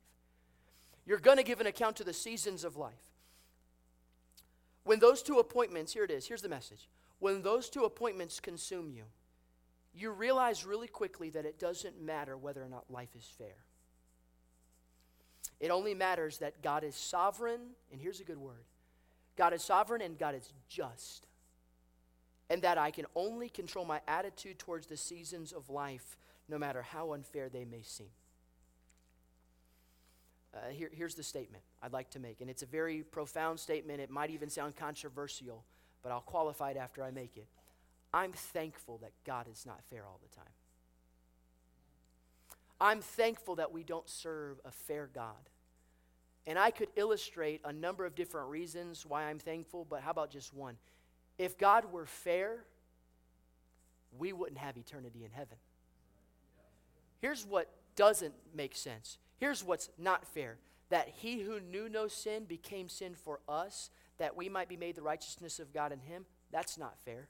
You're 1.05 1.19
going 1.19 1.37
to 1.37 1.43
give 1.43 1.61
an 1.61 1.67
account 1.67 1.97
to 1.97 2.05
the 2.05 2.13
seasons 2.13 2.63
of 2.63 2.77
life. 2.77 2.93
When 4.85 5.01
those 5.01 5.21
two 5.21 5.41
appointments, 5.41 5.93
here 5.93 6.05
it 6.05 6.13
is, 6.13 6.27
here's 6.27 6.43
the 6.43 6.49
message. 6.49 6.89
When 7.19 7.43
those 7.43 7.69
two 7.69 7.85
appointments 7.85 8.39
consume 8.39 8.93
you, 8.93 9.05
you 9.95 10.11
realize 10.11 10.65
really 10.65 10.89
quickly 10.89 11.31
that 11.31 11.45
it 11.45 11.59
doesn't 11.59 12.01
matter 12.01 12.37
whether 12.37 12.63
or 12.63 12.69
not 12.69 12.91
life 12.91 13.15
is 13.17 13.29
fair. 13.39 13.57
It 15.61 15.71
only 15.71 15.95
matters 15.95 16.39
that 16.39 16.63
God 16.63 16.83
is 16.83 16.97
sovereign, 16.97 17.61
and 17.93 18.01
here's 18.01 18.21
a 18.21 18.25
good 18.25 18.39
word 18.39 18.65
God 19.37 19.53
is 19.53 19.63
sovereign 19.63 20.03
and 20.03 20.19
God 20.19 20.35
is 20.35 20.53
just. 20.69 21.27
And 22.51 22.61
that 22.63 22.77
I 22.77 22.91
can 22.91 23.07
only 23.15 23.49
control 23.49 23.85
my 23.85 24.01
attitude 24.07 24.59
towards 24.59 24.87
the 24.87 24.97
seasons 24.97 25.53
of 25.53 25.71
life, 25.71 26.19
no 26.49 26.59
matter 26.59 26.83
how 26.83 27.15
unfair 27.15 27.49
they 27.49 27.65
may 27.65 27.83
seem. 27.83 28.11
Uh, 30.55 30.69
here, 30.71 30.91
here's 30.93 31.15
the 31.15 31.23
statement 31.23 31.63
I'd 31.83 31.95
like 31.95 32.11
to 32.11 32.19
make, 32.19 32.43
and 32.43 32.51
it's 32.51 32.63
a 32.63 32.67
very 32.67 33.03
profound 33.03 33.59
statement. 33.59 34.01
It 34.01 34.11
might 34.11 34.31
even 34.31 34.51
sound 34.51 34.77
controversial, 34.77 35.65
but 36.03 36.13
I'll 36.13 36.21
qualify 36.21 36.73
it 36.73 36.77
after 36.77 37.03
I 37.03 37.11
make 37.11 37.37
it. 37.37 37.47
I'm 38.15 38.33
thankful 38.33 38.99
that 38.99 39.13
God 39.25 39.47
is 39.51 39.65
not 39.67 39.83
fair 39.91 40.05
all 40.07 40.21
the 40.23 40.35
time. 40.35 40.53
I'm 42.81 43.01
thankful 43.01 43.57
that 43.57 43.73
we 43.73 43.85
don't 43.85 44.09
serve 44.09 44.61
a 44.65 44.73
fair 44.73 45.09
God. 45.15 45.49
And 46.47 46.59
I 46.59 46.73
could 46.73 46.89
illustrate 46.97 47.61
a 47.65 47.73
number 47.73 48.05
of 48.05 48.15
different 48.15 48.49
reasons 48.49 49.07
why 49.07 49.25
I'm 49.25 49.39
thankful, 49.39 49.87
but 49.89 50.03
how 50.03 50.11
about 50.11 50.31
just 50.31 50.53
one? 50.53 50.77
If 51.39 51.57
God 51.57 51.93
were 51.93 52.07
fair, 52.07 52.65
we 54.19 54.33
wouldn't 54.33 54.59
have 54.59 54.77
eternity 54.77 55.25
in 55.25 55.31
heaven. 55.31 55.57
Here's 57.21 57.47
what 57.47 57.71
doesn't 57.95 58.35
make 58.55 58.75
sense. 58.75 59.19
Here's 59.39 59.63
what's 59.63 59.89
not 59.99 60.27
fair 60.27 60.59
that 60.91 61.09
he 61.09 61.41
who 61.41 61.59
knew 61.59 61.89
no 61.89 62.07
sin 62.07 62.45
became 62.45 62.87
sin 62.87 63.15
for 63.15 63.41
us, 63.49 63.89
that 64.19 64.37
we 64.37 64.51
might 64.51 64.69
be 64.69 64.77
made 64.77 64.95
the 64.95 65.01
righteousness 65.01 65.59
of 65.59 65.73
God 65.73 65.91
in 65.91 66.01
him. 66.01 66.27
That's 66.51 66.77
not 66.77 66.99
fair. 66.99 67.29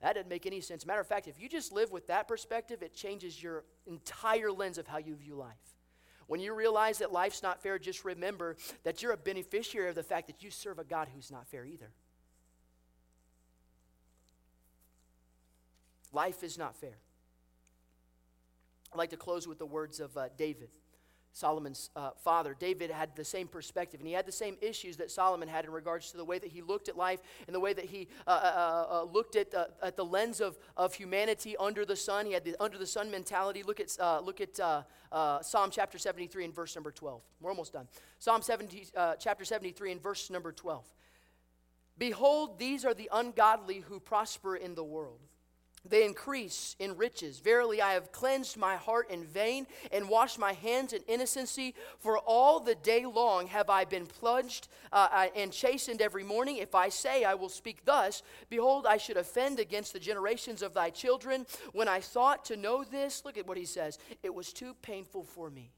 That 0.00 0.14
doesn't 0.14 0.28
make 0.28 0.46
any 0.46 0.60
sense. 0.60 0.86
Matter 0.86 1.00
of 1.00 1.06
fact, 1.06 1.26
if 1.26 1.40
you 1.40 1.48
just 1.48 1.72
live 1.72 1.90
with 1.90 2.06
that 2.06 2.28
perspective, 2.28 2.82
it 2.82 2.94
changes 2.94 3.42
your 3.42 3.64
entire 3.86 4.52
lens 4.52 4.78
of 4.78 4.86
how 4.86 4.98
you 4.98 5.16
view 5.16 5.34
life. 5.34 5.56
When 6.28 6.40
you 6.40 6.54
realize 6.54 6.98
that 6.98 7.10
life's 7.10 7.42
not 7.42 7.62
fair, 7.62 7.78
just 7.78 8.04
remember 8.04 8.56
that 8.84 9.02
you're 9.02 9.12
a 9.12 9.16
beneficiary 9.16 9.88
of 9.88 9.94
the 9.94 10.02
fact 10.02 10.26
that 10.26 10.42
you 10.42 10.50
serve 10.50 10.78
a 10.78 10.84
God 10.84 11.08
who's 11.12 11.30
not 11.30 11.48
fair 11.48 11.64
either. 11.64 11.90
Life 16.12 16.42
is 16.42 16.58
not 16.58 16.76
fair. 16.76 16.98
I'd 18.92 18.98
like 18.98 19.10
to 19.10 19.16
close 19.16 19.48
with 19.48 19.58
the 19.58 19.66
words 19.66 20.00
of 20.00 20.16
uh, 20.16 20.28
David. 20.36 20.68
Solomon's 21.38 21.90
uh, 21.94 22.10
father. 22.22 22.56
David 22.58 22.90
had 22.90 23.14
the 23.14 23.24
same 23.24 23.46
perspective, 23.46 24.00
and 24.00 24.08
he 24.08 24.12
had 24.12 24.26
the 24.26 24.32
same 24.32 24.56
issues 24.60 24.96
that 24.96 25.10
Solomon 25.10 25.48
had 25.48 25.64
in 25.64 25.70
regards 25.70 26.10
to 26.10 26.16
the 26.16 26.24
way 26.24 26.38
that 26.38 26.50
he 26.50 26.62
looked 26.62 26.88
at 26.88 26.96
life 26.96 27.20
and 27.46 27.54
the 27.54 27.60
way 27.60 27.72
that 27.72 27.84
he 27.84 28.08
uh, 28.26 28.30
uh, 28.30 28.34
uh, 28.34 29.00
uh 29.00 29.04
looked 29.04 29.36
at, 29.36 29.54
at 29.82 29.96
the 29.96 30.04
lens 30.04 30.40
of, 30.40 30.58
of 30.76 30.94
humanity 30.94 31.56
under 31.58 31.84
the 31.84 31.94
sun. 31.94 32.26
He 32.26 32.32
had 32.32 32.44
the 32.44 32.56
under 32.60 32.76
the 32.76 32.86
sun 32.86 33.10
mentality. 33.10 33.62
Look 33.62 33.78
at, 33.78 33.96
uh, 34.00 34.20
look 34.20 34.40
at 34.40 34.56
Psalm 35.44 35.70
chapter 35.70 35.96
73 35.96 36.46
and 36.46 36.54
verse 36.54 36.74
number 36.74 36.90
12. 36.90 37.22
We're 37.40 37.50
almost 37.50 37.72
done. 37.72 37.86
Psalm 38.18 38.42
70, 38.42 38.88
chapter 39.20 39.44
73 39.44 39.92
and 39.92 40.02
verse 40.02 40.30
number 40.30 40.50
12. 40.50 40.84
Behold, 41.98 42.58
these 42.58 42.84
are 42.84 42.94
the 42.94 43.08
ungodly 43.12 43.80
who 43.80 44.00
prosper 44.00 44.56
in 44.56 44.74
the 44.74 44.84
world 44.84 45.20
they 45.84 46.04
increase 46.04 46.76
in 46.78 46.96
riches. 46.96 47.38
Verily, 47.38 47.80
I 47.80 47.92
have 47.92 48.12
cleansed 48.12 48.56
my 48.56 48.76
heart 48.76 49.10
in 49.10 49.24
vain 49.24 49.66
and 49.92 50.08
washed 50.08 50.38
my 50.38 50.52
hands 50.52 50.92
in 50.92 51.02
innocency. 51.06 51.74
For 51.98 52.18
all 52.18 52.60
the 52.60 52.74
day 52.74 53.06
long 53.06 53.46
have 53.48 53.70
I 53.70 53.84
been 53.84 54.06
plunged 54.06 54.68
uh, 54.92 55.28
and 55.34 55.52
chastened 55.52 56.02
every 56.02 56.24
morning. 56.24 56.56
If 56.56 56.74
I 56.74 56.88
say 56.88 57.24
I 57.24 57.34
will 57.34 57.48
speak 57.48 57.84
thus, 57.84 58.22
behold, 58.50 58.86
I 58.86 58.96
should 58.96 59.16
offend 59.16 59.58
against 59.58 59.92
the 59.92 60.00
generations 60.00 60.62
of 60.62 60.74
thy 60.74 60.90
children. 60.90 61.46
When 61.72 61.88
I 61.88 62.00
thought 62.00 62.44
to 62.46 62.56
know 62.56 62.84
this, 62.84 63.24
look 63.24 63.38
at 63.38 63.46
what 63.46 63.58
he 63.58 63.64
says 63.64 63.98
it 64.22 64.34
was 64.34 64.52
too 64.52 64.74
painful 64.82 65.24
for 65.24 65.50
me. 65.50 65.72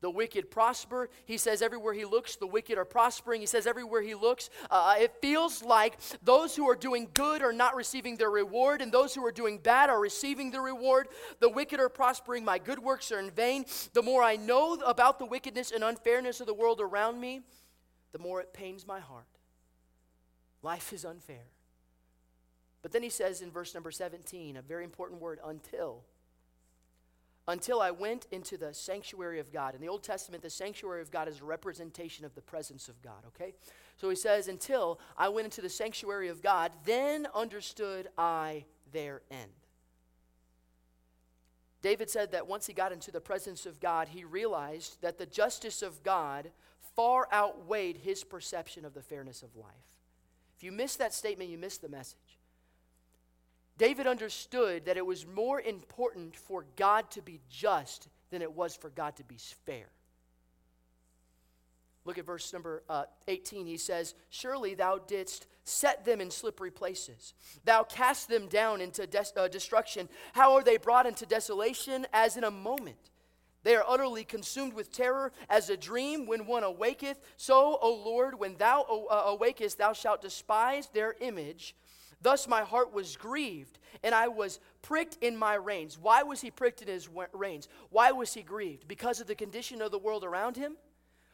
The 0.00 0.10
wicked 0.10 0.50
prosper. 0.50 1.10
He 1.26 1.36
says 1.36 1.60
everywhere 1.60 1.92
he 1.92 2.04
looks, 2.04 2.36
the 2.36 2.46
wicked 2.46 2.78
are 2.78 2.84
prospering. 2.84 3.40
He 3.40 3.46
says 3.46 3.66
everywhere 3.66 4.00
he 4.00 4.14
looks, 4.14 4.48
uh, 4.70 4.94
it 4.98 5.14
feels 5.20 5.62
like 5.62 5.98
those 6.22 6.56
who 6.56 6.68
are 6.68 6.74
doing 6.74 7.08
good 7.12 7.42
are 7.42 7.52
not 7.52 7.76
receiving 7.76 8.16
their 8.16 8.30
reward, 8.30 8.80
and 8.80 8.90
those 8.90 9.14
who 9.14 9.24
are 9.26 9.32
doing 9.32 9.58
bad 9.58 9.90
are 9.90 10.00
receiving 10.00 10.50
the 10.50 10.60
reward. 10.60 11.08
The 11.40 11.50
wicked 11.50 11.80
are 11.80 11.90
prospering. 11.90 12.44
My 12.44 12.58
good 12.58 12.78
works 12.78 13.12
are 13.12 13.18
in 13.18 13.30
vain. 13.30 13.66
The 13.92 14.02
more 14.02 14.22
I 14.22 14.36
know 14.36 14.74
about 14.74 15.18
the 15.18 15.26
wickedness 15.26 15.70
and 15.70 15.84
unfairness 15.84 16.40
of 16.40 16.46
the 16.46 16.54
world 16.54 16.80
around 16.80 17.20
me, 17.20 17.42
the 18.12 18.18
more 18.18 18.40
it 18.40 18.52
pains 18.52 18.86
my 18.86 19.00
heart. 19.00 19.26
Life 20.62 20.92
is 20.92 21.04
unfair. 21.04 21.44
But 22.82 22.92
then 22.92 23.02
he 23.02 23.10
says 23.10 23.42
in 23.42 23.50
verse 23.50 23.74
number 23.74 23.90
17, 23.90 24.56
a 24.56 24.62
very 24.62 24.84
important 24.84 25.20
word, 25.20 25.38
until 25.44 26.04
until 27.50 27.80
I 27.80 27.90
went 27.90 28.26
into 28.30 28.56
the 28.56 28.72
sanctuary 28.72 29.40
of 29.40 29.52
God. 29.52 29.74
In 29.74 29.80
the 29.80 29.88
Old 29.88 30.02
Testament, 30.02 30.42
the 30.42 30.50
sanctuary 30.50 31.02
of 31.02 31.10
God 31.10 31.28
is 31.28 31.40
a 31.40 31.44
representation 31.44 32.24
of 32.24 32.34
the 32.34 32.40
presence 32.40 32.88
of 32.88 33.00
God, 33.02 33.24
okay? 33.28 33.52
So 33.96 34.08
he 34.08 34.16
says, 34.16 34.48
Until 34.48 35.00
I 35.16 35.28
went 35.28 35.46
into 35.46 35.60
the 35.60 35.68
sanctuary 35.68 36.28
of 36.28 36.42
God, 36.42 36.72
then 36.84 37.26
understood 37.34 38.08
I 38.16 38.64
their 38.92 39.22
end. 39.30 39.50
David 41.82 42.10
said 42.10 42.32
that 42.32 42.46
once 42.46 42.66
he 42.66 42.72
got 42.72 42.92
into 42.92 43.10
the 43.10 43.20
presence 43.20 43.66
of 43.66 43.80
God, 43.80 44.08
he 44.08 44.24
realized 44.24 45.00
that 45.00 45.18
the 45.18 45.26
justice 45.26 45.82
of 45.82 46.02
God 46.02 46.50
far 46.94 47.26
outweighed 47.32 47.96
his 47.98 48.22
perception 48.22 48.84
of 48.84 48.94
the 48.94 49.02
fairness 49.02 49.42
of 49.42 49.56
life. 49.56 49.72
If 50.56 50.62
you 50.62 50.72
miss 50.72 50.96
that 50.96 51.14
statement, 51.14 51.50
you 51.50 51.56
miss 51.56 51.78
the 51.78 51.88
message. 51.88 52.29
David 53.80 54.06
understood 54.06 54.84
that 54.84 54.98
it 54.98 55.06
was 55.06 55.26
more 55.26 55.58
important 55.58 56.36
for 56.36 56.66
God 56.76 57.10
to 57.12 57.22
be 57.22 57.40
just 57.48 58.08
than 58.28 58.42
it 58.42 58.52
was 58.52 58.76
for 58.76 58.90
God 58.90 59.16
to 59.16 59.24
be 59.24 59.38
fair. 59.64 59.86
Look 62.04 62.18
at 62.18 62.26
verse 62.26 62.52
number 62.52 62.82
uh, 62.90 63.04
18. 63.26 63.66
He 63.66 63.78
says, 63.78 64.14
Surely 64.28 64.74
thou 64.74 64.98
didst 64.98 65.46
set 65.64 66.04
them 66.04 66.20
in 66.20 66.30
slippery 66.30 66.70
places. 66.70 67.32
Thou 67.64 67.84
cast 67.84 68.28
them 68.28 68.48
down 68.48 68.82
into 68.82 69.06
des- 69.06 69.32
uh, 69.34 69.48
destruction. 69.48 70.10
How 70.34 70.56
are 70.56 70.62
they 70.62 70.76
brought 70.76 71.06
into 71.06 71.24
desolation? 71.24 72.06
As 72.12 72.36
in 72.36 72.44
a 72.44 72.50
moment. 72.50 73.10
They 73.62 73.76
are 73.76 73.84
utterly 73.88 74.24
consumed 74.24 74.74
with 74.74 74.92
terror, 74.92 75.32
as 75.48 75.70
a 75.70 75.76
dream 75.78 76.26
when 76.26 76.46
one 76.46 76.64
awaketh. 76.64 77.16
So, 77.38 77.78
O 77.80 77.94
Lord, 78.04 78.38
when 78.38 78.56
thou 78.58 78.82
uh, 78.82 79.34
awakest, 79.34 79.78
thou 79.78 79.94
shalt 79.94 80.20
despise 80.20 80.88
their 80.92 81.14
image 81.22 81.74
Thus 82.22 82.46
my 82.46 82.62
heart 82.62 82.92
was 82.92 83.16
grieved, 83.16 83.78
and 84.02 84.14
I 84.14 84.28
was 84.28 84.60
pricked 84.82 85.16
in 85.22 85.36
my 85.36 85.54
reins. 85.54 85.98
Why 85.98 86.22
was 86.22 86.40
he 86.40 86.50
pricked 86.50 86.82
in 86.82 86.88
his 86.88 87.08
reins? 87.32 87.68
Why 87.88 88.12
was 88.12 88.34
he 88.34 88.42
grieved? 88.42 88.86
Because 88.86 89.20
of 89.20 89.26
the 89.26 89.34
condition 89.34 89.80
of 89.80 89.90
the 89.90 89.98
world 89.98 90.24
around 90.24 90.56
him? 90.56 90.76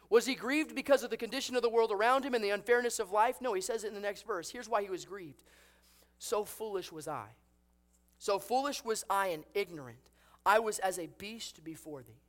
Was 0.08 0.26
he 0.26 0.36
grieved 0.36 0.74
because 0.74 1.02
of 1.02 1.10
the 1.10 1.16
condition 1.16 1.56
of 1.56 1.62
the 1.62 1.68
world 1.68 1.90
around 1.90 2.24
him 2.24 2.34
and 2.34 2.44
the 2.44 2.50
unfairness 2.50 3.00
of 3.00 3.10
life? 3.10 3.40
No, 3.40 3.54
he 3.54 3.60
says 3.60 3.82
it 3.82 3.88
in 3.88 3.94
the 3.94 4.00
next 4.00 4.24
verse. 4.24 4.50
Here's 4.50 4.68
why 4.68 4.82
he 4.82 4.90
was 4.90 5.04
grieved. 5.04 5.42
So 6.18 6.44
foolish 6.44 6.92
was 6.92 7.08
I. 7.08 7.26
So 8.18 8.38
foolish 8.38 8.84
was 8.84 9.04
I 9.10 9.28
and 9.28 9.44
ignorant. 9.54 9.98
I 10.44 10.60
was 10.60 10.78
as 10.78 10.98
a 10.98 11.08
beast 11.18 11.64
before 11.64 12.02
thee. 12.02 12.22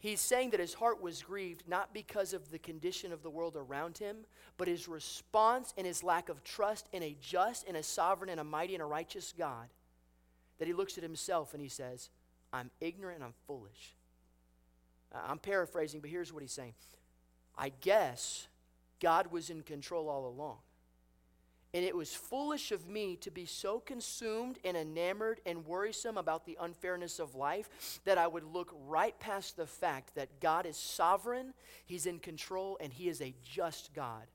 He's 0.00 0.20
saying 0.22 0.50
that 0.50 0.60
his 0.60 0.72
heart 0.72 1.02
was 1.02 1.22
grieved 1.22 1.64
not 1.68 1.92
because 1.92 2.32
of 2.32 2.50
the 2.50 2.58
condition 2.58 3.12
of 3.12 3.22
the 3.22 3.28
world 3.28 3.54
around 3.54 3.98
him, 3.98 4.16
but 4.56 4.66
his 4.66 4.88
response 4.88 5.74
and 5.76 5.86
his 5.86 6.02
lack 6.02 6.30
of 6.30 6.42
trust 6.42 6.88
in 6.90 7.02
a 7.02 7.14
just 7.20 7.68
and 7.68 7.76
a 7.76 7.82
sovereign 7.82 8.30
and 8.30 8.40
a 8.40 8.44
mighty 8.44 8.74
and 8.74 8.82
a 8.82 8.86
righteous 8.86 9.34
God. 9.36 9.68
That 10.58 10.66
he 10.66 10.72
looks 10.72 10.96
at 10.96 11.04
himself 11.04 11.52
and 11.52 11.62
he 11.62 11.68
says, 11.68 12.08
I'm 12.50 12.70
ignorant, 12.80 13.22
I'm 13.22 13.34
foolish. 13.46 13.94
I'm 15.12 15.38
paraphrasing, 15.38 16.00
but 16.00 16.08
here's 16.08 16.32
what 16.32 16.42
he's 16.42 16.52
saying 16.52 16.74
I 17.58 17.70
guess 17.80 18.46
God 19.00 19.30
was 19.30 19.50
in 19.50 19.62
control 19.62 20.08
all 20.08 20.26
along. 20.26 20.58
And 21.72 21.84
it 21.84 21.94
was 21.94 22.12
foolish 22.12 22.72
of 22.72 22.88
me 22.88 23.16
to 23.16 23.30
be 23.30 23.46
so 23.46 23.78
consumed 23.78 24.58
and 24.64 24.76
enamored 24.76 25.40
and 25.46 25.64
worrisome 25.64 26.18
about 26.18 26.44
the 26.44 26.58
unfairness 26.60 27.20
of 27.20 27.36
life 27.36 28.00
that 28.04 28.18
I 28.18 28.26
would 28.26 28.42
look 28.42 28.74
right 28.88 29.18
past 29.20 29.56
the 29.56 29.66
fact 29.66 30.16
that 30.16 30.40
God 30.40 30.66
is 30.66 30.76
sovereign, 30.76 31.54
He's 31.86 32.06
in 32.06 32.18
control, 32.18 32.76
and 32.80 32.92
He 32.92 33.08
is 33.08 33.20
a 33.20 33.34
just 33.44 33.94
God 33.94 34.26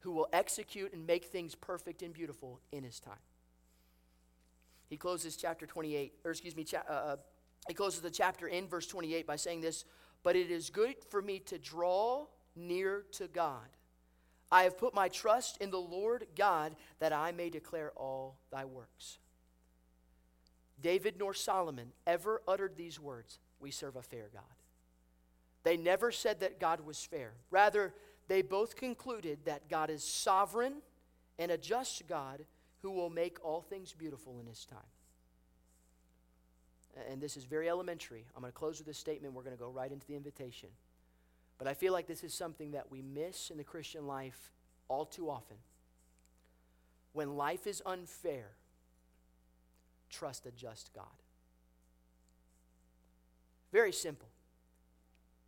who 0.00 0.10
will 0.10 0.28
execute 0.32 0.92
and 0.92 1.06
make 1.06 1.26
things 1.26 1.54
perfect 1.54 2.02
and 2.02 2.12
beautiful 2.12 2.60
in 2.72 2.82
His 2.82 2.98
time. 2.98 3.14
He 4.90 4.96
closes 4.96 5.36
chapter 5.36 5.66
28, 5.66 6.14
or 6.24 6.32
excuse 6.32 6.56
me, 6.56 6.64
cha- 6.64 6.82
uh, 6.88 6.92
uh 6.92 7.16
he 7.68 7.74
closes 7.74 8.00
the 8.00 8.10
chapter 8.10 8.46
in 8.46 8.68
verse 8.68 8.86
28 8.86 9.26
by 9.26 9.36
saying 9.36 9.60
this 9.60 9.84
But 10.22 10.36
it 10.36 10.50
is 10.50 10.70
good 10.70 10.96
for 11.08 11.22
me 11.22 11.38
to 11.40 11.58
draw 11.58 12.26
near 12.54 13.04
to 13.12 13.28
God 13.28 13.68
I 14.50 14.64
have 14.64 14.78
put 14.78 14.94
my 14.94 15.08
trust 15.08 15.56
in 15.60 15.70
the 15.70 15.80
Lord 15.80 16.26
God 16.36 16.76
that 17.00 17.12
I 17.12 17.32
may 17.32 17.50
declare 17.50 17.92
all 17.96 18.38
thy 18.50 18.64
works. 18.64 19.18
David 20.80 21.16
nor 21.18 21.34
Solomon 21.34 21.92
ever 22.06 22.42
uttered 22.46 22.76
these 22.76 23.00
words 23.00 23.38
We 23.58 23.70
serve 23.70 23.96
a 23.96 24.02
fair 24.02 24.28
God. 24.32 24.42
They 25.62 25.76
never 25.76 26.12
said 26.12 26.40
that 26.40 26.60
God 26.60 26.80
was 26.80 27.02
fair. 27.04 27.32
Rather, 27.50 27.94
they 28.28 28.42
both 28.42 28.76
concluded 28.76 29.38
that 29.46 29.68
God 29.68 29.90
is 29.90 30.04
sovereign 30.04 30.74
and 31.38 31.50
a 31.50 31.58
just 31.58 32.06
God 32.06 32.44
who 32.82 32.90
will 32.90 33.10
make 33.10 33.42
all 33.42 33.62
things 33.62 33.92
beautiful 33.92 34.38
in 34.38 34.46
his 34.46 34.66
time. 34.66 34.78
And 37.10 37.20
this 37.20 37.36
is 37.36 37.44
very 37.44 37.68
elementary. 37.68 38.26
I'm 38.36 38.42
going 38.42 38.52
to 38.52 38.56
close 38.56 38.78
with 38.78 38.86
this 38.86 38.98
statement. 38.98 39.34
We're 39.34 39.42
going 39.42 39.56
to 39.56 39.60
go 39.62 39.70
right 39.70 39.90
into 39.90 40.06
the 40.06 40.14
invitation. 40.14 40.68
But 41.58 41.68
I 41.68 41.74
feel 41.74 41.92
like 41.92 42.06
this 42.06 42.24
is 42.24 42.34
something 42.34 42.72
that 42.72 42.90
we 42.90 43.02
miss 43.02 43.50
in 43.50 43.56
the 43.56 43.64
Christian 43.64 44.06
life 44.06 44.50
all 44.88 45.04
too 45.04 45.30
often. 45.30 45.56
When 47.12 47.36
life 47.36 47.66
is 47.66 47.82
unfair, 47.86 48.50
trust 50.10 50.46
a 50.46 50.50
just 50.50 50.92
God. 50.94 51.06
Very 53.72 53.92
simple, 53.92 54.28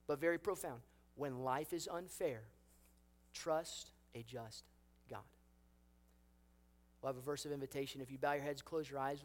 but 0.07 0.21
very 0.21 0.39
profound. 0.39 0.81
When 1.17 1.45
life 1.45 1.73
is 1.73 1.89
unfair, 1.89 2.43
trust 3.33 3.91
a 4.15 4.23
just 4.23 4.65
God. 5.11 5.21
We'll 7.01 7.13
have 7.13 7.17
a 7.17 7.25
verse 7.25 7.45
of 7.45 7.53
invitation. 7.53 8.01
If 8.01 8.11
you 8.11 8.19
bow 8.19 8.33
your 8.33 8.43
heads, 8.43 8.63
close 8.63 8.91
your 8.91 8.99
eyes, 8.99 9.19
we'll 9.19 9.25